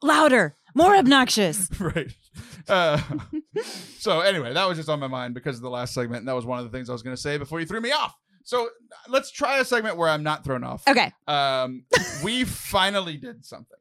Louder. 0.00 0.54
More 0.74 0.94
obnoxious. 0.96 1.68
right. 1.80 2.12
Uh, 2.68 3.00
so 3.98 4.20
anyway, 4.20 4.54
that 4.54 4.68
was 4.68 4.78
just 4.78 4.88
on 4.88 5.00
my 5.00 5.08
mind 5.08 5.34
because 5.34 5.56
of 5.56 5.62
the 5.62 5.70
last 5.70 5.92
segment, 5.92 6.20
and 6.20 6.28
that 6.28 6.34
was 6.34 6.46
one 6.46 6.58
of 6.58 6.64
the 6.64 6.70
things 6.70 6.88
I 6.88 6.92
was 6.92 7.02
going 7.02 7.16
to 7.16 7.20
say 7.20 7.36
before 7.36 7.58
you 7.58 7.66
threw 7.66 7.80
me 7.80 7.90
off. 7.90 8.14
So 8.44 8.68
let's 9.08 9.30
try 9.30 9.58
a 9.58 9.64
segment 9.64 9.96
where 9.96 10.08
I'm 10.08 10.22
not 10.22 10.44
thrown 10.44 10.64
off. 10.64 10.86
Okay. 10.88 11.12
Um, 11.26 11.84
we 12.24 12.44
finally 12.44 13.16
did 13.16 13.44
something. 13.44 13.76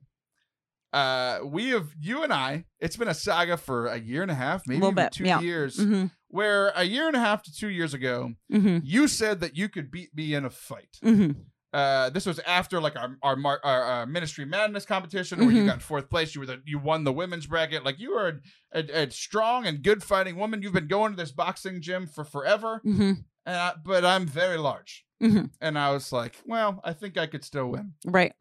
Uh, 0.92 1.40
we 1.46 1.70
have 1.70 1.90
you 2.00 2.24
and 2.24 2.34
I. 2.34 2.66
It's 2.80 2.98
been 2.98 3.08
a 3.08 3.14
saga 3.14 3.58
for 3.58 3.88
a 3.88 3.98
year 3.98 4.24
and 4.24 4.32
a 4.32 4.36
half, 4.36 4.64
maybe 4.68 4.80
even 4.84 4.96
bit, 4.96 5.12
two 5.12 5.24
yeah. 5.26 5.40
years. 5.40 5.78
hmm 5.82 6.06
Where 6.30 6.70
a 6.76 6.84
year 6.84 7.08
and 7.08 7.16
a 7.16 7.20
half 7.20 7.44
to 7.44 7.54
two 7.54 7.70
years 7.70 7.94
ago, 7.94 8.34
hmm 8.50 8.80
you 8.84 9.08
said 9.08 9.40
that 9.42 9.56
you 9.56 9.70
could 9.70 9.92
beat 9.92 10.16
me 10.16 10.34
in 10.34 10.46
a 10.46 10.50
fight. 10.50 10.98
hmm 11.04 11.32
Uh, 11.72 12.10
this 12.10 12.26
was 12.26 12.40
after 12.40 12.82
like 12.82 12.96
our 12.96 13.16
our, 13.22 13.38
our, 13.64 13.84
our 13.84 14.06
ministry 14.08 14.46
madness 14.46 14.84
competition 14.88 15.38
where 15.46 15.52
you 15.52 15.62
Mhm. 15.62 15.68
got 15.68 15.82
fourth 15.84 16.10
place. 16.10 16.34
You 16.34 16.42
were 16.42 16.48
the 16.48 16.62
you 16.66 16.80
won 16.80 17.04
the 17.04 17.14
women's 17.14 17.46
bracket. 17.46 17.84
Like 17.86 18.00
you 18.00 18.14
are 18.14 18.42
a, 18.74 18.80
a, 18.80 19.04
a 19.04 19.12
strong 19.12 19.68
and 19.68 19.84
good 19.84 20.02
fighting 20.04 20.38
woman. 20.38 20.64
You've 20.64 20.74
been 20.74 20.88
going 20.88 21.12
to 21.12 21.18
this 21.18 21.32
boxing 21.32 21.82
gym 21.84 22.08
for 22.08 22.24
forever, 22.24 22.82
hmm 22.84 23.12
and 23.12 23.24
I, 23.56 23.74
but 23.84 24.04
I'm 24.06 24.26
very 24.28 24.58
large. 24.58 25.06
Mhm. 25.22 25.50
And 25.62 25.78
I 25.78 25.92
was 25.92 26.12
like, 26.14 26.36
well, 26.46 26.80
I 26.84 26.94
think 26.94 27.18
I 27.18 27.28
could 27.28 27.44
still 27.44 27.68
win. 27.68 27.94
Right. 28.06 28.34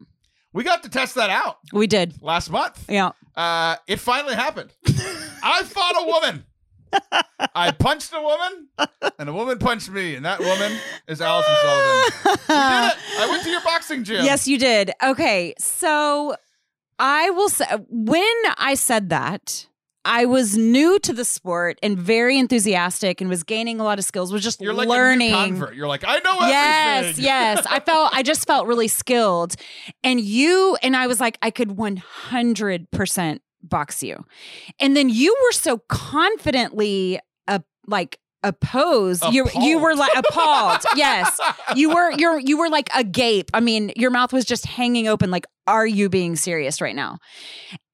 We 0.53 0.63
got 0.63 0.81
to 0.83 0.89
test 0.89 1.15
that 1.15 1.29
out 1.29 1.57
We 1.73 1.85
did. 1.87 2.21
last 2.21 2.49
month. 2.49 2.85
Yeah. 2.89 3.11
Uh, 3.35 3.75
it 3.87 3.99
finally 3.99 4.35
happened. 4.35 4.71
I 5.43 5.63
fought 5.63 5.95
a 6.01 6.05
woman. 6.05 6.45
I 7.53 7.71
punched 7.71 8.11
a 8.13 8.21
woman, 8.21 8.67
and 9.19 9.29
a 9.29 9.33
woman 9.33 9.59
punched 9.59 9.91
me, 9.91 10.15
and 10.15 10.25
that 10.25 10.39
woman 10.39 10.71
is 11.07 11.21
Allison 11.21 11.53
Sullivan. 11.61 12.11
We 12.25 12.31
did 12.31 12.37
it. 12.47 12.97
I 13.19 13.27
went 13.29 13.43
to 13.43 13.49
your 13.51 13.61
boxing 13.61 14.03
gym. 14.03 14.25
Yes, 14.25 14.47
you 14.47 14.57
did. 14.57 14.91
Okay. 15.03 15.53
So 15.59 16.35
I 16.97 17.29
will 17.29 17.49
say, 17.49 17.65
when 17.89 18.25
I 18.57 18.73
said 18.73 19.09
that, 19.09 19.67
I 20.11 20.25
was 20.25 20.57
new 20.57 20.97
to 20.99 21.13
the 21.13 21.23
sport 21.23 21.77
and 21.83 21.95
very 21.95 22.39
enthusiastic 22.39 23.21
and 23.21 23.29
was 23.29 23.43
gaining 23.43 23.79
a 23.79 23.83
lot 23.83 23.99
of 23.99 24.05
skills, 24.05 24.33
was 24.33 24.41
just 24.43 24.59
You're 24.59 24.73
like 24.73 24.87
learning. 24.87 25.33
a 25.33 25.45
new 25.45 25.51
convert. 25.51 25.75
You're 25.75 25.87
like, 25.87 26.03
I 26.03 26.17
know 26.19 26.31
everything. 26.37 26.49
Yes, 26.49 27.19
yes. 27.19 27.65
I 27.69 27.79
felt 27.79 28.09
I 28.11 28.23
just 28.23 28.47
felt 28.47 28.65
really 28.65 28.87
skilled. 28.87 29.53
And 30.03 30.19
you 30.19 30.75
and 30.81 30.95
I 30.97 31.05
was 31.05 31.19
like, 31.19 31.37
I 31.43 31.51
could 31.51 31.69
100% 31.69 33.39
box 33.61 34.01
you. 34.01 34.25
And 34.79 34.97
then 34.97 35.09
you 35.09 35.35
were 35.45 35.51
so 35.51 35.77
confidently 35.89 37.19
uh, 37.47 37.59
like 37.85 38.17
opposed. 38.43 39.23
You 39.31 39.47
you 39.59 39.79
were 39.79 39.95
like 39.95 40.15
appalled. 40.15 40.81
yes. 40.95 41.39
You 41.75 41.89
were 41.89 42.11
you're 42.11 42.39
you 42.39 42.57
were 42.57 42.69
like 42.69 42.89
agape. 42.95 43.49
I 43.53 43.59
mean, 43.59 43.91
your 43.95 44.11
mouth 44.11 44.33
was 44.33 44.45
just 44.45 44.65
hanging 44.65 45.07
open 45.07 45.31
like 45.31 45.45
are 45.67 45.85
you 45.85 46.09
being 46.09 46.35
serious 46.35 46.81
right 46.81 46.95
now? 46.95 47.19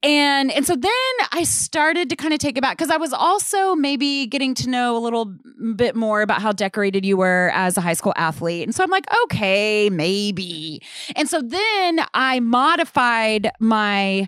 And 0.01 0.51
and 0.51 0.65
so 0.65 0.75
then 0.75 0.91
I 1.31 1.43
started 1.43 2.10
to 2.10 2.15
kind 2.15 2.34
of 2.34 2.39
take 2.39 2.58
it 2.58 2.62
back 2.62 2.77
because 2.77 2.91
I 2.91 2.97
was 2.97 3.12
also 3.12 3.75
maybe 3.75 4.27
getting 4.27 4.53
to 4.55 4.69
know 4.69 4.95
a 4.95 4.99
little 4.99 5.34
bit 5.75 5.95
more 5.95 6.21
about 6.21 6.41
how 6.41 6.51
decorated 6.51 7.05
you 7.05 7.17
were 7.17 7.51
as 7.53 7.75
a 7.75 7.81
high 7.81 7.93
school 7.93 8.13
athlete. 8.15 8.67
And 8.67 8.75
so 8.75 8.84
I'm 8.84 8.91
like, 8.91 9.05
okay, 9.23 9.89
maybe. 9.89 10.81
And 11.15 11.27
so 11.27 11.41
then 11.41 12.01
I 12.13 12.39
modified 12.39 13.51
my 13.60 14.27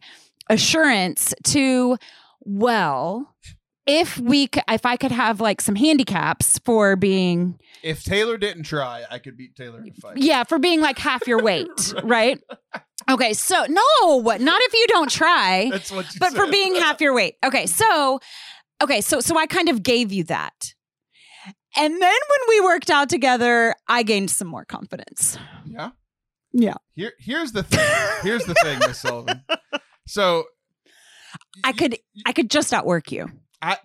assurance 0.50 1.34
to, 1.44 1.98
well, 2.42 3.34
if 3.88 4.18
we 4.20 4.44
c- 4.54 4.62
if 4.68 4.86
I 4.86 4.98
could 4.98 5.12
have 5.12 5.40
like 5.42 5.62
some 5.62 5.76
handicaps 5.76 6.60
for 6.60 6.96
being 6.96 7.58
If 7.84 8.04
Taylor 8.04 8.38
didn't 8.38 8.64
try, 8.64 9.04
I 9.10 9.18
could 9.20 9.38
beat 9.38 9.56
Taylor 9.56 9.82
in 9.82 9.90
a 9.90 9.94
fight. 9.94 10.18
yeah, 10.18 10.44
for 10.44 10.60
being 10.60 10.82
like 10.82 11.00
half 11.00 11.26
your 11.28 11.42
weight, 11.42 11.94
right? 12.04 12.40
Okay, 13.10 13.34
so 13.34 13.66
no, 13.70 14.20
not 14.22 14.62
if 14.62 14.74
you 14.74 14.86
don't 14.90 15.10
try 15.10 15.70
That's 15.72 15.92
what 15.92 16.14
you 16.14 16.20
but 16.20 16.34
for 16.34 16.48
being 16.48 16.76
half 16.76 17.00
your 17.02 17.14
weight. 17.14 17.36
Okay, 17.46 17.66
so 17.66 18.20
okay, 18.84 19.02
so 19.02 19.20
so 19.22 19.38
I 19.38 19.48
kind 19.48 19.70
of 19.70 19.82
gave 19.84 20.12
you 20.12 20.24
that. 20.26 20.74
And 21.76 21.94
then 21.94 22.02
when 22.02 22.40
we 22.50 22.62
worked 22.62 22.90
out 22.90 23.08
together, 23.08 23.76
I 23.88 24.02
gained 24.04 24.32
some 24.32 24.48
more 24.48 24.66
confidence. 24.66 25.38
Yeah. 25.66 25.92
Yeah. 26.52 26.74
Here, 26.96 27.12
here's 27.20 27.52
the 27.52 27.62
thing. 27.62 27.86
Here's 28.24 28.46
the 28.46 28.56
thing, 28.56 28.80
Miss 28.80 29.00
Sullivan. 29.00 29.44
So 30.10 30.46
I 31.64 31.74
could 31.74 31.98
I 32.26 32.32
could 32.32 32.50
just 32.50 32.74
outwork 32.74 33.12
you. 33.12 33.30
I 33.62 33.78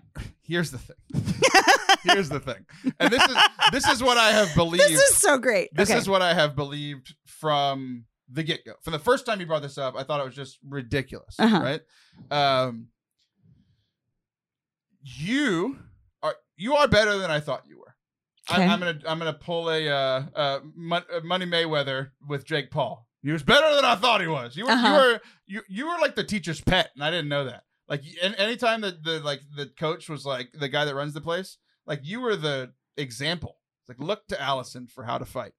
here's 0.43 0.71
the 0.71 0.79
thing. 0.79 0.97
here's 2.05 2.29
the 2.29 2.41
thing. 2.41 2.67
And 3.01 3.13
this 3.13 3.23
is 3.29 3.37
this 3.73 3.89
is 3.89 4.03
what 4.03 4.19
I 4.19 4.33
have 4.33 4.55
believed. 4.57 4.85
This 4.85 5.01
is 5.01 5.17
so 5.17 5.39
great. 5.39 5.71
This 5.75 5.91
okay. 5.91 5.99
is 5.99 6.09
what 6.09 6.23
I 6.23 6.35
have 6.35 6.55
believed 6.55 7.15
from 7.27 8.05
the 8.31 8.43
get 8.43 8.65
go. 8.65 8.73
For 8.83 8.91
the 8.91 8.99
first 8.99 9.27
time 9.27 9.41
you 9.41 9.47
brought 9.47 9.63
this 9.63 9.79
up, 9.79 9.95
I 9.97 10.03
thought 10.03 10.21
it 10.21 10.25
was 10.25 10.35
just 10.35 10.59
ridiculous. 10.67 11.37
Uh-huh. 11.39 11.61
Right? 11.61 11.81
Um, 12.31 12.89
you 15.03 15.79
are 16.23 16.35
you 16.57 16.75
are 16.77 16.89
better 16.89 17.19
than 17.19 17.31
I 17.31 17.41
thought 17.41 17.65
you 17.67 17.79
were. 17.79 17.95
Okay. 18.51 18.63
I'm, 18.65 18.71
I'm 18.71 18.79
gonna 18.81 18.99
I'm 19.07 19.19
gonna 19.19 19.33
pull 19.33 19.71
a 19.71 19.89
uh, 19.89 20.23
uh, 20.35 20.61
uh, 20.93 21.01
Money 21.23 21.47
Mayweather 21.47 22.11
with 22.29 22.45
Jake 22.45 22.71
Paul. 22.71 23.07
He 23.23 23.31
was 23.31 23.43
better 23.43 23.75
than 23.77 23.85
I 23.85 23.95
thought 23.95 24.21
he 24.21 24.27
was. 24.27 24.57
You 24.57 24.65
were 24.65 24.73
Uh-huh. 24.73 24.87
you 24.89 24.93
were 24.95 25.21
you 25.47 25.63
you 25.69 25.87
were 25.87 25.99
like 26.01 26.17
the 26.17 26.25
teacher's 26.25 26.61
pet, 26.61 26.91
and 26.95 27.05
I 27.05 27.11
didn't 27.11 27.29
know 27.29 27.45
that. 27.45 27.63
Like 27.93 28.05
an- 28.23 28.37
anytime 28.37 28.81
that 28.81 29.05
the 29.05 29.21
like 29.21 29.43
the 29.55 29.67
coach 29.67 30.09
was 30.09 30.25
like 30.25 30.49
the 30.55 30.71
guy 30.71 30.87
that 30.87 30.95
runs 30.95 31.13
the 31.13 31.21
place, 31.21 31.59
like 31.87 32.01
you 32.03 32.23
were 32.23 32.37
the 32.37 32.73
example. 32.97 33.59
It's 33.83 33.91
like 33.91 34.09
look 34.09 34.27
to 34.29 34.41
Allison 34.41 34.87
for 34.87 35.05
how 35.05 35.19
to 35.19 35.27
fight. 35.27 35.53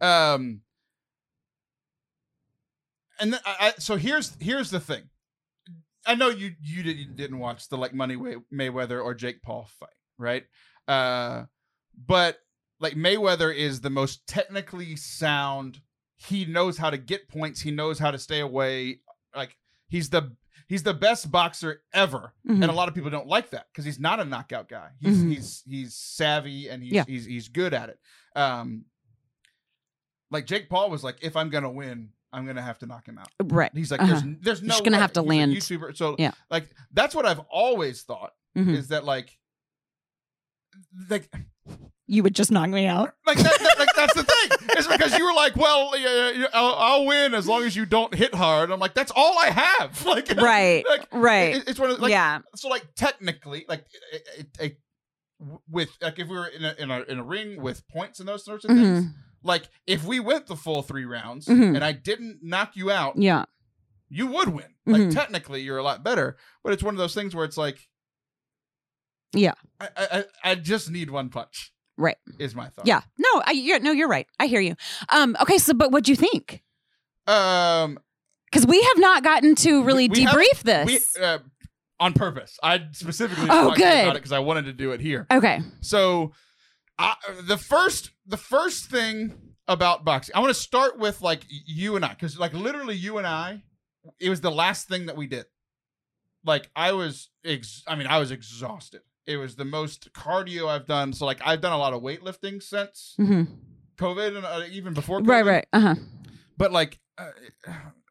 Um, 0.00 0.62
and 3.20 3.34
then 3.34 3.40
I, 3.44 3.74
so 3.78 3.96
here's 3.96 4.34
here's 4.40 4.70
the 4.70 4.80
thing. 4.80 5.10
I 6.06 6.14
know 6.14 6.30
you 6.30 6.52
you 6.62 6.82
didn't 6.82 7.16
didn't 7.16 7.38
watch 7.38 7.68
the 7.68 7.76
like 7.76 7.92
Money 7.92 8.16
Mayweather 8.50 9.04
or 9.04 9.12
Jake 9.12 9.42
Paul 9.42 9.68
fight, 9.78 9.90
right? 10.16 10.44
Uh, 10.88 11.44
but 12.06 12.38
like 12.80 12.94
Mayweather 12.94 13.54
is 13.54 13.82
the 13.82 13.90
most 13.90 14.26
technically 14.26 14.96
sound. 14.96 15.82
He 16.16 16.46
knows 16.46 16.78
how 16.78 16.88
to 16.88 16.96
get 16.96 17.28
points. 17.28 17.60
He 17.60 17.72
knows 17.72 17.98
how 17.98 18.10
to 18.10 18.18
stay 18.18 18.40
away. 18.40 19.00
Like 19.36 19.54
he's 19.90 20.08
the 20.08 20.34
he's 20.70 20.82
the 20.84 20.94
best 20.94 21.30
boxer 21.30 21.82
ever, 21.92 22.32
Mhm. 22.48 22.62
and 22.62 22.64
a 22.64 22.72
lot 22.72 22.88
of 22.88 22.94
people 22.94 23.10
don't 23.10 23.26
like 23.26 23.50
that 23.50 23.66
because 23.70 23.84
he's 23.84 23.98
not 24.00 24.20
a 24.20 24.24
knockout 24.24 24.68
guy. 24.68 24.90
He's 25.00 25.18
Mhm. 25.18 25.28
he's 25.34 25.62
he's 25.66 25.94
savvy 25.94 26.68
and 26.70 26.82
he's 26.82 26.92
Yeah. 26.92 27.04
he's 27.06 27.26
he's 27.26 27.48
good 27.48 27.74
at 27.74 27.88
it. 27.90 27.98
Um, 28.36 28.86
like 30.30 30.46
Jake 30.46 30.68
Paul 30.70 30.88
was 30.90 31.02
like, 31.04 31.18
if 31.22 31.36
I'm 31.36 31.50
gonna 31.50 31.70
win, 31.70 32.12
I'm 32.32 32.46
gonna 32.46 32.62
have 32.62 32.78
to 32.78 32.86
knock 32.86 33.06
him 33.06 33.18
out. 33.18 33.28
right. 33.42 33.70
He's 33.74 33.90
like, 33.90 34.00
Uh-huh. 34.00 34.12
there's 34.22 34.36
there's 34.40 34.62
no 34.62 34.68
just 34.68 34.84
gonna 34.84 34.96
way. 34.96 35.00
have 35.00 35.12
to 35.14 35.20
He's 35.22 35.28
land. 35.28 35.52
YouTuber. 35.52 35.96
So 35.96 36.14
Yeah. 36.18 36.30
like 36.50 36.68
that's 36.92 37.14
what 37.14 37.26
I've 37.26 37.40
always 37.50 38.02
thought 38.02 38.32
Mhm. 38.56 38.74
is 38.76 38.88
that 38.88 39.04
like 39.04 39.36
like 41.08 41.28
You 42.12 42.24
would 42.24 42.34
just 42.34 42.50
knock 42.50 42.68
me 42.70 42.86
out. 42.86 43.12
like, 43.26 43.38
that, 43.38 43.58
that- 43.60 43.78
like 43.78 43.88
that's 43.94 44.14
the 44.14 44.24
thing. 44.24 44.68
It's 44.76 44.88
because 44.88 45.16
you 45.16 45.24
were 45.24 45.32
like, 45.34 45.54
well, 45.54 45.96
yeah, 45.96 46.30
yeah, 46.32 46.46
I'll, 46.52 46.74
I'll 46.74 47.06
win 47.06 47.34
as 47.34 47.46
long 47.46 47.62
as 47.62 47.76
you 47.76 47.86
don't 47.86 48.12
hit 48.14 48.34
hard. 48.34 48.70
I'm 48.72 48.80
like, 48.80 48.94
that's 48.94 49.12
all 49.14 49.38
I 49.38 49.50
have. 49.50 50.04
Like 50.06 50.28
Right. 50.36 50.84
like 50.88 51.06
Right. 51.12 51.56
it- 51.56 51.68
it's 51.68 51.78
one 51.78 51.90
of 51.90 52.00
like 52.00 52.10
yeah. 52.10 52.40
so 52.56 52.68
like 52.68 52.84
technically 52.96 53.64
like 53.68 53.84
it, 54.12 54.28
it, 54.38 54.48
it, 54.60 54.78
with 55.68 55.90
like 56.02 56.18
if 56.18 56.26
we 56.28 56.34
were 56.36 56.46
in 56.48 56.64
a, 56.64 56.74
in 56.78 56.90
a 56.90 57.00
in 57.02 57.18
a 57.18 57.24
ring 57.24 57.62
with 57.62 57.86
points 57.88 58.18
and 58.18 58.28
those 58.28 58.44
sorts 58.44 58.64
of 58.64 58.70
things 58.72 59.04
Mhm. 59.06 59.12
like 59.42 59.68
if 59.86 60.04
we 60.04 60.18
went 60.20 60.48
the 60.48 60.56
full 60.56 60.82
three 60.82 61.04
rounds 61.06 61.46
Mhm. 61.46 61.74
and 61.76 61.82
i 61.82 61.92
didn't 61.92 62.40
knock 62.42 62.72
you 62.76 62.90
out 62.90 63.14
Yeah. 63.16 63.44
you 64.10 64.26
would 64.26 64.48
win 64.48 64.74
like 64.84 65.00
Mhm. 65.02 65.14
technically 65.14 65.62
you're 65.62 65.78
a 65.78 65.82
lot 65.82 66.04
better 66.04 66.36
but 66.62 66.72
it's 66.74 66.82
one 66.82 66.92
of 66.94 66.98
those 66.98 67.14
things 67.14 67.34
where 67.34 67.46
it's 67.46 67.56
like 67.56 67.78
Yeah. 69.32 69.54
i, 69.80 69.88
I 69.96 70.24
I 70.44 70.54
just 70.56 70.90
need 70.90 71.10
one 71.10 71.30
punch 71.30 71.72
Right. 72.00 72.16
is 72.38 72.54
my 72.54 72.68
thought 72.70 72.86
Yeah. 72.86 73.02
No, 73.18 73.42
I 73.46 73.52
you're, 73.52 73.78
no, 73.80 73.92
you're 73.92 74.08
right. 74.08 74.26
I 74.40 74.46
hear 74.46 74.60
you. 74.60 74.74
Um 75.10 75.36
okay, 75.42 75.58
so 75.58 75.74
but 75.74 75.92
what 75.92 76.04
do 76.04 76.12
you 76.12 76.16
think? 76.16 76.62
um 77.26 77.98
Cuz 78.52 78.66
we 78.66 78.82
have 78.82 78.98
not 78.98 79.22
gotten 79.22 79.54
to 79.56 79.84
really 79.84 80.08
we 80.08 80.22
haven't- 80.22 80.40
debrief 80.40 80.62
this. 80.62 80.86
we 81.16 81.22
uh, 81.24 81.38
on 82.00 82.12
purpose 82.14 82.58
i 82.62 82.80
specifically 82.92 83.44
Oh, 83.50 83.66
talked 83.68 83.76
good. 83.76 83.86
about 84.04 84.16
it 84.16 84.20
because 84.20 84.32
i 84.32 84.38
wanted 84.38 84.64
to 84.64 84.72
do 84.72 84.92
it 84.92 85.00
here 85.00 85.26
okay. 85.30 85.60
So, 85.82 86.32
I, 86.98 87.14
the 87.46 87.58
first 87.58 88.10
the 88.26 88.36
first 88.38 88.86
thing 88.90 89.34
about 89.68 90.04
boxing, 90.04 90.34
I 90.34 90.40
want 90.40 90.50
to 90.54 90.60
start 90.60 90.98
with 90.98 91.20
like 91.22 91.42
you 91.48 91.96
and 91.96 92.04
I, 92.04 92.08
because 92.10 92.38
like 92.38 92.52
literally 92.54 92.96
you 92.96 93.18
and 93.18 93.26
I, 93.26 93.62
it 94.18 94.28
was 94.30 94.40
the 94.40 94.50
last 94.50 94.88
thing 94.88 95.06
that 95.06 95.16
we 95.16 95.26
did. 95.26 95.44
Like 96.44 96.68
I 96.74 96.92
was, 96.92 97.28
ex- 97.44 97.84
I 97.86 97.94
mean, 97.94 98.06
I 98.08 98.18
was 98.18 98.30
exhausted. 98.32 99.02
It 99.30 99.36
was 99.36 99.54
the 99.56 99.64
most 99.64 100.12
cardio 100.12 100.66
I've 100.68 100.86
done. 100.86 101.12
So 101.12 101.24
like 101.26 101.40
I've 101.46 101.60
done 101.60 101.72
a 101.72 101.78
lot 101.78 101.92
of 101.92 102.02
weightlifting 102.02 102.62
since 102.62 103.14
Mhm. 103.18 103.46
COVID 103.96 104.36
and 104.36 104.44
uh, 104.46 104.62
even 104.70 104.92
before 104.94 105.20
COVID. 105.20 105.28
Right, 105.28 105.44
right. 105.46 105.66
Uh-huh. 105.72 105.94
But 106.56 106.72
like, 106.72 106.98
uh, 107.16 107.30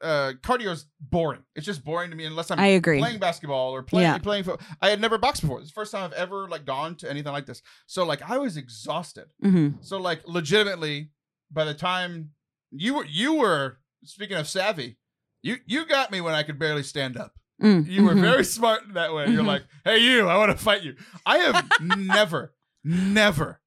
uh, 0.02 0.34
cardio 0.42 0.72
is 0.72 0.86
boring. 1.00 1.44
It's 1.56 1.66
just 1.66 1.84
boring 1.84 2.10
to 2.12 2.16
me 2.16 2.26
unless 2.26 2.52
I'm 2.52 2.60
I 2.60 2.68
agree. 2.68 3.00
playing 3.00 3.20
basketball 3.20 3.72
or 3.72 3.84
playing 3.84 4.08
Yeah. 4.08 4.18
playing 4.20 4.44
football. 4.46 4.66
I 4.82 4.90
had 4.90 5.02
never 5.02 5.18
boxed 5.18 5.42
before. 5.42 5.60
It's 5.60 5.70
the 5.70 5.74
first 5.74 5.92
time 5.92 6.04
I've 6.06 6.14
ever 6.14 6.48
like 6.48 6.64
gone 6.66 6.96
to 6.98 7.10
anything 7.10 7.34
like 7.34 7.46
this. 7.48 7.62
So 7.86 8.06
like 8.06 8.22
I 8.28 8.38
was 8.38 8.56
exhausted. 8.56 9.26
Mhm. 9.44 9.84
So 9.84 9.98
like 9.98 10.22
legitimately, 10.28 11.12
by 11.52 11.66
the 11.66 11.74
time 11.74 12.32
you 12.72 12.94
were 12.96 13.06
you 13.06 13.34
were 13.34 13.80
speaking 14.06 14.38
of 14.38 14.48
savvy, 14.48 14.98
you 15.42 15.58
you 15.66 15.86
got 15.86 16.12
me 16.12 16.22
when 16.22 16.34
I 16.34 16.44
could 16.44 16.58
barely 16.60 16.84
stand 16.84 17.18
up. 17.18 17.34
Mm, 17.62 17.88
You 17.88 18.04
were 18.06 18.14
mhm. 18.14 18.22
very 18.22 18.44
smart 18.46 18.84
in 18.86 18.94
that 18.94 19.14
way. 19.14 19.28
You're 19.28 19.44
Mhm. 19.44 19.48
like, 19.48 19.64
hey 19.84 19.98
you, 20.00 20.28
I 20.30 20.38
want 20.38 20.58
to 20.58 20.64
fight 20.64 20.82
you. 20.84 20.96
I 21.26 21.38
have 21.40 21.68
never, 21.98 22.54
never. 22.84 23.60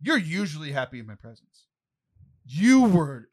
You're 0.00 0.18
usually 0.18 0.70
happy 0.72 1.00
in 1.00 1.06
my 1.06 1.14
presence. 1.16 1.66
You 2.44 2.82
were 2.84 3.28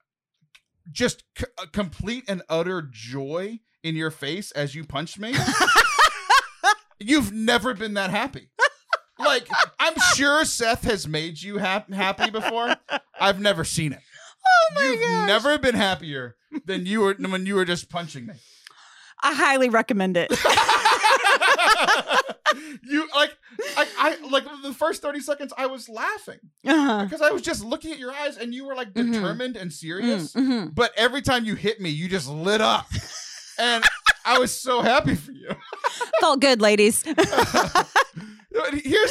just 0.91 1.24
c- 1.38 1.45
complete 1.74 2.24
and 2.28 2.41
utter 2.50 2.82
joy 2.89 3.60
in 3.84 3.95
your 3.95 4.10
face 4.12 4.52
as 4.52 4.74
you 4.74 4.84
punched 4.84 5.19
me. 5.19 5.36
You've 7.00 7.32
never 7.34 7.74
been 7.74 7.95
that 7.95 8.10
happy. 8.12 8.50
Like 9.19 9.47
I'm 9.80 9.93
sure 10.15 10.45
Seth 10.45 10.84
has 10.84 11.08
made 11.08 11.41
you 11.41 11.58
hap- 11.58 11.91
happy 11.91 12.30
before. 12.32 12.76
I've 13.19 13.39
never 13.39 13.63
seen 13.63 13.93
it. 13.93 14.00
Oh 14.45 14.74
my 14.76 14.82
god. 14.82 14.89
You've 14.91 15.02
gosh. 15.02 15.28
never 15.28 15.58
been 15.60 15.76
happier 15.76 16.36
than 16.65 16.86
you 16.86 17.02
were 17.02 17.13
when 17.13 17.45
you 17.45 17.56
were 17.56 17.65
just 17.65 17.89
punching 17.89 18.26
me. 18.26 18.34
I 19.24 19.34
highly 19.34 19.70
recommend 19.70 20.18
it. 20.18 20.32
you 22.84 23.08
like 23.16 23.36
I, 23.78 23.88
I 23.98 24.18
like 24.30 24.44
the 24.64 24.74
first 24.74 25.02
30 25.02 25.20
seconds 25.22 25.54
I 25.58 25.68
was 25.68 25.88
laughing 25.88 26.40
uh-huh. 26.66 27.04
because 27.06 27.22
I 27.22 27.32
was 27.32 27.42
just 27.42 27.64
looking 27.64 27.92
at 27.92 28.00
your 28.00 28.12
eyes 28.14 28.38
and 28.38 28.54
you 28.54 28.66
were 28.66 28.76
like 28.76 28.94
Mhm. 28.94 29.14
determined 29.14 29.56
and 29.58 29.72
serious. 29.72 30.34
Mm, 30.34 30.48
mhm. 30.48 30.76
But 30.76 30.92
every 30.98 31.22
time 31.22 31.46
you 31.46 31.56
hit 31.56 31.80
me, 31.80 31.90
you 31.90 32.08
just 32.10 32.28
lit 32.30 32.62
up. 32.62 32.88
and 33.60 33.84
I 34.26 34.40
was 34.40 34.52
so 34.56 34.82
happy 34.82 35.16
for 35.16 35.32
you. 35.32 35.50
Felt 36.20 36.40
good, 36.42 36.62
ladies. 36.62 37.04
Here's 37.04 37.18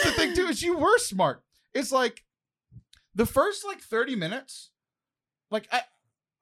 the 0.03 0.13
thing 0.17 0.35
too, 0.35 0.47
is 0.47 0.63
you 0.63 0.77
were 0.77 0.99
smart. 0.99 1.43
It's 1.75 1.93
like 1.93 2.25
the 3.15 3.27
first 3.27 3.65
like 3.65 3.81
30 3.81 4.17
minutes, 4.17 4.71
like 5.51 5.67
I 5.73 5.83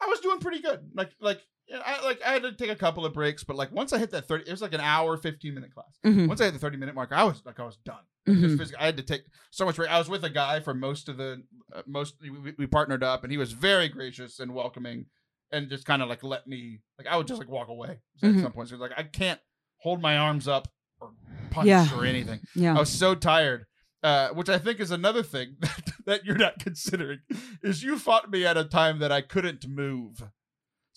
I 0.01 0.07
was 0.07 0.21
doing 0.21 0.39
pretty 0.41 0.61
good. 0.61 0.91
Like 0.95 1.11
like 1.21 1.41
yeah, 1.69 1.81
I 1.85 2.05
like 2.05 2.21
I 2.25 2.33
had 2.33 2.43
to 2.43 2.53
take 2.53 2.71
a 2.71 2.77
couple 2.77 3.05
of 3.05 3.13
breaks, 3.13 3.45
but 3.45 3.57
like 3.57 3.71
once 3.73 3.93
I 3.93 3.99
hit 3.99 4.11
that 4.13 4.27
30, 4.27 4.45
it 4.49 4.51
was 4.51 4.63
like 4.63 4.75
an 4.75 4.81
hour, 4.81 5.17
15 5.17 5.55
minute 5.55 5.75
class. 5.75 5.99
Mhm. 6.05 6.29
Once 6.29 6.41
I 6.41 6.45
hit 6.45 6.53
the 6.55 6.59
30 6.61 6.77
minute 6.77 6.95
mark, 6.95 7.11
I 7.13 7.25
was 7.25 7.43
like 7.45 7.61
I 7.61 7.65
was 7.65 7.77
done. 7.85 8.03
Mhm. 8.29 8.59
Just 8.59 8.75
I 8.79 8.85
had 8.87 8.97
to 8.97 9.03
take 9.03 9.23
so 9.51 9.65
much 9.65 9.77
break. 9.77 9.91
I 9.91 9.99
was 9.99 10.09
with 10.09 10.25
a 10.25 10.31
guy 10.31 10.61
for 10.61 10.75
most 10.75 11.09
of 11.09 11.17
the 11.17 11.43
uh, 11.75 11.83
most 11.87 12.15
we, 12.23 12.55
we 12.59 12.67
partnered 12.67 13.03
up 13.03 13.23
and 13.23 13.31
he 13.33 13.39
was 13.39 13.53
very 13.53 13.89
gracious 13.89 14.39
and 14.41 14.55
welcoming 14.55 15.07
and 15.53 15.69
just 15.71 15.85
kind 15.87 16.03
of 16.03 16.09
like 16.09 16.23
let 16.23 16.47
me 16.47 16.81
like 16.99 17.07
I 17.07 17.17
would 17.17 17.27
just 17.27 17.39
like 17.41 17.49
walk 17.49 17.69
away 17.69 18.01
at 18.23 18.31
Mhm. 18.31 18.43
some 18.43 18.53
point. 18.53 18.69
So 18.69 18.77
like 18.77 18.93
I 18.97 19.03
can't 19.03 19.41
hold 19.79 20.01
my 20.03 20.17
arms 20.19 20.47
up 20.49 20.69
or 21.01 21.13
punch 21.51 21.69
Yeah. 21.69 21.89
or 21.97 22.05
anything. 22.05 22.41
Yeah. 22.55 22.77
I 22.77 22.81
was 22.81 22.91
so 22.91 23.15
tired. 23.15 23.65
Uh, 24.01 24.29
which 24.29 24.49
I 24.49 24.59
think 24.59 24.79
is 24.79 24.93
another 24.93 25.25
thing 25.25 25.57
that, 25.61 25.83
that 26.07 26.25
you're 26.25 26.37
not 26.37 26.61
considering 26.61 27.19
is 27.65 27.83
you 27.83 27.99
fought 27.99 28.31
me 28.31 28.47
at 28.47 28.57
a 28.57 28.65
time 28.65 29.01
that 29.01 29.11
I 29.11 29.23
couldn't 29.23 29.67
move. 29.69 30.23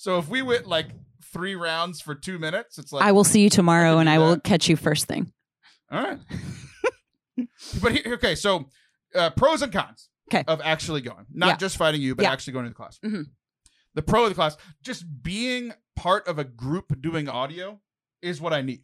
So 0.02 0.18
if 0.18 0.28
we 0.30 0.42
went 0.42 0.66
like 0.66 0.88
three 1.32 1.54
rounds 1.54 2.02
for 2.02 2.16
two 2.16 2.40
minutes, 2.40 2.80
it's 2.80 2.92
like 2.92 3.04
I 3.06 3.12
will 3.12 3.24
see 3.24 3.44
you 3.44 3.52
tomorrow 3.52 4.00
and 4.00 4.10
I 4.10 4.18
will 4.18 4.40
catch 4.40 4.68
you 4.68 4.76
first 4.76 5.06
thing. 5.06 5.32
All 5.92 6.02
right. 6.02 6.18
but 7.84 7.92
here, 7.92 8.16
okay, 8.16 8.34
so 8.34 8.66
uh, 9.14 9.30
pros 9.30 9.62
and 9.62 9.72
cons 9.72 10.10
'Kay. 10.32 10.44
of 10.48 10.60
actually 10.64 11.02
going, 11.02 11.28
not 11.32 11.48
Yeah. 11.50 11.58
just 11.58 11.78
fighting 11.78 12.02
you, 12.02 12.16
but 12.16 12.24
Yeah. 12.24 12.32
actually 12.32 12.54
going 12.54 12.66
to 12.66 12.70
the 12.70 12.76
class. 12.76 12.98
Mhm. 13.06 13.26
The 13.94 14.02
pro 14.02 14.24
of 14.24 14.30
the 14.30 14.36
class, 14.36 14.58
just 14.82 15.06
being 15.22 15.72
part 15.96 16.28
of 16.28 16.40
a 16.40 16.46
group 16.46 17.00
doing 17.00 17.30
audio 17.30 17.80
is 18.24 18.42
what 18.42 18.54
I 18.54 18.64
need. 18.64 18.82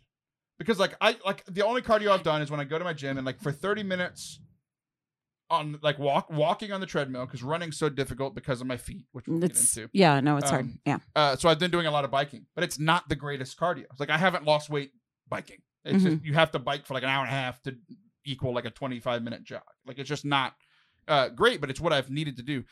Because 0.60 0.78
like 0.78 0.94
I 1.02 1.18
like 1.26 1.44
the 1.46 1.64
only 1.64 1.82
cardio 1.82 2.12
I've 2.12 2.22
done 2.22 2.44
is 2.44 2.52
when 2.52 2.60
I 2.60 2.64
go 2.64 2.78
to 2.78 2.84
my 2.86 2.94
gym 2.94 3.18
and 3.18 3.26
like 3.26 3.42
for 3.42 3.52
30 3.52 3.82
minutes 3.82 4.40
on 5.50 5.80
like 5.82 5.98
walk 5.98 6.30
walking 6.30 6.72
on 6.72 6.82
the 6.82 6.86
treadmill 6.86 7.26
because 7.26 7.42
running's 7.44 7.78
so 7.78 7.90
difficult 7.90 8.36
because 8.36 8.62
of 8.62 8.68
my 8.68 8.78
feet, 8.78 9.06
which 9.12 9.28
we'll 9.28 9.44
It's 9.44 9.74
get 9.76 9.84
into. 9.84 9.90
yeah, 9.94 10.20
no, 10.20 10.38
it's 10.38 10.50
hard. 10.50 10.66
Um, 10.66 10.80
Yeah. 10.86 10.98
Uh, 11.16 11.36
so 11.36 11.50
I've 11.50 11.60
been 11.60 11.72
doing 11.72 11.86
a 11.86 11.92
lot 11.92 12.04
of 12.04 12.12
biking, 12.12 12.46
but 12.56 12.64
it's 12.64 12.80
not 12.80 13.08
the 13.10 13.16
greatest 13.16 13.58
cardio. 13.60 13.86
It's 13.92 14.00
like 14.00 14.10
I 14.10 14.18
haven't 14.18 14.46
lost 14.46 14.70
weight 14.70 14.92
biking. 15.30 15.60
It's 15.86 16.04
just, 16.04 16.24
you 16.26 16.34
have 16.34 16.52
to 16.52 16.60
bike 16.60 16.86
for 16.86 16.94
like 16.94 17.04
an 17.04 17.10
hour 17.10 17.24
and 17.24 17.32
a 17.34 17.38
half 17.38 17.62
to 17.64 17.76
equal 18.26 18.54
like 18.54 18.66
a 18.66 18.70
25 18.70 19.24
minute 19.24 19.44
jog. 19.46 19.62
Like 19.86 20.00
it's 20.00 20.10
just 20.10 20.26
not 20.26 20.54
uh, 21.08 21.30
great, 21.30 21.62
but 21.62 21.70
it's 21.70 21.80
what 21.80 21.94
I've 21.94 22.10
needed 22.10 22.36
to 22.38 22.44
do. 22.44 22.66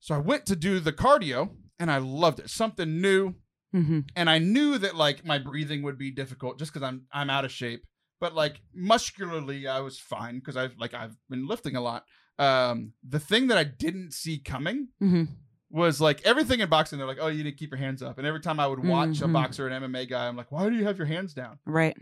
So 0.00 0.14
I 0.14 0.18
went 0.18 0.46
to 0.46 0.56
do 0.56 0.80
the 0.80 0.92
cardio 0.92 1.50
and 1.78 1.90
I 1.90 1.98
loved 1.98 2.40
it. 2.40 2.48
Something 2.48 3.02
new. 3.02 3.34
Mm-hmm. 3.76 4.00
And 4.16 4.30
I 4.30 4.38
knew 4.38 4.78
that 4.78 4.96
like 4.96 5.26
my 5.26 5.38
breathing 5.38 5.82
would 5.82 5.98
be 5.98 6.10
difficult 6.10 6.58
just 6.58 6.72
because 6.72 6.86
I'm 6.86 7.02
I'm 7.12 7.28
out 7.28 7.44
of 7.44 7.52
shape. 7.52 7.84
But 8.20 8.34
like 8.34 8.60
muscularly, 8.74 9.66
I 9.68 9.80
was 9.80 9.98
fine 9.98 10.38
because 10.38 10.56
I've 10.56 10.74
like 10.78 10.94
I've 10.94 11.16
been 11.30 11.46
lifting 11.46 11.76
a 11.76 11.80
lot. 11.80 12.04
Um, 12.38 12.92
the 13.08 13.18
thing 13.20 13.48
that 13.48 13.58
I 13.58 13.64
didn't 13.64 14.12
see 14.12 14.38
coming 14.38 14.88
Mm-hmm. 15.02 15.24
was 15.70 16.00
like 16.00 16.20
everything 16.24 16.60
in 16.60 16.68
boxing. 16.68 16.98
They're 16.98 17.06
like, 17.06 17.18
oh, 17.20 17.26
you 17.28 17.44
need 17.44 17.50
to 17.50 17.56
keep 17.56 17.70
your 17.70 17.78
hands 17.78 18.02
up. 18.02 18.18
And 18.18 18.26
every 18.26 18.40
time 18.40 18.58
I 18.60 18.66
would 18.66 18.84
watch 18.84 19.20
a 19.20 19.24
Mhm. 19.26 19.32
boxer, 19.32 19.66
an 19.68 19.82
MMA 19.82 20.08
guy, 20.08 20.26
I'm 20.28 20.36
like, 20.36 20.50
why 20.52 20.68
do 20.68 20.76
you 20.76 20.84
have 20.84 20.98
your 20.98 21.06
hands 21.06 21.34
down? 21.34 21.58
Right. 21.66 21.96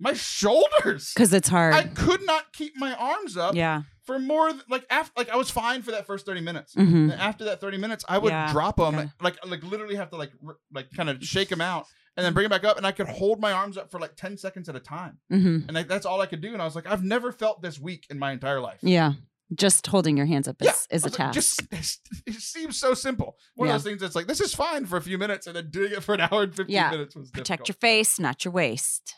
My 0.00 0.12
shoulders. 0.14 1.12
Because 1.14 1.32
it's 1.32 1.48
hard. 1.48 1.74
I 1.74 1.82
could 1.84 2.24
not 2.24 2.52
keep 2.52 2.74
my 2.76 2.94
arms 2.94 3.36
up 3.36 3.54
yeah. 3.56 3.82
for 4.04 4.18
more 4.20 4.50
th- 4.50 4.62
like 4.70 4.86
after 4.90 5.12
like 5.16 5.28
I 5.28 5.36
was 5.36 5.50
fine 5.50 5.82
for 5.82 5.90
that 5.90 6.06
first 6.06 6.24
30 6.24 6.40
minutes. 6.40 6.74
Mm-hmm. 6.74 7.10
And 7.10 7.20
after 7.20 7.44
that 7.46 7.60
30 7.60 7.78
minutes, 7.78 8.04
I 8.08 8.18
would 8.18 8.30
Yeah, 8.32 8.50
drop 8.52 8.76
them 8.76 8.94
okay. 8.94 9.08
like 9.20 9.44
like 9.44 9.62
literally 9.64 9.96
have 9.96 10.10
to 10.10 10.16
like 10.16 10.30
r- 10.46 10.58
like 10.72 10.90
kind 10.92 11.10
of 11.10 11.22
shake 11.24 11.48
them 11.48 11.60
out 11.60 11.86
and 12.18 12.24
then 12.26 12.34
bring 12.34 12.44
it 12.44 12.48
back 12.50 12.64
up 12.64 12.76
and 12.76 12.86
I 12.86 12.90
could 12.92 13.06
hold 13.08 13.40
my 13.40 13.52
arms 13.52 13.78
up 13.78 13.90
for 13.90 13.98
like 14.00 14.16
10 14.16 14.36
seconds 14.36 14.68
at 14.68 14.74
a 14.76 14.80
time. 14.80 15.18
Mm-hmm. 15.32 15.68
And 15.68 15.72
like, 15.72 15.86
that's 15.88 16.04
all 16.04 16.20
I 16.20 16.26
could 16.26 16.40
do 16.42 16.52
and 16.52 16.60
I 16.60 16.64
was 16.64 16.74
like 16.74 16.86
I've 16.86 17.04
never 17.04 17.30
felt 17.32 17.62
this 17.62 17.78
weak 17.78 18.06
in 18.10 18.18
my 18.18 18.32
entire 18.32 18.60
life. 18.60 18.80
Yeah. 18.82 19.12
Just 19.54 19.86
holding 19.86 20.16
your 20.18 20.26
hands 20.26 20.46
up 20.48 20.60
is, 20.60 20.66
Yeah, 20.66 20.72
is 20.96 21.04
I 21.04 21.06
a 21.06 21.10
was 21.10 21.18
like, 21.18 21.32
task. 21.32 21.34
Just 21.70 22.08
it 22.26 22.34
seems 22.34 22.76
so 22.78 22.92
simple. 22.92 23.36
One 23.54 23.68
Yeah. 23.68 23.76
of 23.76 23.82
those 23.82 23.90
things 23.90 24.00
that's 24.02 24.14
like 24.16 24.26
this 24.26 24.40
is 24.42 24.54
fine 24.54 24.84
for 24.84 24.96
a 24.98 25.00
few 25.00 25.16
minutes 25.16 25.46
and 25.46 25.56
then 25.56 25.70
doing 25.70 25.92
it 25.92 26.02
for 26.02 26.12
an 26.14 26.20
hour 26.20 26.42
and 26.42 26.54
15 26.54 26.74
Yeah. 26.74 26.90
minutes 26.90 27.14
was 27.16 27.30
Protect 27.30 27.68
your 27.68 27.76
face, 27.76 28.18
not 28.18 28.44
your 28.44 28.52
waist. 28.52 29.14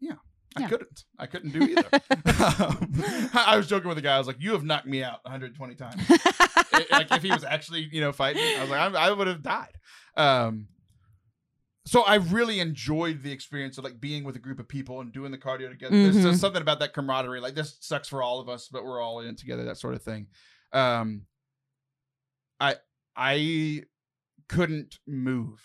Yeah. 0.00 0.14
I 0.56 0.66
couldn't. 0.66 1.04
I 1.18 1.26
couldn't 1.26 1.50
do 1.52 1.62
either. 1.62 1.88
Um, 1.92 2.92
I 3.34 3.54
was 3.56 3.68
joking 3.68 3.86
with 3.86 3.96
the 3.96 4.02
guy. 4.02 4.16
I 4.16 4.18
was 4.18 4.26
like, 4.26 4.40
"You 4.40 4.50
have 4.52 4.64
knocked 4.64 4.86
me 4.86 5.04
out 5.04 5.20
120 5.22 5.74
times." 5.76 6.02
It- 6.72 6.90
like 6.90 7.10
if 7.12 7.22
he 7.22 7.30
was 7.30 7.44
actually, 7.44 7.88
you 7.92 8.00
know, 8.00 8.10
fighting, 8.12 8.42
I 8.42 8.60
was 8.62 8.70
like, 8.70 8.80
I, 8.94 9.08
I 9.08 9.10
would 9.12 9.26
have 9.28 9.42
died. 9.42 9.72
Um, 10.16 10.68
so 11.90 12.02
I 12.02 12.14
really 12.16 12.60
enjoyed 12.60 13.20
the 13.24 13.32
experience 13.32 13.76
of 13.76 13.82
like 13.82 14.00
being 14.00 14.22
with 14.22 14.36
a 14.36 14.38
group 14.38 14.60
of 14.60 14.68
people 14.68 15.00
and 15.00 15.12
doing 15.12 15.32
the 15.32 15.38
cardio 15.38 15.68
together. 15.70 15.90
There's 16.00 16.16
Mhm. 16.18 16.22
just 16.22 16.40
something 16.40 16.62
about 16.62 16.78
that 16.78 16.92
camaraderie. 16.92 17.40
Like 17.40 17.56
this 17.56 17.76
sucks 17.80 18.06
for 18.08 18.22
all 18.22 18.38
of 18.38 18.48
us, 18.48 18.68
but 18.68 18.84
we're 18.84 19.00
all 19.02 19.18
in 19.20 19.26
it 19.26 19.38
together. 19.38 19.64
That 19.64 19.76
sort 19.76 19.94
of 19.94 20.02
thing. 20.02 20.28
Um, 20.72 21.22
I 22.60 22.76
I 23.16 23.82
couldn't 24.48 25.00
move 25.04 25.60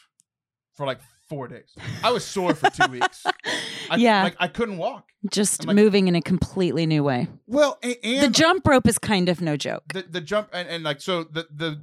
for 0.73 0.87
like 0.87 0.99
four 1.29 1.47
days. 1.47 1.75
I 2.03 2.11
was 2.11 2.25
sore 2.25 2.55
for 2.55 2.71
two 2.71 2.91
weeks. 2.91 3.23
I, 3.91 3.97
yeah. 3.97 4.23
like 4.23 4.35
I 4.39 4.47
couldn't 4.47 4.77
walk. 4.77 5.09
just 5.31 5.65
like- 5.67 5.75
moving 5.75 6.07
in 6.07 6.15
a 6.15 6.21
completely 6.23 6.87
new 6.87 7.03
way. 7.03 7.27
Well, 7.45 7.77
and, 7.83 8.23
the 8.23 8.29
jump 8.29 8.67
rope 8.67 8.87
is 8.87 8.97
kind 8.97 9.29
of 9.29 9.41
no 9.41 9.57
joke. 9.57 9.83
the 9.93 10.01
the 10.09 10.21
jump 10.21 10.49
and, 10.53 10.67
and 10.67 10.83
like 10.83 11.01
so 11.01 11.23
the 11.23 11.47
the 11.53 11.81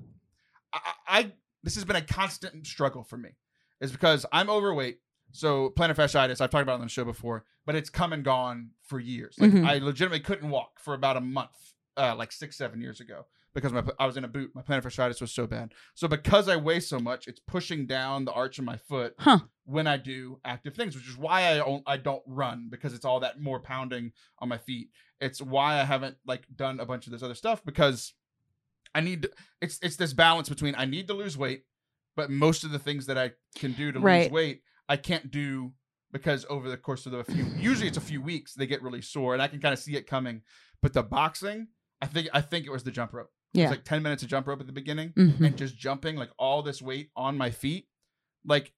I, 0.72 0.80
I 1.06 1.32
this 1.62 1.76
has 1.76 1.84
been 1.84 1.94
a 1.96 2.02
constant 2.02 2.66
struggle 2.66 3.04
for 3.04 3.16
me 3.16 3.30
is 3.82 3.92
because 3.92 4.24
I'm 4.32 4.48
overweight. 4.48 5.00
So 5.32 5.70
plantar 5.70 5.94
fasciitis, 5.96 6.40
I've 6.40 6.50
talked 6.50 6.62
about 6.62 6.72
it 6.74 6.80
on 6.80 6.80
the 6.82 6.88
show 6.88 7.04
before, 7.04 7.44
but 7.66 7.74
it's 7.74 7.90
come 7.90 8.12
and 8.12 8.22
gone 8.24 8.70
for 8.82 8.98
years. 9.00 9.36
Like 9.38 9.50
Mhm. 9.50 9.66
I 9.66 9.78
legitimately 9.78 10.20
couldn't 10.20 10.48
walk 10.50 10.78
for 10.78 10.94
about 10.94 11.16
a 11.16 11.20
month, 11.20 11.74
uh, 11.96 12.14
like 12.16 12.32
six 12.32 12.56
seven 12.56 12.80
years 12.80 13.00
ago 13.00 13.26
because 13.54 13.72
my 13.72 13.82
I 13.98 14.06
was 14.06 14.16
in 14.16 14.24
a 14.24 14.28
boot. 14.28 14.52
My 14.54 14.62
plantar 14.62 14.82
fasciitis 14.82 15.20
was 15.20 15.32
so 15.32 15.46
bad. 15.46 15.72
So 15.94 16.06
because 16.08 16.48
I 16.48 16.56
weigh 16.56 16.80
so 16.80 16.98
much, 16.98 17.26
it's 17.28 17.40
pushing 17.40 17.86
down 17.86 18.24
the 18.24 18.32
arch 18.32 18.58
of 18.58 18.64
my 18.64 18.76
foot 18.76 19.14
Huh. 19.18 19.40
when 19.64 19.86
I 19.86 19.96
do 19.96 20.38
active 20.44 20.74
things, 20.74 20.94
which 20.94 21.08
is 21.08 21.16
why 21.16 21.48
I 21.50 21.56
don't, 21.56 21.82
I 21.86 21.96
don't 21.96 22.22
run 22.26 22.68
because 22.70 22.92
it's 22.94 23.04
all 23.04 23.20
that 23.20 23.40
more 23.40 23.60
pounding 23.60 24.12
on 24.38 24.48
my 24.48 24.58
feet. 24.58 24.90
It's 25.20 25.40
why 25.40 25.80
I 25.80 25.84
haven't 25.84 26.16
like 26.26 26.44
done 26.54 26.78
a 26.80 26.84
bunch 26.86 27.06
of 27.06 27.12
this 27.12 27.22
other 27.22 27.34
stuff 27.34 27.64
because 27.64 28.12
I 28.94 29.00
need 29.00 29.22
to, 29.22 29.30
it's 29.62 29.78
it's 29.82 29.96
this 29.96 30.12
balance 30.12 30.48
between 30.50 30.74
I 30.76 30.84
need 30.84 31.06
to 31.08 31.14
lose 31.14 31.38
weight, 31.38 31.64
but 32.16 32.30
most 32.30 32.64
of 32.64 32.70
the 32.70 32.78
things 32.78 33.06
that 33.06 33.18
I 33.18 33.32
can 33.56 33.72
do 33.72 33.92
to 33.92 33.98
lose 33.98 34.30
weight 34.30 34.62
I 34.88 34.96
can't 34.96 35.30
do 35.30 35.72
because 36.12 36.44
over 36.50 36.68
the 36.68 36.76
course 36.76 37.06
of 37.06 37.12
the 37.12 37.24
few 37.24 37.44
usually 37.56 37.88
it's 37.88 37.96
a 37.96 38.02
few 38.02 38.20
weeks 38.20 38.54
they 38.54 38.66
get 38.66 38.82
really 38.82 39.00
sore 39.02 39.32
and 39.32 39.42
I 39.42 39.48
can 39.48 39.60
kind 39.60 39.72
of 39.72 39.78
see 39.78 39.96
it 39.96 40.06
coming. 40.06 40.42
But 40.82 40.92
the 40.92 41.02
boxing, 41.02 41.68
I 42.02 42.06
think 42.06 42.28
I 42.32 42.40
think 42.40 42.66
it 42.66 42.70
was 42.70 42.82
the 42.84 42.90
jump 42.90 43.12
rope. 43.12 43.30
It 43.54 43.58
Yeah. 43.58 43.64
was 43.64 43.70
like 43.78 43.84
10 43.84 44.02
minutes 44.02 44.22
of 44.22 44.28
jump 44.28 44.46
rope 44.46 44.60
at 44.60 44.66
the 44.66 44.72
beginning 44.72 45.12
Mhm. 45.12 45.46
and 45.46 45.56
just 45.56 45.76
jumping 45.78 46.16
like 46.16 46.30
all 46.38 46.62
this 46.62 46.82
weight 46.82 47.10
on 47.16 47.38
my 47.38 47.50
feet, 47.50 47.88
like 48.44 48.74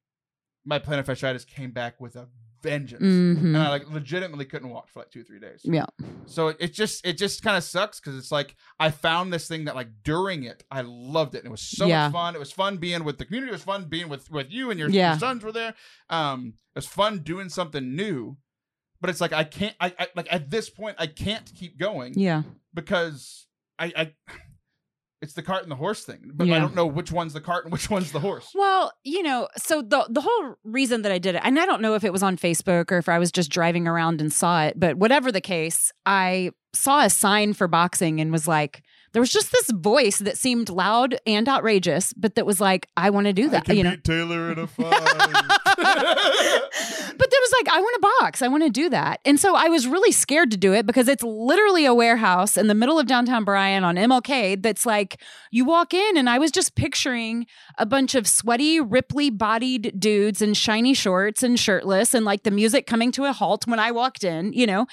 my 0.65 0.79
plantar 0.79 1.05
fasciitis 1.05 1.47
came 1.47 1.73
back 1.73 2.01
with 2.01 2.15
a 2.17 2.29
vengeance, 2.65 3.03
Mhm. 3.03 3.39
and 3.45 3.57
I 3.57 3.69
like 3.69 3.89
legitimately 3.89 4.45
couldn't 4.47 4.69
walk 4.71 4.89
for 4.89 4.99
like 5.01 5.11
two 5.11 5.23
three 5.23 5.39
days. 5.39 5.61
Yeah. 5.63 5.87
So 6.27 6.49
it, 6.49 6.57
it 6.59 6.73
just 6.73 7.07
it 7.07 7.17
just 7.17 7.43
kind 7.43 7.57
of 7.57 7.63
sucks 7.63 8.01
because 8.01 8.19
it's 8.19 8.33
like 8.33 8.57
I 8.81 8.91
found 8.91 9.33
this 9.33 9.47
thing 9.47 9.67
that 9.67 9.77
like 9.77 10.03
during 10.03 10.43
it 10.43 10.65
I 10.71 10.81
loved 10.81 11.35
it 11.37 11.39
and 11.39 11.47
it 11.47 11.51
was 11.51 11.61
so 11.63 11.87
Yeah. 11.87 12.09
much 12.09 12.13
fun. 12.13 12.35
It 12.35 12.39
was 12.41 12.51
fun 12.51 12.79
being 12.79 13.05
with 13.05 13.19
the 13.19 13.25
community. 13.25 13.51
It 13.51 13.55
was 13.55 13.63
fun 13.63 13.85
being 13.85 14.09
with 14.09 14.31
with 14.31 14.51
you 14.51 14.71
and 14.71 14.81
your, 14.81 14.89
Yeah. 14.91 15.13
your 15.13 15.21
sons 15.21 15.45
were 15.45 15.53
there. 15.53 15.75
Um, 16.11 16.55
it 16.75 16.79
was 16.79 16.87
fun 16.87 17.21
doing 17.21 17.49
something 17.49 17.95
new, 17.95 18.37
but 19.01 19.11
it's 19.11 19.21
like 19.21 19.33
I 19.33 19.45
can't. 19.45 19.77
I, 19.81 19.95
I 19.99 20.09
like 20.17 20.27
at 20.33 20.51
this 20.51 20.69
point 20.69 20.97
I 20.99 21.07
can't 21.07 21.49
keep 21.55 21.79
going 21.79 22.15
Yeah. 22.19 22.43
because 22.75 23.47
I, 23.79 23.93
I 23.97 24.13
it's 25.25 25.33
the 25.33 25.43
cart 25.43 25.63
and 25.63 25.73
the 25.73 25.77
horse 25.77 26.05
thing, 26.05 26.31
but 26.35 26.49
I 26.49 26.59
don't 26.61 26.75
know 26.75 26.87
which 26.87 27.11
one's 27.11 27.33
the 27.33 27.41
cart 27.41 27.65
and 27.65 27.73
which 27.73 27.91
one's 27.91 28.13
the 28.13 28.21
horse. 28.21 28.53
Well, 28.55 28.93
you 29.03 29.23
know, 29.23 29.49
so 29.57 29.83
the 29.83 30.07
the 30.09 30.21
whole 30.21 30.55
reason 30.63 31.03
that 31.03 31.11
I 31.11 31.19
did 31.19 31.35
it, 31.35 31.41
and 31.43 31.59
I 31.59 31.67
don't 31.67 31.83
know 31.83 31.95
if 31.95 32.05
it 32.05 32.13
was 32.13 32.23
on 32.23 32.37
Facebook 32.37 32.93
or 32.93 32.99
if 32.99 33.09
I 33.09 33.19
was 33.19 33.33
just 33.33 33.51
driving 33.51 33.89
around 33.89 34.21
and 34.21 34.33
saw 34.33 34.65
it, 34.65 34.79
but 34.79 34.97
whatever 34.99 35.33
the 35.33 35.41
case, 35.41 35.91
I 36.07 36.51
saw 36.75 37.05
a 37.05 37.11
sign 37.11 37.55
for 37.55 37.67
boxing 37.67 38.21
and 38.21 38.31
was 38.31 38.47
like, 38.47 38.83
there 39.15 39.21
was 39.21 39.31
just 39.31 39.53
this 39.53 39.71
voice 39.71 40.19
that 40.19 40.37
seemed 40.37 40.69
loud 40.69 41.17
and 41.25 41.49
outrageous, 41.49 42.13
but 42.15 42.35
that 42.35 42.45
was 42.45 42.61
like, 42.61 42.89
I 42.97 43.11
want 43.11 43.29
to 43.29 43.33
do 43.33 43.49
that, 43.49 43.69
you 43.69 43.85
know. 43.85 43.95
Taylor 44.03 44.51
in 44.51 44.59
a 44.59 44.67
fight. 44.67 44.91
but 45.77 47.31
that 47.31 47.41
was 47.41 47.53
like, 47.53 47.69
I 47.69 47.81
want 47.81 47.95
to 47.95 48.11
box. 48.21 48.43
I 48.43 48.49
want 48.49 48.65
to 48.65 48.71
do 48.71 48.91
that. 48.91 49.21
And 49.25 49.39
so 49.39 49.55
I 49.55 49.69
was 49.69 49.87
really 49.87 50.11
scared 50.11 50.51
to 50.51 50.57
do 50.57 50.73
it 50.75 50.85
because 50.85 51.07
it's 51.07 51.23
literally 51.23 51.87
a 51.87 51.95
warehouse 51.95 52.57
in 52.57 52.67
the 52.67 52.75
middle 52.75 52.99
of 52.99 53.07
downtown 53.07 53.45
Bryan 53.45 53.85
on 53.85 53.95
MLK 53.95 54.61
that's 54.61 54.85
like, 54.85 55.21
you 55.53 55.65
walk 55.65 55.95
in, 55.95 56.17
and 56.17 56.29
I 56.29 56.39
was 56.39 56.51
just 56.51 56.75
picturing 56.75 57.47
a 57.79 57.87
bunch 57.87 58.17
of 58.17 58.27
sweaty, 58.27 58.81
ripply 58.81 59.39
bodied 59.39 59.95
dudes 59.97 60.43
in 60.43 60.55
shiny 60.55 60.93
shorts 60.93 61.45
and 61.45 61.59
shirtless, 61.59 62.15
and 62.15 62.25
like 62.25 62.43
the 62.43 62.51
music 62.51 62.89
coming 62.89 63.13
to 63.13 63.27
a 63.27 63.33
halt 63.33 63.69
when 63.69 63.79
I 63.79 63.93
walked 63.93 64.25
in, 64.25 64.53
you 64.53 64.67
know. 64.67 64.89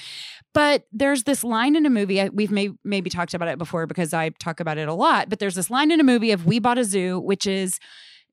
But 0.53 0.85
there's 0.91 1.23
this 1.23 1.43
line 1.43 1.75
in 1.75 1.85
a 1.85 1.89
movie, 1.89 2.27
we've 2.29 2.51
may, 2.51 2.71
maybe 2.83 3.09
talked 3.09 3.33
about 3.33 3.47
it 3.47 3.57
before 3.57 3.87
because 3.87 4.13
I 4.13 4.29
talk 4.29 4.59
about 4.59 4.77
it 4.77 4.87
a 4.87 4.93
lot, 4.93 5.29
but 5.29 5.39
there's 5.39 5.55
this 5.55 5.69
line 5.69 5.91
in 5.91 5.99
a 5.99 6.03
movie 6.03 6.31
of 6.31 6.45
We 6.45 6.59
Bought 6.59 6.77
a 6.77 6.83
Zoo, 6.83 7.19
which 7.19 7.47
is, 7.47 7.79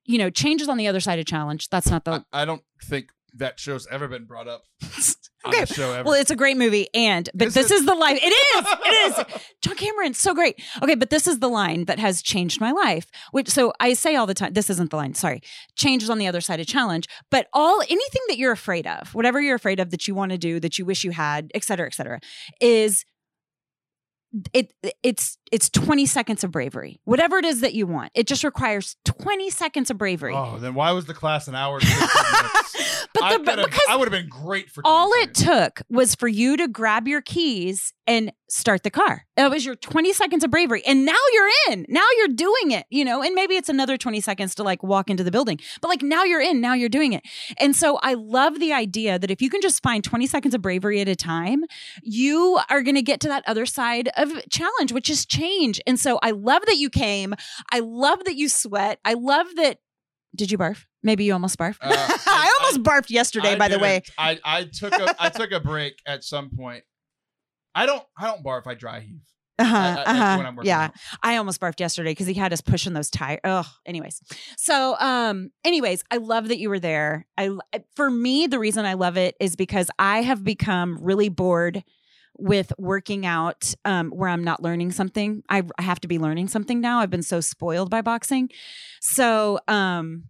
you 0.04 0.18
know, 0.18 0.28
changes 0.28 0.68
on 0.68 0.78
the 0.78 0.88
other 0.88 1.00
side 1.00 1.18
of 1.18 1.26
challenge. 1.26 1.68
That's 1.68 1.90
not 1.90 2.04
the 2.04 2.24
I, 2.32 2.42
I 2.42 2.44
don't 2.44 2.62
think 2.82 3.10
that 3.34 3.60
show's 3.60 3.86
ever 3.88 4.08
been 4.08 4.24
brought 4.24 4.48
up 4.48 4.64
Okay, 5.46 5.60
the 5.64 5.72
show 5.74 5.92
ever. 5.92 6.04
Well, 6.04 6.14
it's 6.14 6.30
a 6.30 6.36
great 6.36 6.56
movie, 6.56 6.88
and 6.92 7.28
but 7.32 7.48
Is 7.48 7.54
this 7.54 7.70
it? 7.70 7.74
is 7.74 7.86
the 7.86 7.94
life. 7.94 8.18
It 8.20 8.26
is. 8.26 8.66
It 8.84 9.18
is. 9.36 9.42
John 9.62 9.76
Cameron, 9.76 10.14
so 10.14 10.34
great. 10.34 10.60
Okay, 10.82 10.96
but 10.96 11.10
this 11.10 11.26
is 11.28 11.38
the 11.38 11.48
line 11.48 11.84
that 11.84 11.98
has 12.00 12.22
changed 12.22 12.60
my 12.60 12.72
life. 12.72 13.06
Which 13.30 13.48
so 13.48 13.72
I 13.78 13.92
say 13.94 14.16
all 14.16 14.26
the 14.26 14.34
time. 14.34 14.52
This 14.54 14.68
isn't 14.68 14.90
the 14.90 14.96
line. 14.96 15.14
Sorry, 15.14 15.40
changes 15.76 16.10
on 16.10 16.18
the 16.18 16.26
other 16.26 16.40
side 16.40 16.58
of 16.60 16.66
challenge. 16.66 17.06
But 17.30 17.46
all 17.52 17.80
anything 17.82 18.22
that 18.28 18.36
you're 18.38 18.52
afraid 18.52 18.86
of, 18.86 19.14
whatever 19.14 19.40
you're 19.40 19.54
afraid 19.56 19.78
of 19.78 19.90
that 19.90 20.08
you 20.08 20.14
want 20.14 20.32
to 20.32 20.38
do, 20.38 20.58
that 20.60 20.76
you 20.78 20.84
wish 20.84 21.04
you 21.04 21.12
had, 21.12 21.50
et 21.54 21.62
cetera, 21.62 21.86
et 21.86 21.94
cetera, 21.94 22.20
is 22.60 23.04
it 24.52 24.72
it's 25.02 25.38
it's 25.50 25.70
20 25.70 26.04
seconds 26.04 26.44
of 26.44 26.50
bravery 26.50 27.00
whatever 27.04 27.38
it 27.38 27.46
is 27.46 27.62
that 27.62 27.72
you 27.72 27.86
want 27.86 28.10
it 28.14 28.26
just 28.26 28.44
requires 28.44 28.96
20 29.04 29.48
seconds 29.48 29.90
of 29.90 29.96
bravery 29.96 30.34
oh, 30.34 30.58
then 30.58 30.74
why 30.74 30.92
was 30.92 31.06
the 31.06 31.14
class 31.14 31.48
an 31.48 31.54
hour? 31.54 31.76
and 31.76 31.84
15 31.86 31.98
minutes? 32.32 33.06
but 33.14 33.22
I, 33.22 33.38
the, 33.38 33.64
because 33.64 33.80
I 33.88 33.96
would 33.96 34.06
have 34.10 34.20
been 34.20 34.28
great 34.28 34.70
for 34.70 34.82
20 34.82 34.94
all 34.94 35.10
it 35.14 35.34
took 35.34 35.80
was 35.88 36.14
for 36.14 36.28
you 36.28 36.56
to 36.58 36.68
grab 36.68 37.08
your 37.08 37.22
keys 37.22 37.94
and 38.08 38.32
start 38.48 38.82
the 38.82 38.90
car. 38.90 39.26
That 39.36 39.50
was 39.50 39.64
your 39.66 39.76
20 39.76 40.12
seconds 40.14 40.42
of 40.42 40.50
bravery. 40.50 40.82
And 40.86 41.04
now 41.04 41.12
you're 41.34 41.50
in. 41.70 41.84
Now 41.88 42.06
you're 42.16 42.28
doing 42.28 42.70
it, 42.70 42.86
you 42.90 43.04
know, 43.04 43.22
and 43.22 43.34
maybe 43.34 43.54
it's 43.54 43.68
another 43.68 43.98
20 43.98 44.20
seconds 44.22 44.54
to 44.56 44.62
like 44.62 44.82
walk 44.82 45.10
into 45.10 45.22
the 45.22 45.30
building. 45.30 45.60
But 45.82 45.88
like 45.88 46.02
now 46.02 46.24
you're 46.24 46.40
in, 46.40 46.60
now 46.62 46.72
you're 46.72 46.88
doing 46.88 47.12
it. 47.12 47.22
And 47.58 47.76
so 47.76 47.98
I 48.02 48.14
love 48.14 48.58
the 48.58 48.72
idea 48.72 49.18
that 49.18 49.30
if 49.30 49.42
you 49.42 49.50
can 49.50 49.60
just 49.60 49.82
find 49.82 50.02
20 50.02 50.26
seconds 50.26 50.54
of 50.54 50.62
bravery 50.62 51.00
at 51.02 51.08
a 51.08 51.14
time, 51.14 51.64
you 52.02 52.58
are 52.70 52.82
going 52.82 52.94
to 52.96 53.02
get 53.02 53.20
to 53.20 53.28
that 53.28 53.44
other 53.46 53.66
side 53.66 54.08
of 54.16 54.32
challenge, 54.48 54.90
which 54.92 55.10
is 55.10 55.26
change. 55.26 55.78
And 55.86 56.00
so 56.00 56.18
I 56.22 56.30
love 56.30 56.62
that 56.66 56.76
you 56.78 56.88
came. 56.88 57.34
I 57.70 57.80
love 57.80 58.24
that 58.24 58.36
you 58.36 58.48
sweat. 58.48 58.98
I 59.04 59.14
love 59.14 59.46
that. 59.56 59.78
Did 60.34 60.50
you 60.50 60.56
barf? 60.58 60.84
Maybe 61.02 61.24
you 61.24 61.32
almost 61.32 61.58
barfed. 61.58 61.76
Uh, 61.80 61.88
I, 61.92 62.18
I- 62.26 62.58
almost 62.60 62.82
barfed 62.82 63.10
yesterday, 63.10 63.52
I 63.52 63.56
by 63.56 63.68
the 63.68 63.78
way. 63.78 64.02
I, 64.18 64.38
I 64.44 64.64
took 64.64 64.92
a 64.94 65.14
I 65.18 65.28
took 65.28 65.52
a 65.52 65.60
break 65.60 65.98
at 66.06 66.24
some 66.24 66.50
point. 66.50 66.84
I 67.74 67.86
don't 67.86 68.02
I 68.16 68.26
don't 68.26 68.44
barf. 68.44 68.66
I 68.66 68.74
dry 68.74 69.00
heave. 69.00 69.22
Uh-huh, 69.60 69.76
I- 69.76 69.88
I- 69.88 70.02
uh-huh, 70.04 70.36
when 70.36 70.46
I'm 70.46 70.56
working 70.56 70.68
yeah. 70.68 70.84
out. 70.84 70.92
I 71.22 71.36
almost 71.36 71.60
barfed 71.60 71.80
yesterday 71.80 72.12
because 72.12 72.28
he 72.28 72.34
had 72.34 72.52
us 72.52 72.60
pushing 72.60 72.92
those 72.92 73.10
tires. 73.10 73.40
Oh, 73.42 73.68
anyways. 73.84 74.20
So, 74.56 74.96
um, 75.00 75.50
anyways, 75.64 76.04
I 76.12 76.18
love 76.18 76.48
that 76.48 76.58
you 76.58 76.68
were 76.68 76.78
there. 76.78 77.26
I, 77.36 77.50
for 77.96 78.08
me, 78.08 78.46
the 78.46 78.60
reason 78.60 78.84
I 78.84 78.94
love 78.94 79.16
it 79.16 79.34
is 79.40 79.56
because 79.56 79.90
I 79.98 80.22
have 80.22 80.44
become 80.44 80.98
really 81.00 81.28
bored 81.28 81.82
with 82.38 82.72
working 82.78 83.26
out 83.26 83.74
um, 83.84 84.10
where 84.10 84.28
I'm 84.28 84.44
not 84.44 84.62
learning 84.62 84.92
something. 84.92 85.42
I, 85.48 85.64
I 85.76 85.82
have 85.82 85.98
to 86.02 86.08
be 86.08 86.20
learning 86.20 86.46
something 86.46 86.80
now. 86.80 87.00
I've 87.00 87.10
been 87.10 87.24
so 87.24 87.40
spoiled 87.40 87.90
by 87.90 88.00
boxing. 88.00 88.50
So, 89.00 89.58
um, 89.66 90.28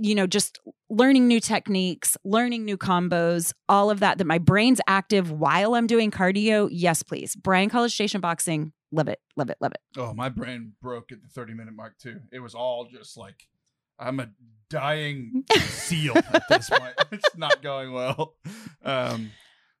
you 0.00 0.14
know, 0.14 0.26
just 0.26 0.58
learning 0.88 1.28
new 1.28 1.40
techniques, 1.40 2.16
learning 2.24 2.64
new 2.64 2.76
combos, 2.76 3.52
all 3.68 3.90
of 3.90 4.00
that, 4.00 4.18
that 4.18 4.26
my 4.26 4.38
brain's 4.38 4.80
active 4.86 5.30
while 5.30 5.74
I'm 5.74 5.86
doing 5.86 6.10
cardio. 6.10 6.68
Yes, 6.70 7.02
please. 7.02 7.36
Bryan 7.36 7.68
College 7.70 7.92
Station 7.92 8.20
Boxing. 8.20 8.72
Love 8.92 9.08
it. 9.08 9.20
Love 9.36 9.50
it. 9.50 9.56
Love 9.60 9.72
it. 9.72 9.80
Oh, 9.98 10.12
my 10.14 10.28
brain 10.28 10.72
broke 10.82 11.12
at 11.12 11.22
the 11.22 11.28
30 11.28 11.54
minute 11.54 11.74
mark 11.74 11.98
too. 11.98 12.20
It 12.32 12.40
was 12.40 12.54
all 12.54 12.86
just 12.86 13.16
like 13.16 13.46
I'm 13.98 14.18
a 14.18 14.30
dying 14.68 15.44
seal 15.58 16.16
at 16.32 16.42
this 16.48 16.70
point. 16.70 16.94
It's 17.12 17.36
not 17.36 17.60
going 17.60 17.92
well. 17.92 18.34
Um, 18.84 19.30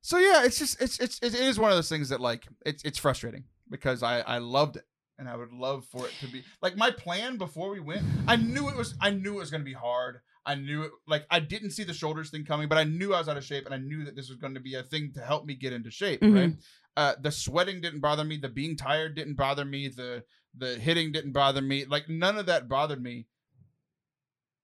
so 0.02 0.18
yeah, 0.18 0.44
it's 0.44 0.58
just 0.58 0.80
it's 0.80 0.98
it's 0.98 1.18
it 1.22 1.34
is 1.34 1.58
one 1.58 1.70
of 1.70 1.76
those 1.76 1.88
things 1.88 2.08
that 2.08 2.20
like 2.20 2.46
it's 2.66 2.82
it's 2.84 2.98
frustrating 2.98 3.44
because 3.68 4.02
I 4.02 4.20
I 4.20 4.38
loved 4.38 4.76
it 4.76 4.84
and 5.20 5.28
I 5.28 5.36
would 5.36 5.52
love 5.52 5.84
for 5.84 6.06
it 6.06 6.12
to 6.20 6.26
be 6.26 6.42
like 6.62 6.76
my 6.76 6.90
plan 6.90 7.36
before 7.36 7.70
we 7.70 7.78
went. 7.78 8.02
I 8.26 8.34
knew 8.36 8.68
it 8.68 8.76
was 8.76 8.94
I 9.00 9.10
knew 9.10 9.34
it 9.36 9.40
was 9.40 9.50
going 9.50 9.60
to 9.60 9.64
be 9.64 9.74
hard. 9.74 10.20
I 10.46 10.54
knew 10.56 10.82
it 10.84 10.90
like 11.06 11.26
I 11.30 11.38
didn't 11.38 11.70
see 11.72 11.84
the 11.84 11.94
shoulders 11.94 12.30
thing 12.30 12.44
coming, 12.44 12.68
but 12.68 12.78
I 12.78 12.84
knew 12.84 13.14
I 13.14 13.18
was 13.18 13.28
out 13.28 13.36
of 13.36 13.44
shape 13.44 13.66
and 13.66 13.74
I 13.74 13.78
knew 13.78 14.04
that 14.06 14.16
this 14.16 14.28
was 14.30 14.38
going 14.38 14.54
to 14.54 14.60
be 14.60 14.74
a 14.74 14.82
thing 14.82 15.12
to 15.14 15.20
help 15.20 15.44
me 15.44 15.54
get 15.54 15.72
into 15.74 15.90
shape, 15.90 16.22
Mhm. 16.22 16.34
right? 16.34 16.54
Uh, 16.96 17.14
the 17.20 17.30
sweating 17.30 17.80
didn't 17.80 18.00
bother 18.00 18.24
me. 18.24 18.38
The 18.38 18.48
being 18.48 18.76
tired 18.76 19.14
didn't 19.14 19.34
bother 19.36 19.64
me. 19.64 19.88
The 19.88 20.24
the 20.56 20.76
hitting 20.76 21.12
didn't 21.12 21.32
bother 21.32 21.60
me. 21.60 21.84
Like 21.84 22.08
none 22.08 22.36
of 22.38 22.46
that 22.46 22.68
bothered 22.68 23.02
me. 23.02 23.26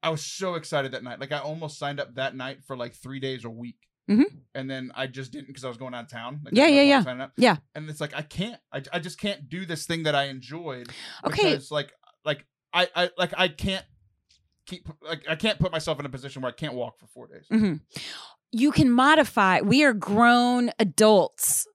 I 0.02 0.10
was 0.10 0.24
so 0.24 0.54
excited 0.54 0.92
that 0.92 1.04
night. 1.04 1.20
Like 1.20 1.32
I 1.32 1.38
almost 1.38 1.78
signed 1.78 2.00
up 2.00 2.14
that 2.14 2.34
night 2.34 2.64
for 2.66 2.76
like 2.76 2.94
three 2.94 3.20
days 3.20 3.44
a 3.44 3.50
week. 3.50 3.76
Mhm. 4.08 4.24
And 4.54 4.70
then 4.70 4.92
I 4.94 5.06
just 5.08 5.32
didn't 5.32 5.48
because 5.48 5.64
I 5.64 5.68
was 5.68 5.76
going 5.76 5.92
out 5.94 6.04
of 6.04 6.10
town. 6.10 6.40
Like, 6.44 6.54
Yeah, 6.54 6.68
yeah, 6.68 6.82
yeah. 6.82 7.28
Yeah. 7.36 7.56
And 7.74 7.90
it's 7.90 8.00
like 8.00 8.14
I 8.14 8.22
can't. 8.22 8.60
I, 8.72 8.82
I 8.92 8.98
just 9.00 9.18
can't 9.18 9.48
do 9.48 9.66
this 9.66 9.86
thing 9.86 10.04
that 10.04 10.14
I 10.14 10.24
enjoyed. 10.24 10.88
Okay. 11.24 11.50
Because 11.52 11.70
like 11.70 11.92
like 12.24 12.46
I 12.72 12.88
I 12.94 13.10
like 13.18 13.32
I 13.36 13.48
can't 13.48 13.84
keep 14.66 14.88
like 15.02 15.24
I 15.28 15.34
can't 15.34 15.58
put 15.58 15.72
myself 15.72 15.98
in 15.98 16.06
a 16.06 16.08
position 16.08 16.42
where 16.42 16.50
I 16.50 16.54
can't 16.54 16.74
walk 16.74 16.98
for 16.98 17.06
four 17.08 17.26
days. 17.26 17.46
Mm-hmm. 17.52 17.74
You 18.52 18.70
can 18.70 18.90
modify. 18.90 19.60
We 19.60 19.82
are 19.82 19.92
grown 19.92 20.70
adults, 20.78 21.66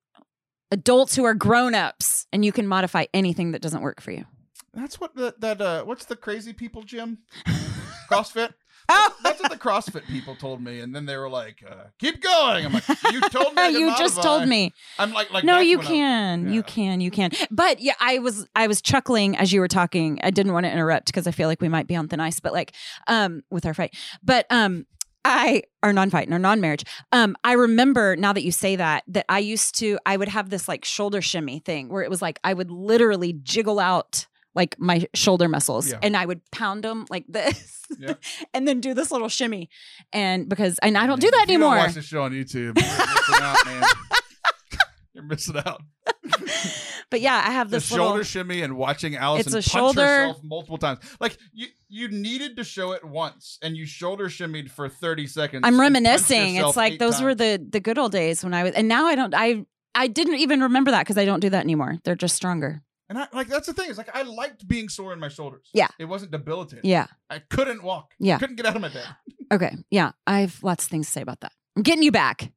adults 0.72 1.16
who 1.16 1.26
are 1.26 1.34
grown 1.34 1.76
ups, 1.76 2.28
and 2.32 2.46
you 2.46 2.52
can 2.52 2.66
modify 2.66 3.06
anything 3.14 3.52
that 3.52 3.62
doesn't 3.62 3.82
work 3.82 4.02
for 4.02 4.12
you. 4.12 4.26
That's 4.74 5.02
what 5.02 5.16
the, 5.16 5.36
that 5.40 5.60
uh 5.62 5.84
what's 5.84 6.06
the 6.06 6.16
crazy 6.16 6.54
people 6.54 6.84
gym? 6.84 7.20
CrossFit. 8.10 8.54
That's 9.24 9.42
what 9.42 9.52
the 9.52 9.58
CrossFit 9.58 10.06
people 10.08 10.36
told 10.36 10.62
me, 10.62 10.80
and 10.80 10.96
then 10.96 11.06
they 11.06 11.18
were 11.18 11.30
like, 11.30 11.64
uh, 11.68 11.86
"Keep 12.00 12.22
going." 12.22 12.66
I'm 12.66 12.74
like, 12.74 12.88
"You 13.12 13.22
told 13.30 13.56
me." 13.56 13.62
You 13.82 13.96
just 13.98 14.22
told 14.22 14.48
me. 14.48 14.74
I'm 15.00 15.14
like, 15.14 15.32
like 15.32 15.44
no, 15.44 15.60
you 15.60 15.80
can. 15.80 16.48
yeah. 16.48 16.54
You 16.54 16.64
can. 16.64 17.02
You 17.02 17.10
can. 17.12 17.32
But 17.50 17.80
yeah, 17.80 17.94
I 18.00 18.20
was 18.20 18.48
I 18.56 18.68
was 18.68 18.82
chuckling 18.82 19.38
as 19.38 19.54
you 19.54 19.60
were 19.60 19.68
talking. 19.68 20.20
I 20.24 20.30
didn't 20.30 20.54
want 20.54 20.66
to 20.66 20.72
interrupt 20.72 21.08
because 21.08 21.26
I 21.28 21.32
feel 21.32 21.48
like 21.48 21.62
we 21.62 21.70
might 21.70 21.88
be 21.88 21.96
on 21.96 22.08
thin 22.08 22.20
ice. 22.20 22.40
But 22.40 22.54
like, 22.54 22.74
um, 23.08 23.44
with 23.50 23.66
our 23.66 23.74
fight. 23.74 23.96
But 24.24 24.46
um, 24.50 24.86
I 25.24 25.64
our 25.84 25.94
non-fight 25.94 26.26
and 26.26 26.34
our 26.34 26.40
non-marriage. 26.40 26.84
Um, 27.12 27.36
I 27.44 27.54
remember 27.54 28.16
now 28.16 28.34
that 28.34 28.44
you 28.44 28.52
say 28.52 28.76
that 28.76 29.04
that 29.08 29.26
I 29.30 29.40
used 29.40 29.76
to. 29.80 29.98
I 30.06 30.18
would 30.18 30.30
have 30.30 30.50
this 30.50 30.68
like 30.68 30.86
shoulder 30.86 31.22
shimmy 31.22 31.60
thing 31.60 31.90
where 31.90 32.04
it 32.04 32.10
was 32.10 32.22
like 32.22 32.40
I 32.44 32.54
would 32.54 32.72
literally 32.72 33.34
jiggle 33.34 33.80
out 33.80 34.28
like 34.56 34.80
my 34.80 35.08
shoulder 35.14 35.48
muscles 35.48 35.90
Yeah. 35.92 36.00
and 36.04 36.16
I 36.18 36.26
would 36.26 36.42
pound 36.52 36.84
them 36.84 37.06
like 37.10 37.26
this 37.28 37.86
Yeah. 38.00 38.14
and 38.54 38.68
then 38.68 38.80
do 38.82 38.94
this 38.94 39.12
little 39.12 39.30
shimmy 39.30 39.70
and 40.12 40.50
because 40.50 40.78
and 40.80 40.98
I 40.98 41.08
don't 41.08 41.22
do 41.22 41.32
that 41.32 41.44
if 41.44 41.50
you 41.50 41.58
don't 41.58 41.64
anymore 41.72 41.86
watch 41.86 41.94
the 41.96 42.02
show 42.02 42.24
on 42.24 42.32
YouTube. 42.32 42.78
You're 42.78 42.84
missing 42.84 43.36
out, 43.42 43.66
man. 43.66 43.84
You're 45.14 45.24
missing 45.26 45.58
out. 45.66 45.82
but 47.10 47.22
yeah 47.22 47.42
I 47.46 47.52
have 47.52 47.70
The 47.70 47.80
shoulder 47.80 48.04
little 48.04 48.24
shimmy 48.24 48.62
and 48.62 48.78
watching 48.78 49.16
Allison 49.16 49.52
punch 49.54 49.66
shoulder- 49.66 50.02
herself 50.02 50.44
multiple 50.44 50.78
times. 50.78 51.00
Like 51.20 51.38
you, 51.54 51.68
you 51.90 52.08
needed 52.08 52.58
to 52.58 52.64
show 52.64 52.94
it 52.94 53.04
once, 53.04 53.60
and 53.62 53.76
you 53.76 53.86
shoulder 53.86 54.30
shimmied 54.30 54.72
for 54.72 54.88
thirty 54.88 55.28
seconds. 55.28 55.64
I'm 55.66 55.80
reminiscing. 55.80 56.56
It's 56.56 56.78
like 56.78 57.00
those 57.00 57.22
were 57.22 57.36
the 57.36 57.64
the 57.70 57.80
good 57.82 57.98
old 57.98 58.14
days 58.14 58.44
when 58.44 58.54
I 58.54 58.64
was, 58.64 58.74
and 58.74 58.88
now 58.88 59.08
I 59.08 59.16
don't. 59.16 59.34
I 59.36 59.66
I 59.94 60.08
didn't 60.08 60.36
even 60.36 60.62
remember 60.62 60.92
that 60.92 61.02
because 61.02 61.18
I 61.18 61.26
don't 61.26 61.42
do 61.42 61.50
that 61.50 61.64
anymore. 61.64 61.98
They're 62.06 62.16
just 62.16 62.36
stronger. 62.36 62.82
And 63.12 63.20
I, 63.20 63.28
like 63.34 63.48
that's 63.48 63.68
the 63.68 63.74
thing. 63.74 63.90
It's 63.90 63.98
like 63.98 64.10
I 64.16 64.22
liked 64.22 64.66
being 64.66 64.88
sore 64.88 65.12
in 65.12 65.20
my 65.20 65.28
shoulders. 65.28 65.68
Yeah. 65.74 65.90
it 66.00 66.06
wasn't 66.06 66.32
debilitating. 66.32 66.90
Yeah. 66.90 67.08
I 67.30 67.40
couldn't 67.40 67.84
walk. 67.84 68.14
Yeah. 68.20 68.38
couldn't 68.38 68.56
get 68.56 68.66
out 68.66 68.76
of 68.78 68.82
my 68.82 68.88
bed. 68.90 69.06
Okay. 69.54 69.76
Yeah. 69.90 70.12
I 70.26 70.40
have 70.40 70.64
lots 70.64 70.86
of 70.86 70.90
things 70.90 71.08
to 71.08 71.12
say 71.12 71.22
about 71.22 71.42
that. 71.42 71.52
I'm 71.76 71.84
getting 71.84 72.04
you 72.04 72.12
back, 72.14 72.54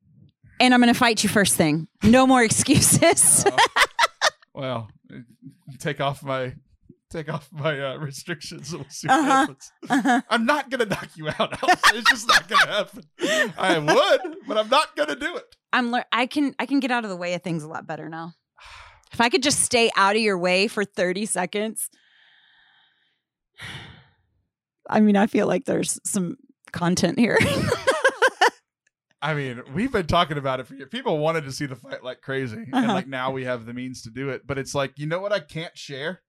and 0.61 0.73
I'm 0.73 0.81
going 0.81 0.93
to 0.95 0.97
fight 0.99 1.25
you 1.25 1.29
first 1.29 1.57
thing. 1.57 1.89
No 2.05 2.25
more 2.25 2.45
excuses. 2.51 3.45
Uh, 3.45 3.57
well, 4.55 4.89
take 5.81 6.01
off 6.01 6.23
my 6.23 6.55
take 7.11 7.29
off 7.29 7.49
my 7.53 7.81
uh, 7.81 7.97
restrictions. 7.97 8.73
and 8.73 8.83
We'll 8.83 8.91
see 8.91 9.09
what 9.09 9.19
Uh-huh. 9.19 9.31
happens. 9.31 9.73
Uh-huh. 9.91 10.21
I'm 10.31 10.47
not 10.47 10.71
gonna 10.71 10.85
knock 10.87 11.09
you 11.17 11.29
out. 11.29 11.59
It's 11.95 12.09
just 12.11 12.29
not 12.29 12.47
gonna 12.49 12.71
happen. 12.73 13.03
I 13.59 13.79
would, 13.81 14.37
but 14.47 14.57
I'm 14.57 14.69
not 14.69 14.95
gonna 14.95 15.17
do 15.17 15.35
it. 15.37 15.57
I'm. 15.73 15.91
lear- 15.91 16.05
I 16.13 16.27
can. 16.27 16.55
I 16.61 16.67
can 16.67 16.79
get 16.79 16.93
out 16.93 17.03
of 17.03 17.11
the 17.11 17.17
way 17.17 17.35
of 17.35 17.43
things 17.43 17.65
a 17.65 17.69
lot 17.69 17.87
better 17.89 18.09
now. 18.09 18.35
If 19.15 19.21
I 19.21 19.29
could 19.29 19.45
just 19.45 19.61
stay 19.61 19.93
out 19.97 20.17
of 20.17 20.23
your 20.23 20.37
way 20.37 20.67
for 20.67 20.85
30 20.85 21.27
seconds. 21.27 21.89
I 24.91 24.99
mean, 24.99 25.17
I 25.17 25.29
feel 25.29 25.47
like 25.47 25.67
there's 25.67 26.01
some 26.05 26.37
content 26.73 27.19
here. 27.21 27.39
I 29.23 29.33
mean, 29.35 29.63
we've 29.73 29.93
been 29.93 30.09
talking 30.09 30.37
about 30.37 30.59
it 30.59 30.67
for 30.67 30.75
years. 30.75 30.89
People 30.91 31.19
wanted 31.19 31.45
to 31.45 31.53
see 31.53 31.65
the 31.65 31.77
fight 31.77 32.03
like 32.03 32.23
crazy, 32.23 32.57
and 32.57 32.75
Uh-huh. 32.75 32.93
like 32.93 33.07
now 33.07 33.31
we 33.31 33.45
have 33.45 33.67
the 33.67 33.73
means 33.73 34.03
to 34.03 34.11
do 34.11 34.31
it. 34.31 34.47
But 34.47 34.59
it's 34.59 34.75
like, 34.75 34.99
you 34.99 35.07
know 35.07 35.21
what? 35.21 35.33
I 35.33 35.39
can't 35.39 35.79
share. 35.79 36.21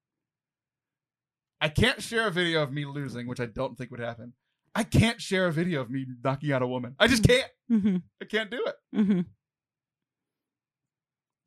I 1.59 1.69
can't 1.69 2.03
share 2.03 2.27
a 2.27 2.31
video 2.31 2.61
of 2.61 2.71
me 2.71 2.85
losing, 2.85 3.25
which 3.27 3.39
I 3.39 3.47
don't 3.47 3.75
think 3.75 3.89
would 3.89 3.99
happen. 3.99 4.33
I 4.75 4.83
can't 4.83 5.19
share 5.19 5.47
a 5.47 5.51
video 5.51 5.81
of 5.81 5.89
me 5.89 6.05
knocking 6.23 6.51
out 6.51 6.61
a 6.61 6.67
woman. 6.67 6.95
I 6.99 7.07
just 7.07 7.23
can't. 7.23 7.49
mm-hmm. 7.71 7.97
I 8.21 8.25
can't 8.25 8.51
do 8.51 8.63
it. 8.63 8.75
Mm-hmm. 8.95 9.21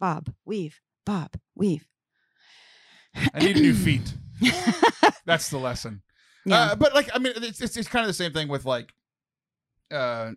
Bob, 0.01 0.33
weave. 0.45 0.81
Bob, 1.09 1.31
weave. 1.55 1.87
I 3.33 3.39
need 3.39 3.57
new 3.57 3.73
feet. 3.73 4.13
That's 5.25 5.49
the 5.49 5.57
lesson. 5.57 6.03
yeah. 6.45 6.57
Uh, 6.57 6.75
but 6.75 6.95
like, 6.95 7.09
I 7.15 7.19
mean, 7.19 7.33
it's, 7.37 7.63
it's 7.63 7.79
it's 7.79 7.89
kind 7.89 8.03
of 8.03 8.09
the 8.09 8.13
same 8.13 8.35
thing 8.35 8.47
with 8.47 8.67
like, 8.67 8.93
uh, 9.91 10.33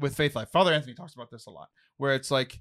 with 0.00 0.16
faith 0.16 0.34
life. 0.34 0.48
Father 0.50 0.72
Anthony 0.72 0.94
talks 0.94 1.14
about 1.14 1.30
this 1.30 1.46
a 1.46 1.50
lot, 1.50 1.68
where 1.98 2.12
it's 2.12 2.28
like, 2.28 2.60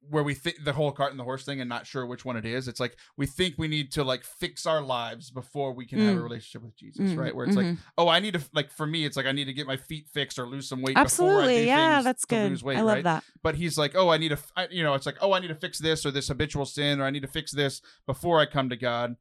where 0.00 0.22
we 0.22 0.32
think 0.32 0.64
the 0.64 0.72
whole 0.72 0.92
cart 0.92 1.10
and 1.10 1.18
the 1.20 1.24
horse 1.24 1.44
thing, 1.44 1.60
and 1.60 1.68
not 1.68 1.86
sure 1.86 2.06
which 2.06 2.24
one 2.24 2.36
it 2.36 2.44
is. 2.46 2.68
It's 2.68 2.80
like 2.80 2.96
we 3.16 3.26
think 3.26 3.56
we 3.58 3.68
need 3.68 3.90
to 3.92 4.04
like 4.04 4.24
fix 4.24 4.64
our 4.64 4.80
lives 4.80 5.30
before 5.30 5.72
we 5.72 5.86
can 5.86 5.98
have 5.98 6.14
a 6.14 6.18
Mm. 6.18 6.22
relationship 6.22 6.62
with 6.62 6.76
Jesus, 6.76 7.10
Mm, 7.12 7.16
right? 7.18 7.34
Where 7.34 7.44
it's 7.46 7.56
like, 7.56 7.66
mhm. 7.66 7.78
oh, 7.98 8.08
I 8.08 8.20
need 8.20 8.34
to 8.34 8.40
like 8.52 8.70
for 8.70 8.86
me, 8.86 9.04
it's 9.04 9.16
like 9.16 9.26
I 9.26 9.32
need 9.32 9.46
to 9.46 9.52
get 9.52 9.66
my 9.66 9.76
feet 9.76 10.08
fixed 10.08 10.38
or 10.38 10.46
lose 10.46 10.68
some 10.68 10.80
weight. 10.82 10.96
absolutely, 10.96 11.38
before 11.40 11.52
I 11.52 11.56
do 11.62 11.66
yeah, 11.66 12.02
that's 12.02 12.24
good. 12.24 12.50
Lose 12.50 12.62
weight, 12.64 12.78
I 12.78 12.82
love 12.82 12.94
right? 12.96 13.04
that. 13.04 13.24
but 13.42 13.56
he's 13.56 13.76
like, 13.76 13.94
oh, 13.96 14.08
I 14.08 14.18
need 14.18 14.28
to, 14.30 14.34
f- 14.36 14.52
I, 14.56 14.68
you 14.70 14.82
know, 14.82 14.94
it's 14.94 15.06
like, 15.06 15.16
oh, 15.20 15.32
I 15.32 15.40
need 15.40 15.48
to 15.48 15.54
fix 15.54 15.78
this 15.78 16.06
or 16.06 16.10
this 16.10 16.28
habitual 16.28 16.64
sin, 16.64 17.00
or 17.00 17.04
I 17.04 17.10
need 17.10 17.22
to 17.22 17.28
fix 17.28 17.50
this 17.52 17.82
before 18.06 18.40
I 18.40 18.46
come 18.46 18.68
to 18.70 18.76
God. 18.76 19.16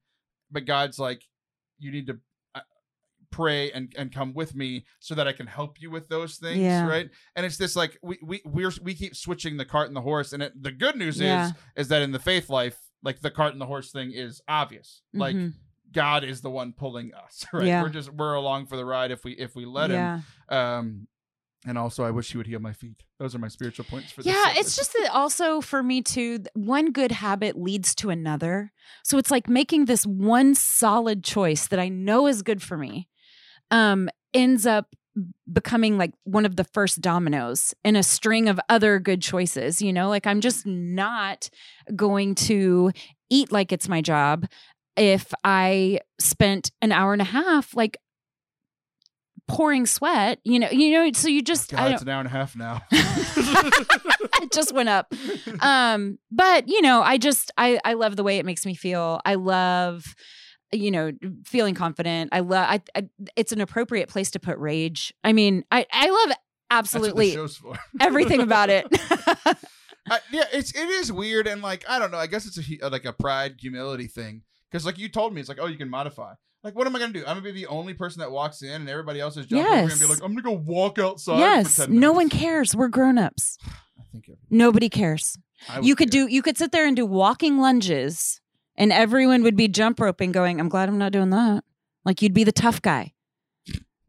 But 0.52 0.66
God's 0.66 1.00
like, 1.00 1.24
you 1.80 1.92
need 1.92 2.08
to 2.08 2.20
pray 3.32 3.72
and 3.72 3.94
and 3.98 4.14
come 4.14 4.34
with 4.34 4.56
me 4.56 4.86
so 5.00 5.16
that 5.16 5.28
I 5.28 5.32
can 5.34 5.48
help 5.48 5.82
you 5.82 5.90
with 5.92 6.08
those 6.08 6.38
things, 6.38 6.60
Yeah. 6.60 6.88
right? 6.88 7.10
And 7.36 7.46
it's 7.46 7.58
this 7.58 7.76
like 7.76 7.98
we 8.02 8.18
we 8.24 8.42
we're 8.46 8.72
we 8.82 8.94
keep 8.96 9.16
switching 9.16 9.58
the 9.58 9.66
cart 9.66 9.88
and 9.88 9.96
the 9.96 10.02
horse, 10.02 10.34
and 10.34 10.42
it, 10.44 10.54
the 10.62 10.72
good 10.72 10.96
news 10.96 11.20
Yeah. 11.20 11.48
is 11.48 11.54
is 11.76 11.88
that 11.90 12.02
in 12.02 12.12
the 12.12 12.20
faith 12.20 12.50
life, 12.50 12.78
like 13.04 13.20
the 13.22 13.32
cart 13.32 13.52
and 13.54 13.62
the 13.62 13.66
horse 13.66 13.92
thing 13.92 14.12
is 14.12 14.42
obvious, 14.48 15.02
like. 15.14 15.36
Mhm. 15.36 15.54
God 15.94 16.26
is 16.26 16.42
the 16.42 16.50
one 16.50 16.74
pulling 16.74 17.14
us, 17.14 17.46
right? 17.54 17.66
Yeah. 17.66 17.82
We're 17.82 17.88
just 17.88 18.12
we're 18.12 18.34
along 18.34 18.66
for 18.66 18.76
the 18.76 18.84
ride 18.84 19.10
if 19.10 19.24
we 19.24 19.32
if 19.32 19.56
we 19.56 19.64
let 19.66 19.90
him. 19.90 20.22
Um, 20.50 21.08
and 21.66 21.78
also, 21.78 22.04
I 22.04 22.12
wish 22.12 22.30
he 22.30 22.38
would 22.38 22.46
heal 22.46 22.60
my 22.60 22.74
feet. 22.74 23.04
Those 23.20 23.34
are 23.34 23.40
my 23.40 23.48
spiritual 23.48 23.86
points 23.86 24.12
for 24.12 24.22
this. 24.22 24.28
Yeah, 24.34 24.44
segment. 24.48 24.58
it's 24.66 24.76
just 24.76 24.92
that 24.94 25.10
also 25.14 25.62
for 25.62 25.82
me 25.82 26.02
too, 26.02 26.40
one 26.56 26.92
good 26.92 27.14
habit 27.14 27.58
leads 27.58 27.96
to 27.96 28.10
another. 28.10 28.74
So 29.04 29.18
it's 29.18 29.32
like 29.32 29.48
making 29.48 29.86
this 29.86 30.06
one 30.06 30.56
solid 30.56 31.24
choice 31.24 31.68
that 31.68 31.80
I 31.80 31.88
know 31.88 32.28
is 32.28 32.42
good 32.42 32.62
for 32.62 32.78
me 32.78 33.08
um 33.72 34.10
ends 34.34 34.66
up 34.66 34.88
becoming 35.52 35.98
like 35.98 36.12
one 36.24 36.46
of 36.46 36.56
the 36.56 36.64
first 36.64 37.02
dominoes 37.02 37.74
in 37.84 37.96
a 37.96 38.04
string 38.04 38.48
of 38.48 38.60
other 38.70 39.00
good 39.00 39.22
choices, 39.22 39.82
you 39.82 39.92
know? 39.92 40.10
Like 40.10 40.28
I'm 40.28 40.42
just 40.42 40.66
not 40.66 41.50
going 41.96 42.36
to 42.36 42.92
eat 43.30 43.52
like 43.52 43.72
it's 43.72 43.90
my 43.90 44.02
job 44.02 44.46
if 44.96 45.34
I 45.44 46.00
spent 46.20 46.72
an 46.82 46.92
hour 46.92 47.14
and 47.14 47.22
a 47.22 47.26
half 47.26 47.76
like 47.76 47.98
pouring 49.48 49.86
sweat. 49.86 50.40
You 50.44 50.60
know, 50.60 50.70
you 50.70 50.92
know. 50.92 51.12
So 51.14 51.28
you 51.28 51.42
just 51.42 51.72
God, 51.72 51.92
it's 51.92 52.02
an 52.02 52.10
hour 52.10 52.20
and 52.20 52.28
a 52.28 52.32
half 52.32 52.56
now. 52.56 52.82
it 52.92 54.52
just 54.52 54.74
went 54.74 54.90
up. 54.90 55.14
Um, 55.60 56.20
but 56.30 56.68
you 56.68 56.82
know, 56.82 57.02
I 57.02 57.18
just 57.18 57.52
I 57.58 57.80
I 57.84 57.94
love 57.94 58.16
the 58.16 58.24
way 58.24 58.38
it 58.38 58.46
makes 58.46 58.66
me 58.66 58.76
feel. 58.76 59.20
I 59.26 59.36
love 59.36 60.16
you 60.72 60.92
know 60.92 61.12
feeling 61.46 61.76
confident. 61.76 62.30
I 62.34 62.42
love 62.42 62.68
I, 62.70 62.82
I 62.96 63.08
it's 63.36 63.52
an 63.52 63.62
appropriate 63.62 64.10
place 64.10 64.32
to 64.32 64.40
put 64.40 64.58
rage. 64.58 65.14
I 65.24 65.34
mean, 65.34 65.64
I 65.72 65.86
I 65.92 66.10
love 66.10 66.28
That's 66.30 66.30
what 66.30 66.38
the 66.38 66.76
absolutely 66.76 67.32
show's 67.32 67.56
for. 67.58 67.76
everything 68.00 68.42
about 68.42 68.70
it. 68.70 68.86
I, 70.10 70.20
yeah, 70.32 70.46
it's 70.54 70.72
it 70.74 70.88
is 70.90 71.12
weird 71.12 71.48
and 71.48 71.62
like 71.62 71.84
I 71.90 72.00
don't 72.00 72.12
know. 72.12 72.18
I 72.18 72.28
guess 72.28 72.46
it's 72.46 72.58
a 72.82 72.90
like 72.90 73.06
a 73.06 73.14
pride 73.14 73.56
humility 73.60 74.08
thing 74.08 74.44
because 74.72 74.86
like 74.86 74.98
you 74.98 75.10
told 75.10 75.34
me, 75.34 75.42
it's 75.42 75.50
like 75.50 75.60
oh 75.62 75.68
you 75.68 75.78
can 75.78 75.90
modify. 75.90 76.34
Like 76.64 76.76
what 76.76 76.88
am 76.88 76.96
I 76.96 77.00
gonna 77.00 77.14
do? 77.14 77.20
I'm 77.22 77.38
gonna 77.38 77.42
be 77.42 77.52
the 77.52 77.68
only 77.68 77.94
person 77.94 78.20
that 78.22 78.32
walks 78.32 78.62
in 78.62 78.72
and 78.72 78.90
everybody 78.90 79.20
else 79.20 79.38
is 79.38 79.46
jumping 79.46 79.66
over 79.72 79.92
and 79.92 80.00
be 80.00 80.06
like 80.06 80.22
I'm 80.24 80.32
gonna 80.34 80.42
go 80.42 80.52
walk 80.66 80.98
outside. 81.00 81.40
yes, 81.40 81.76
for 81.76 81.86
10 81.86 82.00
no 82.00 82.12
one 82.14 82.30
cares. 82.30 82.76
We're 82.76 82.88
grown-ups. 82.90 83.58
I 84.00 84.04
think 84.12 84.30
Nobody 84.50 84.90
cares. 84.90 85.38
You 85.82 85.96
could 85.96 86.12
care. 86.12 86.26
do 86.28 86.34
you 86.34 86.42
could 86.42 86.58
sit 86.58 86.72
there 86.72 86.86
and 86.88 86.96
do 86.96 87.06
walking 87.06 87.60
lunges 87.60 88.40
and 88.78 88.92
everyone 88.92 89.44
would 89.44 89.56
be 89.56 89.68
jump 89.68 90.00
roping 90.00 90.32
going, 90.32 90.60
I'm 90.60 90.70
glad 90.70 90.90
I'm 90.90 90.98
not 90.98 91.12
doing 91.12 91.30
that. 91.32 91.64
Like 92.06 92.22
you'd 92.22 92.34
be 92.34 92.44
the 92.44 92.52
tough 92.52 92.82
guy. 92.82 93.14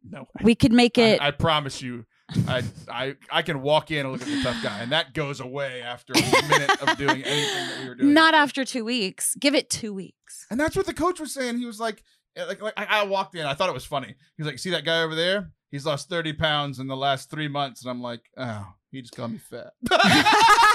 no. 0.09 0.27
We 0.43 0.55
could 0.55 0.73
make 0.73 0.99
it 0.99 1.21
I, 1.21 1.29
I 1.29 1.31
promise 1.33 1.83
you, 1.83 2.05
I 2.47 2.63
I 2.91 3.17
I 3.31 3.43
can 3.43 3.63
walk 3.63 3.91
in 3.91 4.07
and 4.07 4.13
look 4.13 4.23
at 4.23 4.29
the 4.29 4.43
tough 4.43 4.63
guy, 4.63 4.81
and 4.81 4.93
that 4.93 5.15
goes 5.15 5.41
away 5.41 5.83
after 5.83 6.13
a 6.13 6.49
minute 6.49 6.83
of 6.83 6.97
doing 6.99 7.23
anything 7.25 7.67
that 7.69 7.81
we 7.83 7.89
were 7.89 7.95
doing. 7.95 8.13
not 8.13 8.35
after 8.35 8.65
2 8.65 8.85
weeks. 8.85 9.35
Give 9.41 9.55
it 9.55 9.71
2 9.71 9.95
weeks. 9.95 10.47
And 10.51 10.61
that's 10.61 10.77
what 10.77 10.87
the 10.87 10.95
coach 10.95 11.21
was 11.21 11.33
saying. 11.33 11.59
He 11.59 11.65
was 11.65 11.81
like, 11.81 12.03
eh, 12.37 12.45
like, 12.45 12.61
like 12.61 12.75
I, 12.77 13.01
I 13.01 13.05
walked 13.05 13.35
in, 13.35 13.47
I 13.47 13.55
thought 13.55 13.71
it 13.71 13.75
was 13.75 13.85
funny. 13.87 14.15
He's 14.37 14.47
like, 14.47 14.59
see 14.59 14.71
that 14.71 14.85
guy 14.85 15.03
over 15.03 15.15
there? 15.15 15.51
He's 15.71 15.85
lost 15.87 16.09
30 16.09 16.35
pounds 16.35 16.79
in 16.79 16.87
the 16.87 16.97
last 16.97 17.31
three 17.31 17.49
months. 17.49 17.83
And 17.83 17.91
I'm 17.91 18.01
like, 18.01 18.21
oh, 18.37 18.67
he 18.91 19.01
just 19.03 19.17
called 19.17 19.33
me 19.33 19.39
fat. 19.39 19.73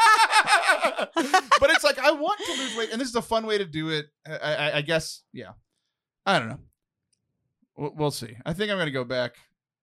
but 1.60 1.70
it's 1.70 1.84
like, 1.84 2.00
I 2.00 2.12
want 2.12 2.40
to 2.46 2.52
lose 2.54 2.78
weight. 2.78 2.90
And 2.92 3.00
this 3.00 3.08
is 3.08 3.16
a 3.16 3.22
fun 3.22 3.46
way 3.46 3.58
to 3.58 3.66
do 3.66 3.90
it. 3.90 4.08
I, 4.28 4.38
I, 4.38 4.78
I 4.78 4.82
guess, 4.82 5.24
yeah. 5.32 5.52
I 6.26 6.40
don't 6.40 6.50
know. 6.50 6.60
We'll, 7.76 7.94
we'll 7.96 8.12
see. 8.12 8.36
I 8.46 8.54
think 8.54 8.72
I'm 8.72 8.78
going 8.78 8.88
to 8.88 8.92
go 8.92 9.04
back 9.04 9.36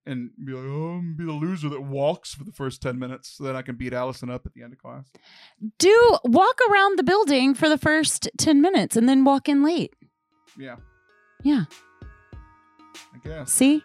and 0.06 0.30
be 0.44 0.52
like, 0.52 0.64
oh, 0.64 0.98
I'm 0.98 1.14
be 1.16 1.24
the 1.24 1.32
loser 1.32 1.68
that 1.68 1.82
walks 1.82 2.34
for 2.34 2.44
the 2.44 2.52
first 2.52 2.82
10 2.82 2.98
minutes 2.98 3.36
so 3.36 3.44
that 3.44 3.56
I 3.56 3.62
can 3.62 3.76
beat 3.76 3.92
Allison 3.92 4.30
up 4.30 4.46
at 4.46 4.54
the 4.54 4.62
end 4.62 4.72
of 4.72 4.78
class. 4.78 5.10
Do 5.78 6.18
walk 6.24 6.58
around 6.70 6.98
the 6.98 7.02
building 7.02 7.54
for 7.54 7.68
the 7.68 7.78
first 7.78 8.28
10 8.38 8.60
minutes 8.60 8.96
and 8.96 9.08
then 9.08 9.24
walk 9.24 9.48
in 9.48 9.62
late. 9.62 9.94
Yeah. 10.58 10.76
Yeah. 11.42 11.64
I 13.14 13.18
guess. 13.22 13.52
See? 13.52 13.82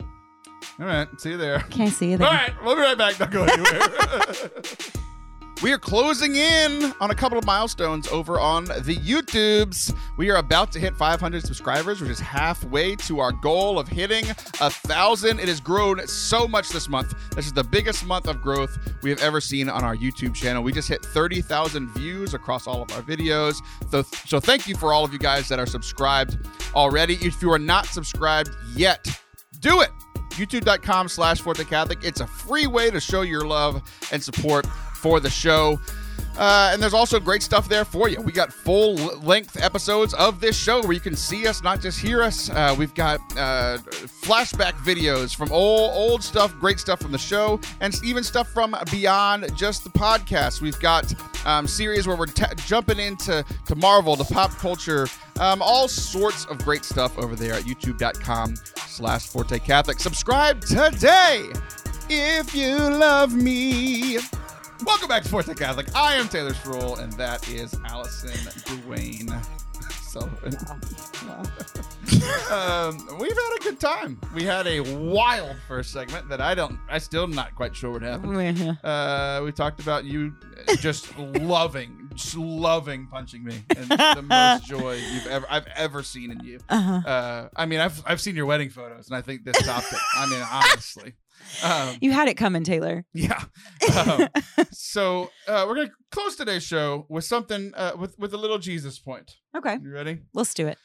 All 0.00 0.86
right. 0.86 1.08
See 1.18 1.30
you 1.30 1.36
there. 1.36 1.60
Can't 1.70 1.92
see 1.92 2.12
you 2.12 2.16
there. 2.16 2.26
All 2.26 2.32
right. 2.32 2.52
we'll 2.64 2.76
be 2.76 2.82
right 2.82 2.96
back. 2.96 3.18
Don't 3.18 3.30
go 3.30 3.44
anywhere. 3.44 4.50
we 5.62 5.72
are 5.72 5.78
closing 5.78 6.36
in 6.36 6.94
on 7.00 7.10
a 7.10 7.14
couple 7.14 7.36
of 7.36 7.44
milestones 7.44 8.08
over 8.08 8.40
on 8.40 8.64
the 8.64 8.96
YouTubes. 8.96 9.94
We 10.16 10.30
are 10.30 10.36
about 10.36 10.72
to 10.72 10.80
hit 10.80 10.96
500 10.96 11.44
subscribers, 11.44 12.00
which 12.00 12.10
is 12.10 12.18
halfway 12.18 12.96
to 12.96 13.20
our 13.20 13.32
goal 13.32 13.78
of 13.78 13.86
hitting 13.86 14.24
a 14.60 14.70
thousand. 14.70 15.38
It 15.38 15.48
has 15.48 15.60
grown 15.60 16.06
so 16.06 16.48
much 16.48 16.70
this 16.70 16.88
month. 16.88 17.14
This 17.36 17.44
is 17.46 17.52
the 17.52 17.64
biggest 17.64 18.06
month 18.06 18.26
of 18.26 18.40
growth 18.40 18.78
we 19.02 19.10
have 19.10 19.20
ever 19.20 19.40
seen 19.40 19.68
on 19.68 19.84
our 19.84 19.96
YouTube 19.96 20.34
channel. 20.34 20.62
We 20.62 20.72
just 20.72 20.88
hit 20.88 21.04
30,000 21.04 21.90
views 21.90 22.32
across 22.32 22.66
all 22.66 22.82
of 22.82 22.90
our 22.92 23.02
videos. 23.02 23.56
So, 23.90 24.02
so 24.26 24.40
thank 24.40 24.66
you 24.66 24.76
for 24.76 24.94
all 24.94 25.04
of 25.04 25.12
you 25.12 25.18
guys 25.18 25.46
that 25.48 25.58
are 25.58 25.66
subscribed 25.66 26.38
already. 26.74 27.14
If 27.20 27.42
you 27.42 27.52
are 27.52 27.58
not 27.58 27.84
subscribed 27.84 28.50
yet, 28.74 29.06
do 29.60 29.82
it 29.82 29.90
youtube.com 30.30 31.08
slash 31.08 31.42
catholic 31.68 31.98
it's 32.04 32.20
a 32.20 32.26
free 32.26 32.68
way 32.68 32.88
to 32.88 33.00
show 33.00 33.22
your 33.22 33.44
love 33.44 33.82
and 34.12 34.22
support 34.22 34.64
for 35.00 35.20
the 35.20 35.30
show 35.30 35.78
uh, 36.38 36.70
and 36.72 36.82
there's 36.82 36.94
also 36.94 37.20
great 37.20 37.42
stuff 37.42 37.68
there 37.68 37.84
for 37.84 38.08
you. 38.08 38.20
We 38.20 38.32
got 38.32 38.52
full 38.52 38.94
length 38.94 39.62
episodes 39.62 40.14
of 40.14 40.40
this 40.40 40.56
show 40.56 40.80
where 40.82 40.92
you 40.92 41.00
can 41.00 41.16
see 41.16 41.46
us, 41.46 41.62
not 41.62 41.80
just 41.80 41.98
hear 41.98 42.22
us. 42.22 42.48
Uh, 42.48 42.74
we've 42.78 42.94
got 42.94 43.20
uh, 43.36 43.78
flashback 44.22 44.72
videos 44.72 45.34
from 45.34 45.52
old 45.52 45.90
old 45.92 46.22
stuff, 46.22 46.54
great 46.58 46.78
stuff 46.78 47.00
from 47.00 47.12
the 47.12 47.18
show, 47.18 47.60
and 47.80 47.94
even 48.04 48.22
stuff 48.22 48.48
from 48.48 48.74
beyond 48.90 49.54
just 49.56 49.84
the 49.84 49.90
podcast. 49.90 50.60
We've 50.60 50.78
got 50.80 51.12
um, 51.46 51.66
series 51.66 52.06
where 52.06 52.16
we're 52.16 52.26
t- 52.26 52.44
jumping 52.66 52.98
into 52.98 53.44
to 53.66 53.74
Marvel, 53.74 54.16
to 54.16 54.24
pop 54.24 54.50
culture, 54.52 55.08
um, 55.40 55.60
all 55.60 55.88
sorts 55.88 56.46
of 56.46 56.58
great 56.64 56.84
stuff 56.84 57.18
over 57.18 57.34
there 57.34 57.54
at 57.54 57.64
youtube.com 57.64 58.54
slash 58.86 59.26
Forte 59.26 59.58
Catholic. 59.58 59.98
Subscribe 59.98 60.60
today 60.62 61.48
if 62.08 62.54
you 62.54 62.76
love 62.76 63.34
me. 63.34 64.18
Welcome 64.84 65.08
back 65.08 65.24
to 65.24 65.28
Forte 65.28 65.54
Catholic. 65.54 65.94
I 65.94 66.14
am 66.14 66.26
Taylor 66.28 66.54
Schroll, 66.54 66.98
and 67.00 67.12
that 67.14 67.46
is 67.50 67.74
Allison 67.84 68.30
Dwayne 68.30 69.30
Sullivan. 69.92 70.56
um, 72.50 73.18
we've 73.20 73.36
had 73.36 73.56
a 73.58 73.62
good 73.62 73.78
time. 73.78 74.18
We 74.34 74.42
had 74.42 74.66
a 74.66 74.80
wild 74.80 75.56
first 75.68 75.92
segment 75.92 76.30
that 76.30 76.40
I 76.40 76.54
don't, 76.54 76.78
I 76.88 76.96
still 76.98 77.26
not 77.26 77.54
quite 77.54 77.76
sure 77.76 77.92
what 77.92 78.02
happened. 78.02 78.78
Uh, 78.82 79.42
we 79.44 79.52
talked 79.52 79.80
about 79.80 80.06
you 80.06 80.34
just 80.78 81.16
loving, 81.18 82.10
just 82.14 82.36
loving 82.36 83.06
punching 83.06 83.44
me, 83.44 83.62
and 83.76 83.86
the 83.86 84.24
most 84.26 84.64
joy 84.64 84.94
you've 85.12 85.26
ever, 85.26 85.46
I've 85.50 85.66
ever 85.76 86.02
seen 86.02 86.30
in 86.30 86.40
you. 86.42 86.58
Uh-huh. 86.70 87.08
Uh, 87.08 87.48
I 87.54 87.66
mean, 87.66 87.80
I've 87.80 88.02
I've 88.06 88.20
seen 88.20 88.34
your 88.34 88.46
wedding 88.46 88.70
photos, 88.70 89.08
and 89.08 89.16
I 89.16 89.20
think 89.20 89.44
this 89.44 89.58
topped 89.58 89.92
it. 89.92 89.98
I 90.16 90.26
mean, 90.26 90.42
honestly. 90.50 91.14
Um, 91.64 91.96
You 92.00 92.12
had 92.12 92.28
it 92.28 92.34
coming, 92.36 92.64
Taylor. 92.64 93.04
yeah. 93.12 93.42
Um, 93.96 94.28
so 94.72 95.30
uh, 95.48 95.64
we're 95.68 95.74
gonna 95.76 95.90
close 96.10 96.36
today's 96.36 96.62
show 96.62 97.06
with 97.08 97.24
something 97.24 97.72
uh, 97.74 97.92
with 97.98 98.18
with 98.18 98.32
a 98.34 98.36
little 98.36 98.58
Jesus 98.58 98.98
point. 98.98 99.32
Okay, 99.56 99.78
You 99.82 99.90
ready? 99.90 100.20
let's 100.34 100.54
do 100.54 100.66
it. 100.66 100.78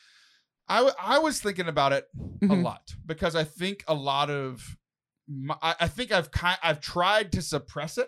I, 0.68 0.78
w- 0.78 0.96
I 1.00 1.20
was 1.20 1.40
thinking 1.40 1.68
about 1.68 1.94
it 1.94 2.06
a 2.42 2.46
Mhm. 2.48 2.64
lot 2.64 2.82
because 3.06 3.36
I 3.36 3.44
think 3.44 3.84
a 3.88 3.94
lot 3.94 4.30
of 4.32 4.78
my, 5.28 5.56
I, 5.62 5.76
I 5.82 5.88
think 5.88 6.12
I've 6.12 6.32
kind 6.32 6.58
I've 6.64 6.82
tried 6.82 7.32
to 7.34 7.42
suppress 7.42 7.98
it 7.98 8.08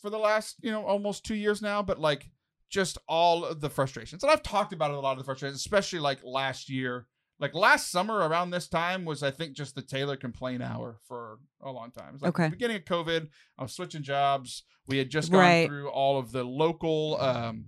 for 0.00 0.08
the 0.10 0.18
last 0.18 0.56
you 0.62 0.70
know 0.70 0.84
almost 0.86 1.24
two 1.26 1.34
years 1.34 1.60
now, 1.60 1.82
but 1.82 1.98
like 2.00 2.30
just 2.70 2.96
all 3.08 3.44
of 3.44 3.60
the 3.60 3.70
frustrations 3.70 4.22
and 4.22 4.30
I've 4.32 4.42
talked 4.42 4.72
about 4.72 4.90
it 4.90 4.96
a 4.96 5.00
lot 5.00 5.12
of 5.12 5.18
the 5.18 5.24
frustrations, 5.24 5.60
especially 5.60 5.98
like 6.00 6.20
last 6.24 6.68
year. 6.70 7.06
Like 7.40 7.54
last 7.54 7.90
summer 7.90 8.16
around 8.16 8.50
this 8.50 8.68
time 8.68 9.04
was 9.04 9.22
I 9.22 9.30
think 9.30 9.54
just 9.56 9.74
the 9.74 9.82
Taylor 9.82 10.16
complaint 10.16 10.62
hour 10.62 10.98
for 11.06 11.38
a 11.62 11.70
long 11.70 11.90
time. 11.92 12.08
It 12.08 12.12
was 12.14 12.22
like 12.22 12.28
Okay. 12.30 12.44
the 12.46 12.50
beginning 12.50 12.76
of 12.78 12.84
COVID, 12.84 13.28
I 13.58 13.62
was 13.62 13.72
switching 13.72 14.02
jobs. 14.02 14.64
We 14.88 14.98
had 14.98 15.08
just 15.10 15.30
gone 15.30 15.40
Right. 15.40 15.66
through 15.68 15.88
all 15.90 16.18
of 16.18 16.32
the 16.32 16.42
local 16.44 17.20
um 17.20 17.66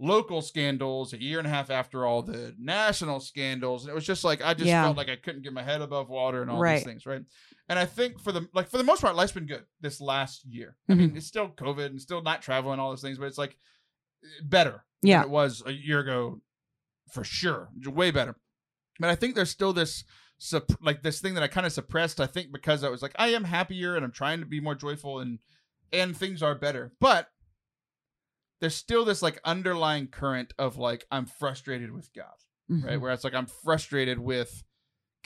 local 0.00 0.42
scandals 0.42 1.12
a 1.12 1.22
year 1.22 1.38
and 1.38 1.46
a 1.46 1.50
half 1.50 1.70
after 1.70 2.04
all 2.04 2.20
the 2.20 2.52
national 2.58 3.20
scandals 3.20 3.84
and 3.84 3.90
it 3.92 3.94
was 3.94 4.04
just 4.04 4.24
like 4.24 4.42
i 4.42 4.52
just 4.52 4.66
Yeah. 4.66 4.82
felt 4.82 4.96
like 4.96 5.08
i 5.08 5.14
couldn't 5.14 5.42
get 5.42 5.52
my 5.52 5.62
head 5.62 5.80
above 5.80 6.08
water 6.08 6.42
and 6.42 6.50
all 6.50 6.58
Right. 6.58 6.78
these 6.78 6.84
things 6.84 7.06
right 7.06 7.22
and 7.68 7.78
i 7.78 7.86
think 7.86 8.20
for 8.20 8.32
the 8.32 8.48
like 8.52 8.68
for 8.68 8.76
the 8.76 8.82
most 8.82 9.00
part 9.02 9.14
life's 9.14 9.30
been 9.30 9.46
good 9.46 9.64
this 9.80 10.00
last 10.00 10.44
year 10.46 10.76
i 10.88 10.94
mean 10.94 11.16
it's 11.16 11.28
still 11.28 11.48
covid 11.48 11.86
and 11.86 12.02
still 12.02 12.22
not 12.22 12.42
traveling 12.42 12.80
all 12.80 12.90
those 12.90 13.02
things 13.02 13.18
but 13.18 13.26
it's 13.26 13.38
like 13.38 13.56
better 14.42 14.84
Yeah. 15.00 15.18
than 15.20 15.28
it 15.28 15.30
was 15.30 15.62
a 15.64 15.70
year 15.72 16.00
ago 16.00 16.40
for 17.12 17.22
sure 17.22 17.68
way 17.86 18.10
better 18.10 18.34
but 19.00 19.10
i 19.10 19.14
think 19.14 19.34
there's 19.34 19.50
still 19.50 19.72
this 19.72 20.04
sup- 20.38 20.80
like 20.82 21.02
this 21.02 21.20
thing 21.20 21.34
that 21.34 21.42
i 21.42 21.46
kind 21.48 21.66
of 21.66 21.72
suppressed 21.72 22.20
i 22.20 22.26
think 22.26 22.52
because 22.52 22.82
i 22.84 22.88
was 22.88 23.02
like 23.02 23.14
i 23.16 23.28
am 23.28 23.44
happier 23.44 23.96
and 23.96 24.04
i'm 24.04 24.12
trying 24.12 24.40
to 24.40 24.46
be 24.46 24.60
more 24.60 24.74
joyful 24.74 25.18
and 25.20 25.38
and 25.92 26.16
things 26.16 26.42
are 26.42 26.56
better. 26.56 26.90
But 26.98 27.28
there's 28.60 28.74
still 28.74 29.04
this 29.04 29.22
like 29.22 29.38
underlying 29.44 30.08
current 30.08 30.52
of 30.58 30.76
like 30.76 31.04
i'm 31.10 31.26
frustrated 31.26 31.92
with 31.92 32.12
god 32.14 32.34
Mm-hmm. 32.70 32.86
right 32.86 33.00
where 33.00 33.12
it's 33.12 33.24
like 33.24 33.34
i'm 33.34 33.44
frustrated 33.46 34.18
with 34.18 34.64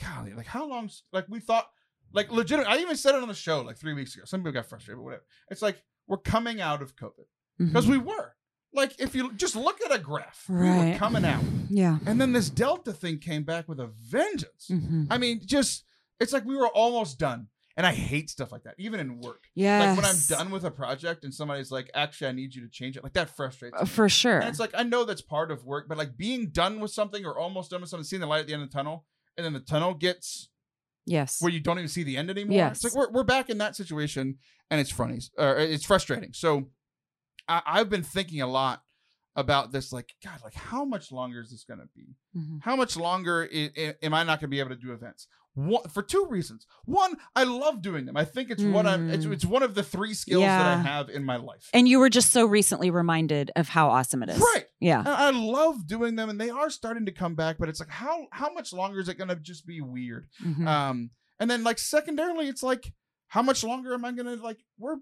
golly 0.03 0.33
like 0.33 0.45
how 0.45 0.67
long 0.67 0.89
like 1.13 1.25
we 1.29 1.39
thought 1.39 1.67
like 2.11 2.29
legit 2.31 2.67
i 2.67 2.77
even 2.79 2.97
said 2.97 3.15
it 3.15 3.21
on 3.21 3.29
the 3.29 3.33
show 3.33 3.61
like 3.61 3.77
three 3.77 3.93
weeks 3.93 4.13
ago. 4.13 4.25
Some 4.25 4.41
people 4.41 4.51
got 4.51 4.65
frustrated 4.65 4.97
but 4.97 5.03
whatever. 5.05 5.23
It's 5.49 5.61
like 5.61 5.81
we're 6.07 6.17
coming 6.17 6.59
out 6.59 6.81
of 6.81 6.95
covid. 6.97 7.27
Because 7.57 7.87
we 7.87 7.97
were 7.97 8.33
like 8.73 8.93
if 8.99 9.15
you 9.15 9.33
just 9.33 9.55
look 9.55 9.79
at 9.85 9.93
a 9.93 9.99
graph 9.99 10.45
we 10.47 10.55
were 10.55 10.61
Right. 10.63 10.97
coming 10.97 11.25
out 11.25 11.43
yeah. 11.69 11.97
and 12.05 12.19
then 12.21 12.33
this 12.33 12.49
delta 12.49 12.93
thing 12.93 13.17
came 13.19 13.43
back 13.43 13.67
with 13.67 13.79
a 13.79 13.87
vengeance 13.87 14.67
Mhm. 14.69 15.07
i 15.09 15.17
mean 15.17 15.41
just 15.45 15.83
it's 16.19 16.33
like 16.33 16.45
we 16.45 16.55
were 16.55 16.67
almost 16.69 17.17
done 17.17 17.47
and 17.77 17.85
i 17.87 17.93
hate 17.93 18.29
stuff 18.29 18.51
like 18.51 18.63
that 18.63 18.75
even 18.77 18.99
in 18.99 19.19
work 19.21 19.43
yeah 19.55 19.79
like 19.79 19.95
when 19.97 20.05
i'm 20.05 20.15
done 20.27 20.51
with 20.51 20.65
a 20.65 20.71
project 20.71 21.23
and 21.23 21.33
somebody's 21.33 21.71
like 21.71 21.89
actually 21.95 22.27
i 22.27 22.31
need 22.31 22.53
you 22.53 22.61
to 22.61 22.69
change 22.69 22.95
it 22.97 23.03
like 23.03 23.13
that 23.13 23.29
frustrates 23.35 23.75
Uh, 23.77 23.83
me. 23.83 23.87
for 23.89 24.07
sure. 24.09 24.39
And 24.39 24.49
it's 24.49 24.59
like 24.59 24.71
I 24.75 24.83
know 24.83 25.03
that's 25.05 25.21
part 25.21 25.49
of 25.51 25.65
work, 25.65 25.87
but 25.87 25.97
like 25.97 26.15
being 26.17 26.49
done 26.49 26.79
with 26.79 26.91
something 26.91 27.25
or 27.25 27.37
almost 27.39 27.71
done 27.71 27.81
with 27.81 27.89
something, 27.89 28.03
seeing 28.03 28.19
the 28.19 28.27
light 28.27 28.41
at 28.41 28.47
the 28.47 28.53
end 28.53 28.63
of 28.63 28.69
the 28.69 28.73
tunnel, 28.73 29.05
and 29.37 29.45
then 29.45 29.53
the 29.53 29.59
tunnel 29.61 29.93
gets 29.93 30.49
yes. 31.05 31.41
where 31.41 31.51
you 31.51 31.59
don't 31.59 31.77
even 31.79 31.87
see 31.89 32.03
the 32.03 32.17
end 32.17 32.29
anymore. 32.29 32.55
Yes. 32.55 32.83
It's 32.83 32.83
like 32.83 32.95
we're 32.95 33.11
we're 33.11 33.23
back 33.23 33.49
in 33.49 33.57
that 33.59 33.75
situation, 33.75 34.37
and 34.69 34.79
it's 34.81 34.91
funny, 34.91 35.19
or 35.37 35.57
it's 35.57 35.85
frustrating. 35.85 36.33
So 36.33 36.69
I, 37.49 37.61
I've 37.65 37.89
been 37.89 38.03
thinking 38.03 38.41
a 38.41 38.47
lot 38.47 38.81
about 39.35 39.71
this 39.71 39.93
like 39.93 40.13
god 40.23 40.39
like 40.43 40.55
how 40.55 40.83
much 40.83 41.11
longer 41.11 41.39
is 41.41 41.51
this 41.51 41.63
going 41.63 41.79
to 41.79 41.87
be 41.95 42.15
Mhm. 42.37 42.61
how 42.63 42.75
much 42.75 42.97
longer 42.97 43.47
i- 43.53 43.71
i- 43.77 43.95
am 44.01 44.13
i 44.13 44.23
not 44.23 44.39
going 44.39 44.47
to 44.49 44.55
be 44.55 44.59
able 44.59 44.71
to 44.71 44.75
do 44.75 44.91
events 44.91 45.27
one, 45.53 45.87
for 45.89 46.01
two 46.03 46.25
reasons 46.29 46.65
one 46.85 47.15
i 47.35 47.43
love 47.43 47.81
doing 47.81 48.05
them 48.05 48.17
i 48.17 48.25
think 48.25 48.49
it's 48.49 48.63
what 48.63 48.85
i'm 48.87 49.09
it's, 49.09 49.25
Mm. 49.25 49.31
it's 49.33 49.45
one 49.45 49.63
of 49.63 49.75
the 49.75 49.83
three 49.83 50.13
skills 50.13 50.41
that 50.43 50.77
i 50.77 50.81
have 50.81 51.09
in 51.09 51.23
my 51.23 51.35
life 51.37 51.69
And 51.73 51.87
you 51.87 51.99
were 51.99 52.09
just 52.09 52.31
so 52.31 52.45
recently 52.47 52.89
reminded 52.89 53.51
of 53.55 53.69
how 53.69 53.89
awesome 53.89 54.23
it 54.23 54.29
is. 54.29 54.39
right 54.39 54.65
Yeah. 54.81 54.99
And 54.99 55.07
I 55.09 55.29
love 55.31 55.85
doing 55.87 56.15
them, 56.15 56.29
and 56.29 56.39
they 56.41 56.49
are 56.49 56.69
starting 56.69 57.05
to 57.05 57.11
come 57.11 57.35
back. 57.35 57.57
But 57.59 57.67
it's 57.69 57.79
like, 57.81 57.89
how 57.89 58.27
how 58.31 58.51
much 58.53 58.71
longer 58.73 58.99
is 58.99 59.09
it 59.09 59.17
going 59.17 59.27
to 59.27 59.35
just 59.35 59.65
be 59.67 59.81
weird? 59.81 60.27
Mhm. 60.41 60.65
Um, 60.67 61.11
and 61.39 61.51
then 61.51 61.63
like 61.65 61.79
secondarily, 61.79 62.47
it's 62.47 62.63
like, 62.63 62.93
how 63.27 63.41
much 63.41 63.61
longer 63.63 63.93
am 63.93 64.05
I 64.05 64.11
going 64.13 64.25
to 64.37 64.41
like? 64.41 64.59
We're 64.77 64.97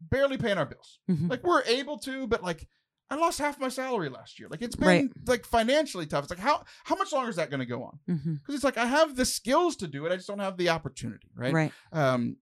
barely 0.00 0.36
paying 0.38 0.58
our 0.58 0.66
bills. 0.66 1.00
Mhm. 1.10 1.28
Like 1.30 1.42
we're 1.44 1.62
able 1.64 1.98
to, 2.00 2.26
but 2.26 2.42
like 2.42 2.68
I 3.10 3.14
lost 3.16 3.38
half 3.38 3.58
my 3.58 3.68
salary 3.70 4.10
last 4.10 4.38
year. 4.38 4.48
Like 4.50 4.60
it's 4.62 4.76
been 4.76 4.86
Right. 4.88 5.10
like 5.26 5.46
financially 5.46 6.06
tough. 6.06 6.24
It's 6.24 6.30
like 6.30 6.38
how 6.38 6.64
how 6.84 6.94
much 6.96 7.12
longer 7.12 7.30
is 7.30 7.36
that 7.36 7.50
going 7.50 7.60
to 7.60 7.66
go 7.66 7.82
on? 7.84 7.98
Because 8.06 8.54
it's 8.54 8.64
like 8.64 8.76
I 8.78 8.86
have 8.86 9.16
the 9.16 9.24
skills 9.24 9.76
to 9.76 9.86
do 9.88 10.04
it, 10.06 10.12
I 10.12 10.16
just 10.16 10.28
don't 10.28 10.38
have 10.40 10.56
the 10.58 10.68
opportunity. 10.68 11.28
Right. 11.34 11.52
Right. 11.54 11.72
Um, 11.92 12.36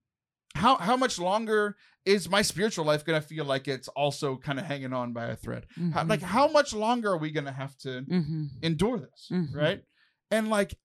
how 0.55 0.75
how 0.77 0.97
much 0.97 1.19
longer 1.19 1.77
is 2.05 2.29
my 2.29 2.41
spiritual 2.41 2.83
life 2.85 3.05
going 3.05 3.21
to 3.21 3.25
feel 3.27 3.45
like 3.45 3.67
it's 3.67 3.87
also 3.89 4.37
kind 4.37 4.59
of 4.59 4.65
hanging 4.65 4.93
on 4.93 5.13
by 5.13 5.25
a 5.27 5.35
thread? 5.35 5.67
How, 5.93 6.03
Mhm. 6.03 6.09
like 6.09 6.21
how 6.21 6.47
much 6.47 6.73
longer 6.73 7.11
are 7.11 7.17
we 7.17 7.31
going 7.31 7.45
to 7.45 7.51
have 7.51 7.77
to 7.79 8.01
Mhm. 8.03 8.49
endure 8.61 8.97
this 8.99 9.29
Mhm. 9.31 9.53
right 9.55 9.83
and 10.31 10.49
like 10.49 10.77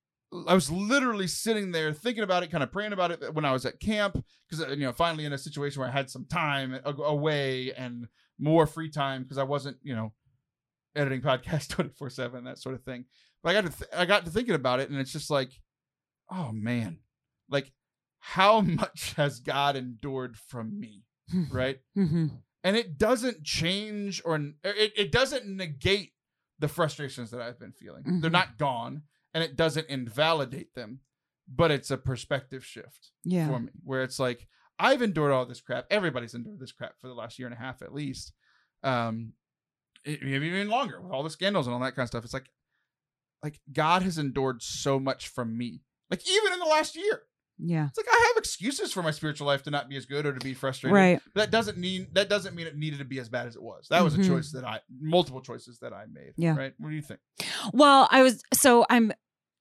i 0.48 0.54
was 0.54 0.70
literally 0.70 1.26
sitting 1.26 1.72
there 1.72 1.92
thinking 1.92 2.22
about 2.24 2.42
it 2.42 2.50
kind 2.50 2.62
of 2.64 2.72
praying 2.72 2.92
about 2.92 3.10
it 3.10 3.22
uh, 3.22 3.32
when 3.32 3.44
i 3.44 3.52
was 3.52 3.66
at 3.66 3.78
camp 3.80 4.22
because 4.48 4.64
uh, 4.64 4.68
you 4.70 4.76
know 4.84 4.92
finally 4.92 5.24
in 5.24 5.32
a 5.32 5.38
situation 5.38 5.80
where 5.80 5.88
i 5.88 5.92
had 5.92 6.08
some 6.10 6.24
time 6.26 6.78
uh, 6.84 6.92
away 7.02 7.72
and 7.74 8.08
more 8.38 8.66
free 8.66 8.90
time 8.90 9.22
because 9.22 9.38
i 9.38 9.42
wasn't 9.42 9.76
you 9.82 9.94
know 9.94 10.12
editing 10.96 11.20
podcasts 11.28 11.68
24 11.68 12.10
7 12.10 12.44
that 12.44 12.58
sort 12.58 12.74
of 12.74 12.82
thing 12.82 13.04
but 13.42 13.50
i 13.50 13.52
got 13.52 13.70
to 13.70 13.78
th- 13.78 13.90
i 13.96 14.04
got 14.04 14.24
to 14.24 14.30
thinking 14.30 14.54
about 14.54 14.80
it 14.80 14.88
and 14.90 14.98
it's 14.98 15.12
just 15.12 15.30
like 15.30 15.52
oh 16.30 16.50
man 16.52 16.98
like 17.48 17.72
how 18.20 18.60
much 18.80 19.14
has 19.16 19.40
god 19.40 19.76
endured 19.76 20.36
from 20.36 20.78
me 20.78 21.02
mm-hmm. 21.32 21.54
right 21.54 21.80
Mhm. 21.96 22.30
and 22.64 22.76
it 22.76 22.96
doesn't 22.96 23.42
change 23.44 24.22
or 24.24 24.36
er, 24.36 24.52
it, 24.64 24.92
it 24.96 25.12
doesn't 25.12 25.46
negate 25.46 26.12
the 26.58 26.68
frustrations 26.68 27.32
that 27.32 27.40
I've 27.40 27.58
been 27.58 27.72
feeling. 27.72 28.04
They're 28.20 28.30
Mhm. 28.30 28.34
not 28.34 28.56
gone, 28.56 29.02
and 29.34 29.42
it 29.42 29.56
doesn't 29.56 29.88
invalidate 29.88 30.74
them, 30.74 31.00
but 31.52 31.70
it's 31.70 31.90
a 31.90 31.96
perspective 31.96 32.64
shift 32.64 33.10
Yeah. 33.24 33.46
for 33.48 33.58
me 33.60 33.70
where 33.84 34.02
it's 34.02 34.18
like 34.18 34.46
I've 34.78 35.02
endured 35.02 35.32
all 35.32 35.46
this 35.46 35.60
crap. 35.60 35.86
Everybody's 35.90 36.34
endured 36.34 36.58
this 36.58 36.72
crap 36.72 36.98
for 36.98 37.06
the 37.08 37.14
last 37.14 37.38
year 37.38 37.46
and 37.46 37.54
a 37.54 37.58
half 37.58 37.82
at 37.82 37.94
least. 37.94 38.32
Um, 38.82 39.34
maybe 40.04 40.46
even 40.48 40.68
longer 40.68 41.00
with 41.00 41.12
all 41.12 41.22
the 41.22 41.30
scandals 41.30 41.66
and 41.66 41.74
all 41.74 41.80
that 41.80 41.94
kind 41.94 42.04
of 42.04 42.08
stuff. 42.08 42.24
It's 42.24 42.34
like, 42.34 42.50
like 43.42 43.60
God 43.72 44.02
has 44.02 44.18
endured 44.18 44.62
so 44.62 44.98
much 44.98 45.28
from 45.28 45.56
me. 45.56 45.82
Like 46.10 46.28
even 46.28 46.52
in 46.52 46.58
the 46.58 46.64
last 46.66 46.96
year, 46.96 47.22
Yeah. 47.59 47.86
it's 47.88 47.96
like 47.96 48.07
I 48.11 48.26
have 48.34 48.38
excuses 48.38 48.92
for 48.92 49.03
my 49.03 49.11
spiritual 49.12 49.46
life 49.46 49.62
to 49.64 49.70
not 49.70 49.88
be 49.88 49.96
as 49.96 50.07
good 50.07 50.26
or 50.26 50.32
to 50.32 50.40
be 50.44 50.55
frustrated 50.55 50.94
Right. 50.94 51.20
But 51.34 51.40
that 51.42 51.50
doesn't 51.50 51.78
mean 51.78 52.09
that 52.12 52.28
doesn't 52.28 52.55
mean 52.55 52.66
it 52.66 52.76
needed 52.76 52.98
to 52.98 53.05
be 53.05 53.18
as 53.20 53.28
bad 53.28 53.46
as 53.46 53.55
it 53.57 53.62
was. 53.62 53.86
That 53.90 54.03
was 54.03 54.16
Mhm. 54.16 54.24
a 54.24 54.28
choice 54.28 54.53
that 54.53 54.64
I 54.64 54.80
multiple 55.00 55.40
choices 55.40 55.78
that 55.80 55.92
I 55.92 56.07
made. 56.12 56.32
Yeah. 56.36 56.57
Right. 56.57 56.72
What 56.78 56.88
do 56.90 56.94
you 56.96 57.03
think? 57.03 57.20
Well, 57.72 58.09
I 58.11 58.22
was 58.22 58.42
so 58.53 58.84
I'm 58.90 59.12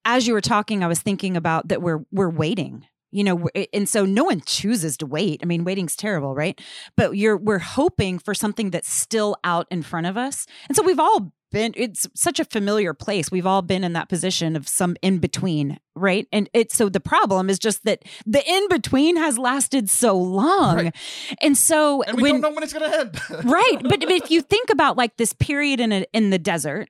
as 0.03 0.25
you 0.27 0.33
were 0.33 0.41
talking, 0.41 0.83
I 0.83 0.87
was 0.87 0.99
thinking 1.01 1.37
about 1.37 1.67
that 1.67 1.81
we're 1.81 1.99
we're 2.11 2.29
waiting. 2.29 2.85
You 3.13 3.25
know, 3.25 3.49
and 3.73 3.89
so 3.89 4.05
no 4.05 4.23
one 4.23 4.39
chooses 4.45 4.95
to 4.97 5.05
wait. 5.05 5.41
I 5.43 5.45
mean, 5.45 5.65
waiting's 5.65 5.97
terrible, 5.97 6.33
right? 6.33 6.57
But 6.95 7.17
you're 7.17 7.35
we're 7.35 7.59
hoping 7.59 8.19
for 8.19 8.33
something 8.33 8.71
that's 8.71 8.89
still 8.91 9.35
out 9.43 9.67
in 9.69 9.81
front 9.83 10.07
of 10.07 10.15
us. 10.15 10.45
And 10.69 10.77
so 10.77 10.81
we've 10.81 10.97
all 10.97 11.33
been 11.51 11.73
it's 11.75 12.07
such 12.15 12.39
a 12.39 12.45
familiar 12.45 12.93
place. 12.93 13.31
We've 13.31 13.45
all 13.45 13.61
been 13.61 13.83
in 13.83 13.93
that 13.93 14.09
position 14.09 14.55
of 14.55 14.67
some 14.67 14.95
in 15.01 15.19
between, 15.19 15.79
right? 15.95 16.27
And 16.31 16.49
it's 16.53 16.75
so 16.75 16.89
the 16.89 16.99
problem 16.99 17.49
is 17.49 17.59
just 17.59 17.83
that 17.85 18.03
the 18.25 18.43
in 18.49 18.67
between 18.69 19.17
has 19.17 19.37
lasted 19.37 19.89
so 19.89 20.17
long. 20.17 20.75
Right. 20.77 20.95
And 21.41 21.57
so 21.57 22.03
And 22.03 22.17
we 22.17 22.23
when 22.23 22.41
don't 22.41 22.41
know 22.41 22.55
when 22.55 22.63
it's 22.63 22.73
gonna 22.73 22.87
end. 22.87 23.45
right 23.45 23.77
but 23.83 24.03
if 24.09 24.31
you 24.31 24.41
think 24.41 24.69
about 24.69 24.97
like 24.97 25.17
this 25.17 25.33
period 25.33 25.79
in 25.79 25.91
a, 25.91 26.05
in 26.13 26.29
the 26.29 26.39
desert 26.39 26.89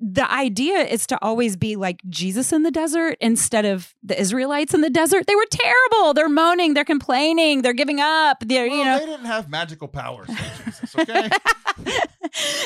the 0.00 0.30
idea 0.30 0.78
is 0.78 1.06
to 1.06 1.18
always 1.22 1.56
be 1.56 1.76
like 1.76 2.00
jesus 2.08 2.52
in 2.52 2.62
the 2.62 2.70
desert 2.70 3.16
instead 3.20 3.64
of 3.64 3.94
the 4.02 4.18
israelites 4.20 4.74
in 4.74 4.80
the 4.80 4.90
desert. 4.90 5.26
They 5.26 5.34
were 5.34 5.46
terrible. 5.50 6.14
They're 6.14 6.28
moaning. 6.28 6.74
They're 6.74 6.84
complaining. 6.84 7.62
They're 7.62 7.72
giving 7.72 8.00
up. 8.00 8.38
They're 8.44 8.68
Well, 8.68 8.76
you 8.76 8.84
know. 8.84 8.98
they 8.98 9.06
didn't 9.06 9.26
have 9.26 9.48
magical 9.48 9.88
powers 9.88 10.28
Jesus, 10.28 10.96
okay? 10.98 11.28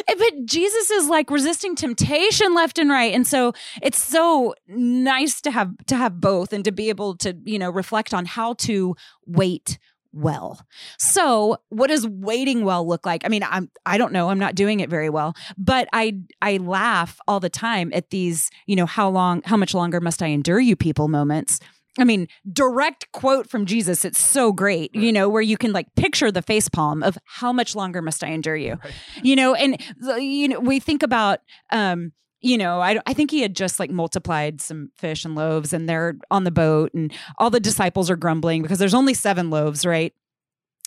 but 0.07 0.45
Jesus 0.45 0.91
is 0.91 1.09
like 1.09 1.31
resisting 1.31 1.75
temptation 1.75 2.55
left 2.55 2.79
and 2.79 2.91
right. 2.91 3.15
And 3.15 3.27
so 3.27 3.53
it's 3.83 4.03
so 4.03 4.55
nice 4.67 5.41
to 5.43 5.51
have 5.51 5.75
to 5.87 5.97
have 5.97 6.21
both 6.21 6.53
and 6.53 6.65
to 6.65 6.73
be 6.73 6.89
able 6.89 7.17
to, 7.19 7.37
you 7.45 7.59
know, 7.59 7.71
reflect 7.71 8.13
on 8.15 8.25
how 8.27 8.55
to 8.55 8.97
wait 9.27 9.79
well. 10.13 10.61
So, 10.99 11.59
what 11.69 11.89
does 11.89 12.07
waiting 12.07 12.65
well 12.65 12.87
look 12.87 13.07
like? 13.07 13.25
I 13.25 13.29
mean, 13.29 13.43
I'm 13.43 13.71
I 13.87 13.99
don't 13.99 14.13
know, 14.13 14.31
I'm 14.31 14.39
not 14.39 14.55
doing 14.55 14.81
it 14.81 14.89
very 14.89 15.11
well, 15.11 15.35
but 15.57 15.89
I 15.93 16.19
I 16.43 16.59
laugh 16.59 17.19
all 17.27 17.41
the 17.41 17.51
time 17.51 17.91
at 17.95 18.11
these, 18.11 18.51
you 18.67 18.77
know, 18.77 18.87
how 18.87 19.09
long 19.09 19.43
how 19.45 19.57
much 19.57 19.75
longer 19.75 20.01
must 20.01 20.23
I 20.23 20.29
endure 20.29 20.61
you 20.61 20.77
people 20.77 21.09
moments. 21.09 21.61
I 21.99 22.05
mean, 22.05 22.29
direct 22.53 23.11
quote 23.13 23.51
from 23.51 23.67
Jesus. 23.67 24.05
It's 24.05 24.21
so 24.21 24.53
great, 24.53 24.95
you 24.95 25.13
know, 25.13 25.29
where 25.29 25.43
you 25.43 25.57
can 25.57 25.73
like 25.73 25.93
picture 25.97 26.31
the 26.31 26.43
face 26.43 26.69
palm 26.69 27.03
of 27.03 27.19
how 27.25 27.53
much 27.53 27.75
longer 27.75 28.01
must 28.01 28.23
I 28.23 28.29
endure 28.29 28.57
you? 28.57 28.79
Right. 28.85 28.93
you 29.23 29.35
know 29.35 29.55
and 29.55 29.81
you 30.19 30.49
know 30.49 30.61
we 30.61 30.79
think 30.79 31.03
about 31.03 31.41
um 31.71 32.13
you 32.41 32.59
know 32.59 32.81
I, 32.81 32.99
I 33.07 33.15
think 33.15 33.31
he 33.31 33.43
had 33.43 33.57
just 33.57 33.81
like 33.81 33.91
multiplied 33.91 34.61
some 34.61 34.91
fish 34.97 35.25
and 35.25 35.35
loaves 35.35 35.73
and 35.73 35.89
they're 35.89 36.17
on 36.31 36.45
the 36.45 36.51
boat 36.51 36.93
and 36.95 37.13
all 37.39 37.51
the 37.51 37.61
disciples 37.61 38.11
are 38.11 38.17
grumbling 38.17 38.63
because 38.63 38.79
there's 38.79 38.95
only 38.95 39.15
seven 39.15 39.51
loaves 39.51 39.85
right 39.85 40.15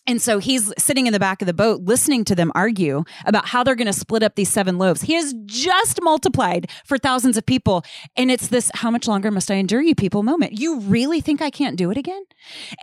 and 0.08 0.22
so 0.22 0.39
he's 0.39 0.74
sitting 0.78 1.06
in 1.06 1.14
the 1.14 1.20
back 1.20 1.41
of 1.41 1.45
the 1.45 1.54
boat 1.54 1.82
listening 1.84 2.26
to 2.26 2.36
them 2.36 2.52
argue 2.56 3.04
about 3.26 3.47
how 3.47 3.64
they're 3.64 3.76
going 3.76 3.86
to 3.86 3.93
split 3.93 4.24
up 4.24 4.36
these 4.36 4.49
seven 4.49 4.78
loaves. 4.78 5.02
He 5.02 5.14
has 5.14 5.34
just 5.45 5.99
multiplied 6.02 6.70
for 6.86 6.97
thousands 6.97 7.38
of 7.38 7.45
people. 7.45 7.84
And 8.18 8.32
it's 8.32 8.47
this 8.47 8.72
how 8.74 8.89
much 8.89 9.08
longer 9.08 9.30
must 9.30 9.52
I 9.52 9.56
endure 9.56 9.82
you 9.82 9.93
people 9.93 10.24
moment. 10.24 10.60
You 10.60 10.80
really 10.80 11.22
think 11.22 11.41
I 11.41 11.49
can't 11.49 11.78
do 11.78 11.91
it 11.91 11.97
again? 11.97 12.24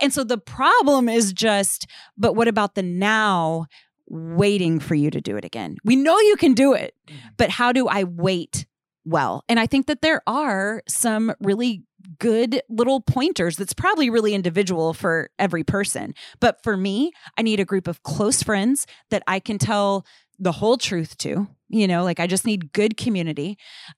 And 0.01 0.13
so 0.13 0.23
the 0.23 0.37
problem 0.37 1.09
is 1.09 1.33
just, 1.33 1.87
but 2.17 2.35
what 2.35 2.47
about 2.47 2.75
the 2.75 2.83
now 2.83 3.65
waiting 4.09 4.79
for 4.79 4.95
you 4.95 5.09
to 5.09 5.21
do 5.21 5.37
it 5.37 5.45
again? 5.45 5.77
We 5.83 5.95
know 5.95 6.19
you 6.19 6.35
can 6.35 6.53
do 6.53 6.73
it, 6.73 6.95
but 7.37 7.49
how 7.49 7.71
do 7.71 7.87
I 7.87 8.03
wait 8.03 8.65
well? 9.05 9.43
And 9.47 9.59
I 9.59 9.67
think 9.67 9.87
that 9.87 10.01
there 10.01 10.21
are 10.27 10.83
some 10.87 11.33
really 11.39 11.83
good 12.17 12.61
little 12.69 13.01
pointers 13.01 13.57
that's 13.57 13.73
probably 13.73 14.09
really 14.09 14.33
individual 14.33 14.93
for 14.93 15.29
every 15.37 15.63
person. 15.63 16.13
But 16.39 16.63
for 16.63 16.75
me, 16.75 17.11
I 17.37 17.41
need 17.41 17.59
a 17.59 17.65
group 17.65 17.87
of 17.87 18.03
close 18.03 18.41
friends 18.41 18.87
that 19.09 19.23
I 19.27 19.39
can 19.39 19.57
tell 19.57 20.05
the 20.39 20.53
whole 20.53 20.77
truth 20.77 21.17
to. 21.19 21.47
You 21.71 21.87
know, 21.87 22.03
like 22.03 22.19
I 22.19 22.25
just 22.25 22.45
need 22.45 22.73
good 22.73 22.97
community. 22.97 23.57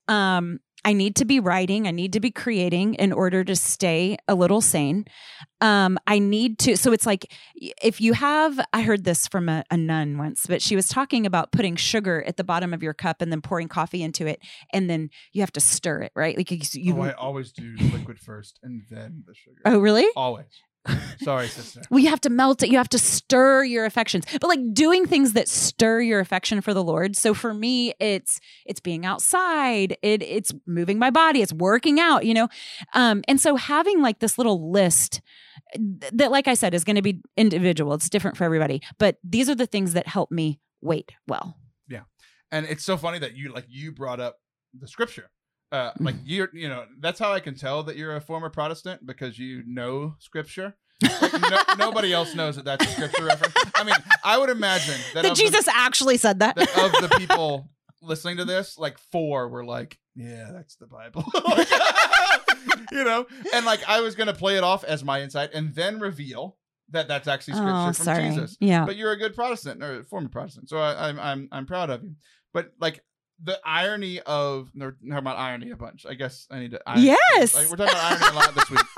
Um, 0.09 0.59
I 0.84 0.93
need 0.93 1.15
to 1.17 1.25
be 1.25 1.39
writing, 1.39 1.88
I 1.88 1.91
need 1.91 2.13
to 2.13 2.19
be 2.19 2.32
creating 2.32 2.95
in 2.95 3.13
order 3.13 3.43
to 3.43 3.55
stay 3.55 4.17
a 4.27 4.36
little 4.36 4.61
sane. 4.61 5.05
Um, 5.59 5.99
I 6.07 6.17
need 6.17 6.57
to, 6.59 6.75
so 6.75 6.91
it's 6.91 7.05
like 7.05 7.32
if 7.59 8.01
you 8.01 8.13
have, 8.13 8.59
I 8.73 8.82
heard 8.82 9.03
this 9.03 9.27
from 9.27 9.47
a, 9.47 9.63
a 9.69 9.77
nun 9.77 10.17
once, 10.17 10.45
but 10.47 10.61
she 10.61 10.75
was 10.75 10.88
talking 10.88 11.25
about 11.25 11.51
putting 11.51 11.75
sugar 11.75 12.23
at 12.25 12.38
the 12.38 12.43
bottom 12.43 12.73
of 12.73 12.82
your 12.82 12.93
cup 12.93 13.21
and 13.21 13.32
then 13.32 13.41
pouring 13.41 13.67
coffee 13.67 14.01
into 14.01 14.25
it, 14.25 14.41
and 14.73 14.89
then 14.89 15.09
you 15.34 15.41
have 15.41 15.51
to 15.53 15.59
stir 15.59 16.01
it, 16.01 16.11
right? 16.15 16.36
Like 16.36 16.49
you, 16.49 16.59
you 16.73 16.97
oh, 16.97 17.03
I 17.03 17.11
always 17.11 17.51
do 17.51 17.75
liquid 17.77 18.19
first 18.19 18.59
and 18.63 18.82
then 18.89 19.23
the 19.27 19.36
sugar. 19.36 19.61
oh 19.65 19.79
really? 19.79 20.07
Always. 20.15 20.47
Sorry, 21.21 21.47
sister. 21.47 21.82
Well, 21.91 21.99
you 21.99 22.09
have 22.09 22.21
to 22.21 22.29
melt 22.29 22.63
it. 22.63 22.69
You 22.69 22.77
have 22.77 22.89
to 22.89 22.99
stir 22.99 23.63
your 23.63 23.86
affections, 23.86 24.25
but 24.39 24.47
like 24.47 24.73
doing 24.73 25.05
things 25.05 25.34
that 25.34 25.47
stir 25.47 26.01
your 26.01 26.19
affection 26.19 26.61
for 26.61 26.73
the 26.73 26.84
Lord. 26.84 27.15
So 27.15 27.34
for 27.34 27.53
me, 27.53 27.93
it's 27.99 28.39
it's 28.65 28.79
being 28.79 29.05
outside. 29.05 29.97
It 30.01 30.23
it's 30.23 30.51
moving 30.65 30.97
my 30.97 31.09
body. 31.09 31.41
It's 31.41 31.53
working 31.53 31.99
out. 31.99 32.25
You 32.25 32.34
know, 32.34 32.49
um, 32.93 33.23
and 33.27 33.39
so 33.39 33.55
having 33.55 34.01
like 34.01 34.19
this 34.19 34.38
little 34.38 34.71
list 34.71 35.21
th- 35.75 36.11
that, 36.13 36.32
like 36.32 36.47
I 36.47 36.53
said, 36.53 36.73
is 36.73 36.84
going 36.84 36.95
to 36.95 37.01
be 37.01 37.21
individual. 37.38 37.93
It's 37.93 38.09
different 38.09 38.38
for 38.38 38.43
everybody. 38.43 38.82
But 38.97 39.17
these 39.23 39.49
are 39.49 39.55
the 39.55 39.67
things 39.67 39.93
that 39.93 40.07
help 40.07 40.32
me 40.32 40.59
wait 40.82 41.11
well. 41.27 41.57
Yeah, 41.88 42.03
and 42.51 42.65
it's 42.65 42.84
so 42.84 42.97
funny 42.97 43.19
that 43.19 43.36
you 43.36 43.53
like 43.53 43.65
you 43.69 43.91
brought 43.91 44.19
up 44.19 44.38
the 44.73 44.88
scripture. 44.88 45.29
Uh, 45.72 45.91
like 45.99 46.15
you're, 46.26 46.49
you 46.53 46.67
know, 46.69 46.86
that's 46.99 47.19
how 47.19 47.32
I 47.32 47.39
can 47.39 47.55
tell 47.55 47.84
that 47.84 47.95
you're 47.95 48.15
a 48.15 48.22
former 48.22 48.49
Protestant 48.49 49.05
because 49.05 49.39
you 49.39 49.63
know 49.65 50.15
scripture. 50.19 50.76
Like, 51.01 51.34
no, 51.34 51.59
nobody 51.78 52.13
else 52.13 52.36
knows 52.36 52.55
that 52.57 52.65
that's 52.65 52.86
a 52.86 52.89
scripture 52.89 53.26
reference. 53.26 53.55
I 53.76 53.84
mean, 53.84 53.95
I 54.24 54.38
would 54.38 54.49
imagine 54.49 54.99
that, 55.13 55.24
That 55.24 55.32
of 55.32 55.38
the- 55.38 55.43
Jesus 55.43 55.67
actually 55.67 56.17
said 56.17 56.39
that. 56.39 56.55
that 56.55 56.69
of 56.78 57.09
the 57.09 57.15
people 57.17 57.69
listening 58.01 58.38
to 58.38 58.45
this, 58.45 58.78
like 58.78 58.97
four 59.11 59.47
were 59.49 59.65
like, 59.65 59.97
"Yeah, 60.15 60.51
that's 60.53 60.76
the 60.76 60.88
Bible," 60.88 61.26
you 62.91 63.03
know. 63.03 63.26
And 63.53 63.65
like 63.65 63.88
I 63.88 64.01
was 64.01 64.15
gonna 64.15 64.34
play 64.34 64.57
it 64.57 64.63
off 64.63 64.84
as 64.84 65.03
my 65.03 65.22
insight, 65.22 65.51
and 65.53 65.74
then 65.74 65.99
reveal 65.99 66.57
that 66.89 67.07
that's 67.07 67.28
actually 67.28 67.53
scripture 67.55 67.74
oh, 67.74 67.93
from 67.93 68.05
sorry. 68.05 68.30
Jesus. 68.30 68.57
Yeah. 68.59 68.86
But 68.86 68.95
you're 68.95 69.11
a 69.11 69.17
good 69.17 69.36
Protestant 69.36 69.82
or 69.84 70.03
former 70.03 70.30
Protestant, 70.30 70.69
so 70.69 70.78
I, 70.78 71.09
I'm 71.09 71.19
I'm 71.19 71.49
I'm 71.51 71.65
proud 71.65 71.89
of 71.89 72.03
you. 72.03 72.15
but 72.53 72.72
like 72.80 73.01
the 73.43 73.59
irony 73.65 74.19
of 74.21 74.69
we're 74.75 74.91
talking 74.91 75.11
about 75.13 75.37
irony 75.37 75.71
a 75.71 75.75
bunch. 75.75 76.05
I 76.05 76.13
guess 76.13 76.47
I 76.51 76.59
need 76.59 76.71
to. 76.71 76.81
Iron, 76.85 77.01
Yes. 77.01 77.55
like, 77.55 77.69
we're 77.69 77.75
talking 77.77 77.93
about 77.93 78.21
irony 78.21 78.37
a 78.37 78.39
lot 78.39 78.55
this 78.55 78.69
week. 78.69 78.81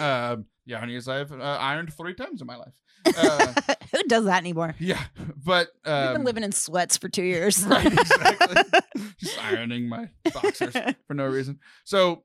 Um, 0.00 0.46
the 0.66 0.74
irony 0.74 0.96
is 0.96 1.06
I've 1.08 1.30
uh, 1.30 1.36
ironed 1.60 1.92
three 1.94 2.14
times 2.14 2.40
in 2.40 2.46
my 2.46 2.56
life. 2.56 2.74
Uh, 3.16 3.74
Who 3.92 4.02
does 4.04 4.24
that 4.24 4.38
anymore? 4.38 4.74
yeah, 4.80 5.00
but 5.44 5.68
um, 5.84 6.02
We've 6.08 6.12
been 6.16 6.24
living 6.24 6.42
in 6.44 6.52
sweats 6.52 6.96
for 6.96 7.08
two 7.08 7.22
years. 7.22 7.64
right, 7.66 7.86
exactly. 7.86 8.62
Just 9.18 9.42
ironing 9.44 9.88
my 9.88 10.08
boxers 10.34 10.74
for 11.06 11.14
no 11.14 11.26
reason. 11.26 11.60
So, 11.84 12.24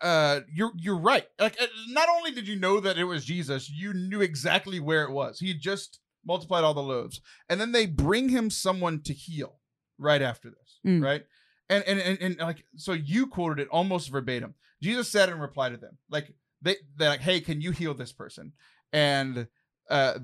uh, 0.00 0.40
you're 0.52 0.72
you're 0.76 0.98
right. 0.98 1.26
Like, 1.38 1.56
uh, 1.60 1.66
not 1.88 2.08
only 2.08 2.30
did 2.30 2.46
you 2.46 2.56
know 2.56 2.78
that 2.80 2.96
it 2.98 3.04
was 3.04 3.24
Jesus, 3.24 3.68
you 3.70 3.92
knew 3.92 4.20
exactly 4.20 4.80
where 4.80 5.02
it 5.04 5.10
was. 5.10 5.38
He 5.40 5.54
just 5.54 5.98
multiplied 6.24 6.62
all 6.64 6.74
the 6.74 6.82
loaves, 6.82 7.20
and 7.48 7.60
then 7.60 7.72
they 7.72 7.86
bring 7.86 8.28
him 8.28 8.50
someone 8.50 9.02
to 9.02 9.12
heal 9.12 9.58
right 9.98 10.22
after 10.22 10.50
this, 10.50 10.78
Mm. 10.86 11.02
right? 11.02 11.24
And, 11.68 11.82
and 11.84 11.98
and 12.00 12.18
and 12.20 12.38
like 12.38 12.64
so, 12.76 12.92
you 12.92 13.26
quoted 13.26 13.62
it 13.62 13.68
almost 13.68 14.10
verbatim. 14.10 14.54
Jesus 14.82 15.08
said 15.08 15.28
in 15.30 15.38
reply 15.38 15.70
to 15.70 15.76
them, 15.78 15.96
like 16.10 16.34
they 16.60 16.76
they're 16.96 17.08
like, 17.10 17.20
"Hey, 17.20 17.40
can 17.40 17.60
you 17.60 17.70
heal 17.70 17.94
this 17.94 18.12
person?" 18.12 18.52
And 18.92 19.46
uh, 19.88 20.18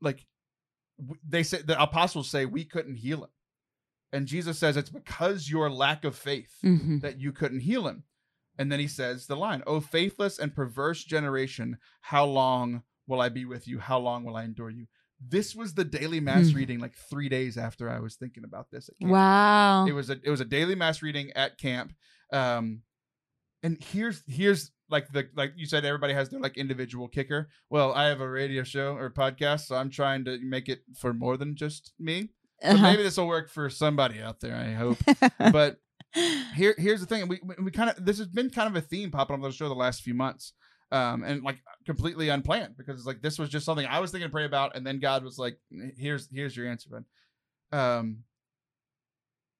like 0.00 0.26
they 1.28 1.42
said 1.42 1.66
the 1.66 1.80
apostles 1.80 2.28
say 2.28 2.44
we 2.46 2.64
couldn't 2.64 2.96
heal 2.96 3.22
him 3.24 3.30
and 4.12 4.26
jesus 4.26 4.58
says 4.58 4.76
it's 4.76 4.90
because 4.90 5.48
your 5.48 5.70
lack 5.70 6.04
of 6.04 6.16
faith 6.16 6.56
Mhm. 6.64 7.00
that 7.02 7.18
you 7.20 7.32
couldn't 7.32 7.60
heal 7.60 7.86
him 7.86 8.02
and 8.58 8.70
then 8.72 8.80
he 8.80 8.88
says 8.88 9.26
the 9.26 9.36
line 9.36 9.62
oh 9.66 9.80
faithless 9.80 10.38
and 10.38 10.54
perverse 10.56 11.04
generation 11.04 11.78
how 12.00 12.24
long 12.24 12.82
will 13.06 13.20
i 13.20 13.28
be 13.28 13.44
with 13.44 13.68
you 13.68 13.78
how 13.78 13.98
long 13.98 14.24
will 14.24 14.36
i 14.36 14.42
endure 14.44 14.70
you 14.70 14.86
this 15.26 15.54
was 15.54 15.74
the 15.74 15.84
daily 15.84 16.20
mass 16.20 16.46
Mm. 16.50 16.54
reading 16.54 16.78
like 16.80 16.94
three 17.10 17.28
days 17.28 17.56
after 17.58 17.90
i 17.90 17.98
was 17.98 18.14
thinking 18.16 18.44
about 18.44 18.70
this 18.70 18.88
at 18.88 18.98
camp. 18.98 19.12
Wow. 19.12 19.86
it 19.86 19.92
was 19.92 20.10
a 20.10 20.16
it 20.22 20.30
was 20.30 20.40
a 20.40 20.44
daily 20.44 20.74
mass 20.74 21.02
reading 21.02 21.32
at 21.34 21.58
camp 21.58 21.92
um 22.32 22.82
and 23.62 23.82
here's 23.82 24.22
here's 24.28 24.70
like 24.90 25.08
the 25.12 25.28
like 25.36 25.52
you 25.56 25.66
said 25.66 25.84
everybody 25.84 26.12
has 26.14 26.28
their 26.28 26.40
like 26.40 26.56
individual 26.56 27.08
kicker 27.08 27.48
well 27.70 27.92
i 27.94 28.04
have 28.06 28.20
a 28.20 28.28
radio 28.30 28.62
show 28.62 28.94
or 28.94 29.10
podcast 29.10 29.66
so 29.66 29.74
i'm 29.76 29.90
trying 29.90 30.24
to 30.24 30.38
make 30.42 30.68
it 30.68 30.80
for 30.96 31.12
more 31.12 31.36
than 31.36 31.56
just 31.56 31.92
me 31.98 32.28
so 32.62 32.68
Uh-huh. 32.70 32.82
maybe 32.82 33.02
this 33.02 33.16
will 33.16 33.26
work 33.28 33.50
for 33.50 33.68
somebody 33.70 34.20
out 34.22 34.40
there 34.40 34.54
i 34.56 34.72
hope 34.72 34.98
but 35.52 35.78
here 36.54 36.74
here's 36.78 37.00
the 37.00 37.06
thing 37.06 37.28
we 37.28 37.40
we, 37.44 37.54
we 37.64 37.70
kind 37.70 37.90
of 37.90 38.04
this 38.04 38.18
has 38.18 38.28
been 38.28 38.50
kind 38.50 38.68
of 38.68 38.76
a 38.76 38.80
theme 38.86 39.10
popping 39.10 39.34
up 39.34 39.42
on 39.42 39.50
the 39.50 39.52
show 39.52 39.68
the 39.68 39.74
last 39.74 40.02
few 40.02 40.14
months 40.14 40.52
um 40.90 41.22
and 41.24 41.42
like 41.42 41.58
completely 41.86 42.28
unplanned 42.28 42.76
because 42.76 42.96
it's 42.98 43.06
like 43.06 43.20
this 43.22 43.38
was 43.38 43.48
just 43.48 43.64
something 43.66 43.86
i 43.86 43.98
was 44.00 44.10
thinking 44.10 44.28
to 44.28 44.32
pray 44.32 44.44
about 44.44 44.74
and 44.76 44.86
then 44.86 44.98
god 45.00 45.22
was 45.24 45.38
like 45.38 45.58
here's 45.96 46.28
here's 46.32 46.56
your 46.56 46.66
answer 46.68 46.88
man 46.90 47.04
um 47.72 48.18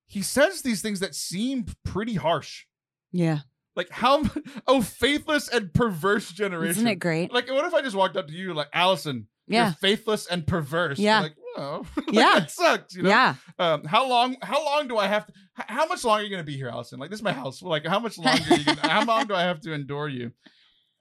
he 0.06 0.22
says 0.22 0.62
these 0.62 0.80
things 0.82 1.00
that 1.00 1.14
seem 1.14 1.66
pretty 1.84 2.14
harsh 2.14 2.64
yeah. 3.12 3.40
like 3.76 3.90
how 3.90 4.22
oh 4.66 4.80
faithless 5.00 5.48
and 5.48 5.72
perverse 5.72 6.30
generation 6.32 6.70
Isn't 6.78 6.86
it 6.88 6.94
great? 6.96 7.32
like 7.32 7.48
what 7.50 7.64
if 7.66 7.74
i 7.74 7.82
just 7.82 7.96
walked 7.96 8.16
up 8.16 8.26
to 8.28 8.32
you 8.34 8.54
like 8.54 8.68
allison 8.72 9.26
Yeah. 9.46 9.66
you're 9.66 9.74
faithless 9.74 10.26
and 10.26 10.46
perverse 10.46 10.98
Yeah. 10.98 11.20
Like 11.20 11.34
oh 11.56 11.86
like, 11.96 12.06
Yeah. 12.12 12.38
that 12.40 12.50
sucks 12.50 12.94
you 12.94 13.02
know 13.02 13.08
Yeah. 13.10 13.34
um 13.58 13.84
how 13.84 14.08
long 14.08 14.36
how 14.42 14.64
long 14.64 14.88
do 14.88 14.96
i 14.96 15.06
have 15.06 15.26
to 15.26 15.32
how 15.54 15.86
much 15.86 16.04
longer 16.04 16.22
are 16.22 16.24
you 16.24 16.30
gonna 16.30 16.42
be 16.44 16.56
here 16.56 16.68
allison 16.68 16.98
like 16.98 17.10
this 17.10 17.18
is 17.18 17.24
my 17.24 17.32
house 17.32 17.60
like 17.62 17.86
how 17.86 17.98
much 17.98 18.16
longer 18.18 18.42
are 18.50 18.56
you 18.56 18.64
gonna, 18.64 18.88
how 18.88 19.04
long 19.04 19.26
do 19.26 19.34
i 19.34 19.42
have 19.42 19.60
to 19.62 19.72
endure 19.72 20.08
you 20.08 20.32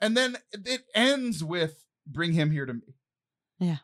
and 0.01 0.15
then 0.15 0.37
it 0.53 0.81
ends 0.95 1.43
with 1.43 1.83
bring 2.05 2.33
him 2.33 2.51
here 2.51 2.65
to 2.65 2.73
me 2.73 2.95
Yeah. 3.59 3.77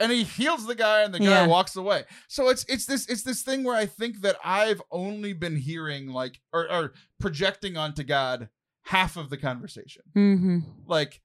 and 0.00 0.10
he 0.12 0.22
heals 0.24 0.66
the 0.66 0.74
guy 0.74 1.02
and 1.02 1.14
the 1.14 1.18
guy 1.18 1.24
Yeah. 1.24 1.46
walks 1.46 1.76
away 1.76 2.04
so 2.28 2.48
it's 2.48 2.64
it's 2.68 2.86
this 2.86 3.06
it's 3.06 3.22
this 3.22 3.42
thing 3.42 3.64
where 3.64 3.76
i 3.76 3.86
think 3.86 4.20
that 4.22 4.36
i've 4.44 4.82
only 4.90 5.32
been 5.32 5.56
hearing 5.56 6.08
like 6.08 6.40
or, 6.52 6.70
or 6.70 6.92
projecting 7.20 7.76
onto 7.76 8.02
god 8.04 8.48
half 8.82 9.16
of 9.16 9.30
the 9.30 9.36
conversation 9.38 10.02
Mm-hmm. 10.16 10.58
like 10.86 11.20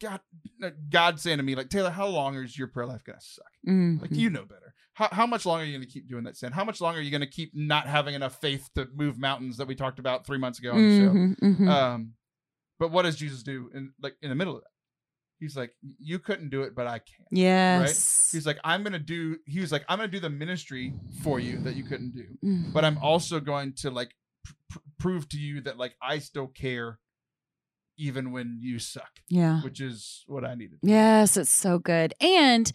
god 0.00 0.20
god 0.90 1.20
saying 1.20 1.38
to 1.38 1.42
me 1.42 1.54
like 1.54 1.68
taylor 1.68 1.90
how 1.90 2.06
long 2.06 2.34
is 2.36 2.56
your 2.58 2.68
prayer 2.68 2.86
life 2.86 3.02
gonna 3.04 3.20
suck 3.20 3.46
Mm-hmm. 3.68 4.02
like 4.02 4.10
you 4.12 4.28
know 4.30 4.44
better. 4.44 4.74
How, 4.94 5.08
how 5.12 5.26
much 5.26 5.46
longer 5.46 5.62
are 5.62 5.66
you 5.66 5.72
going 5.78 5.86
to 5.86 5.90
keep 5.90 6.06
doing 6.08 6.24
that 6.24 6.36
sin? 6.36 6.52
How 6.52 6.64
much 6.64 6.80
longer 6.82 6.98
are 6.98 7.02
you 7.02 7.10
going 7.12 7.20
to 7.22 7.26
keep 7.26 7.52
not 7.54 7.86
having 7.86 8.14
enough 8.14 8.38
faith 8.42 8.68
to 8.74 8.86
move 8.94 9.18
mountains 9.18 9.56
that 9.56 9.66
we 9.68 9.74
talked 9.74 9.98
about 9.98 10.26
three 10.26 10.36
months 10.36 10.58
ago 10.58 10.72
on 10.72 10.76
the 10.82 10.98
show? 10.98 11.12
Mhm, 11.12 11.36
mhm. 11.60 11.68
Um, 11.68 12.12
but 12.82 12.90
what 12.90 13.02
does 13.02 13.14
Jesus 13.16 13.44
do 13.44 13.70
in 13.72 13.92
like 14.02 14.16
in 14.22 14.28
the 14.28 14.34
middle 14.34 14.56
of 14.56 14.62
that? 14.62 14.68
He's 15.38 15.56
like, 15.56 15.72
you 16.00 16.18
couldn't 16.18 16.50
do 16.50 16.62
it, 16.62 16.74
but 16.74 16.86
I 16.88 16.98
can. 16.98 17.26
yes. 17.30 17.80
Right? 17.80 18.36
He's 18.36 18.46
like, 18.46 18.58
I'm 18.64 18.82
gonna 18.82 18.98
do. 18.98 19.36
He 19.46 19.60
was 19.60 19.70
like, 19.70 19.84
I'm 19.88 19.98
gonna 19.98 20.08
do 20.08 20.20
the 20.20 20.30
ministry 20.30 20.92
for 21.22 21.38
you 21.38 21.58
that 21.58 21.74
you 21.76 21.84
couldn't 21.84 22.12
do, 22.14 22.26
Mm. 22.44 22.72
but 22.72 22.84
I'm 22.84 22.98
also 22.98 23.38
going 23.38 23.74
to 23.82 23.90
like 23.90 24.10
pr- 24.44 24.52
pr- 24.70 24.78
prove 24.98 25.28
to 25.30 25.36
you 25.38 25.60
that 25.62 25.78
like 25.78 25.94
I 26.02 26.18
still 26.18 26.48
care, 26.48 26.98
even 27.98 28.32
when 28.32 28.58
you 28.60 28.78
suck, 28.78 29.20
yeah. 29.28 29.62
which 29.62 29.80
is 29.80 30.24
what 30.26 30.44
I 30.44 30.54
needed. 30.54 30.78
Yes, 30.82 31.36
it's 31.36 31.50
so 31.50 31.78
good. 31.78 32.14
And 32.20 32.70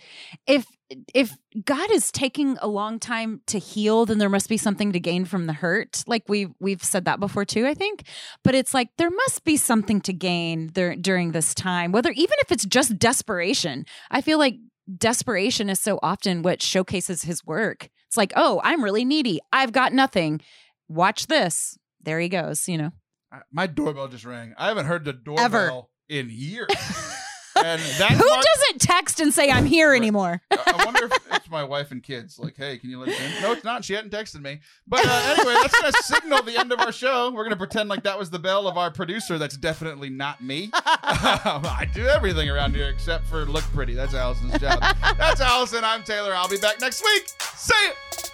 if 0.45 0.65
if 1.13 1.38
God 1.65 1.91
is 1.91 2.11
taking 2.11 2.57
a 2.61 2.68
long 2.68 2.99
time 2.99 3.41
to 3.47 3.59
heal, 3.59 4.05
then 4.05 4.20
there 4.20 4.30
must 4.30 4.47
be 4.47 4.57
something 4.57 4.93
to 4.93 4.99
gain 4.99 5.26
from 5.26 5.45
the 5.45 5.53
hurt. 5.53 6.03
Like 6.07 6.24
we 6.30 6.47
we've 6.59 6.84
said 6.84 7.05
that 7.05 7.20
before 7.20 7.45
too, 7.45 7.65
I 7.65 7.74
think. 7.74 8.03
But 8.43 8.55
it's 8.55 8.74
like 8.74 8.89
there 8.97 9.09
must 9.09 9.43
be 9.43 9.57
something 9.57 10.01
to 10.01 10.13
gain 10.13 10.72
there 10.74 10.95
during 10.95 11.32
this 11.32 11.53
time, 11.53 11.91
whether 11.91 12.11
even 12.11 12.36
if 12.41 12.51
it's 12.51 12.65
just 12.65 12.97
desperation. 12.97 13.86
I 14.09 14.22
feel 14.22 14.38
like 14.38 14.55
desperation 14.97 15.70
is 15.70 15.80
so 15.80 15.99
often 16.01 16.41
what 16.41 16.61
showcases 16.61 17.24
his 17.24 17.45
work. 17.45 17.89
It's 18.07 18.18
like, 18.18 18.32
"Oh, 18.36 18.61
I'm 18.63 18.84
really 18.84 19.03
needy. 19.03 19.39
I've 19.51 19.74
got 19.74 19.93
nothing. 19.93 20.41
Watch 20.88 21.28
this." 21.28 21.78
There 22.01 22.20
he 22.20 22.30
goes, 22.30 22.70
you 22.70 22.78
know. 22.78 22.91
My 23.51 23.67
doorbell 23.67 24.07
just 24.07 24.25
rang. 24.25 24.53
I 24.57 24.67
haven't 24.67 24.86
heard 24.86 25.05
the 25.05 25.13
doorbell 25.13 25.45
Ever. 25.45 25.82
in 26.09 26.30
years. 26.30 26.67
and 27.55 27.82
that's 27.82 28.13
Who 28.15 28.30
doesn't 28.30 28.80
text 28.80 29.19
and 29.19 29.34
say 29.34 29.49
I'm 29.49 29.65
here 29.65 29.93
anymore? 29.93 30.41
I 30.51 30.84
wonder 30.86 31.05
if 31.05 31.11
it's 31.34 31.49
my 31.49 31.63
wife 31.63 31.91
and 31.91 32.01
kids. 32.01 32.39
Like, 32.39 32.55
hey, 32.55 32.78
can 32.78 32.89
you 32.89 32.99
let 32.99 33.09
us 33.09 33.19
in? 33.19 33.41
No, 33.41 33.51
it's 33.53 33.63
not. 33.63 33.84
She 33.84 33.93
hadn't 33.93 34.11
texted 34.11 34.41
me. 34.41 34.59
But 34.88 35.05
uh, 35.05 35.36
anyway, 35.38 35.55
that's 35.61 35.80
going 35.80 35.91
to 35.91 36.03
signal 36.03 36.43
the 36.43 36.57
end 36.57 36.71
of 36.71 36.80
our 36.80 36.91
show. 36.91 37.32
We're 37.32 37.43
going 37.43 37.51
to 37.51 37.57
pretend 37.57 37.89
like 37.89 38.03
that 38.03 38.17
was 38.17 38.30
the 38.30 38.39
bell 38.39 38.67
of 38.67 38.78
our 38.78 38.91
producer. 38.91 39.38
That's 39.38 39.57
definitely 39.57 40.09
not 40.09 40.41
me. 40.41 40.69
I 40.73 41.88
do 41.93 42.05
everything 42.07 42.49
around 42.49 42.75
here 42.75 42.89
except 42.89 43.25
for 43.28 43.45
look 43.45 43.63
pretty. 43.65 43.93
That's 43.93 44.13
Allison's 44.13 44.59
job. 44.59 44.80
That's 45.17 45.41
Allison. 45.41 45.84
I'm 45.84 46.03
Taylor. 46.03 46.34
I'll 46.34 46.49
be 46.49 46.57
back 46.57 46.80
next 46.80 47.03
week. 47.03 47.28
See 47.55 47.73
ya. 47.88 48.30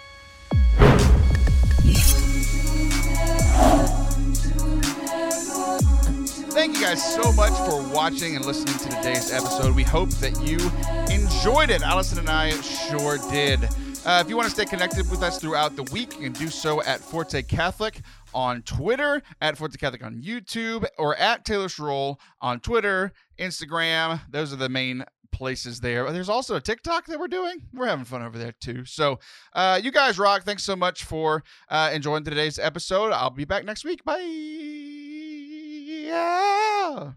Thank 6.54 6.76
you 6.76 6.82
guys 6.82 7.14
so 7.14 7.32
much 7.32 7.52
for 7.68 7.82
watching 7.92 8.36
and 8.36 8.44
listening 8.44 8.78
to 8.78 8.88
today's 8.88 9.32
episode. 9.32 9.74
We 9.74 9.82
hope 9.82 10.10
that 10.10 10.40
you 10.40 10.56
enjoyed 11.12 11.68
it. 11.68 11.82
Allison 11.82 12.20
and 12.20 12.30
I 12.30 12.50
sure 12.60 13.18
did. 13.28 13.64
Uh, 14.06 14.22
if 14.24 14.28
you 14.28 14.36
want 14.36 14.48
to 14.48 14.54
stay 14.54 14.64
connected 14.64 15.10
with 15.10 15.24
us 15.24 15.40
throughout 15.40 15.74
the 15.74 15.82
week, 15.84 16.14
you 16.14 16.20
can 16.20 16.32
do 16.32 16.48
so 16.48 16.80
at 16.84 17.00
Forte 17.00 17.42
Catholic 17.42 18.02
on 18.32 18.62
Twitter, 18.62 19.20
at 19.40 19.58
Forte 19.58 19.76
Catholic 19.78 20.04
on 20.04 20.22
YouTube, 20.22 20.86
or 20.96 21.16
at 21.16 21.44
Taylor 21.44 21.66
Schroll 21.66 22.20
on 22.40 22.60
Twitter, 22.60 23.12
Instagram. 23.36 24.20
Those 24.30 24.52
are 24.52 24.56
the 24.56 24.68
main 24.68 25.04
places 25.32 25.80
there. 25.80 26.08
There's 26.12 26.28
also 26.28 26.54
a 26.54 26.60
TikTok 26.60 27.06
that 27.06 27.18
we're 27.18 27.26
doing. 27.26 27.62
We're 27.72 27.88
having 27.88 28.04
fun 28.04 28.22
over 28.22 28.38
there 28.38 28.52
too. 28.52 28.84
So, 28.84 29.18
uh, 29.54 29.80
you 29.82 29.90
guys 29.90 30.20
rock. 30.20 30.44
Thanks 30.44 30.62
so 30.62 30.76
much 30.76 31.02
for 31.02 31.42
uh, 31.68 31.90
enjoying 31.92 32.22
today's 32.22 32.60
episode. 32.60 33.10
I'll 33.10 33.30
be 33.30 33.44
back 33.44 33.64
next 33.64 33.84
week. 33.84 34.04
Bye. 34.04 34.93
Yeah. 36.04 37.14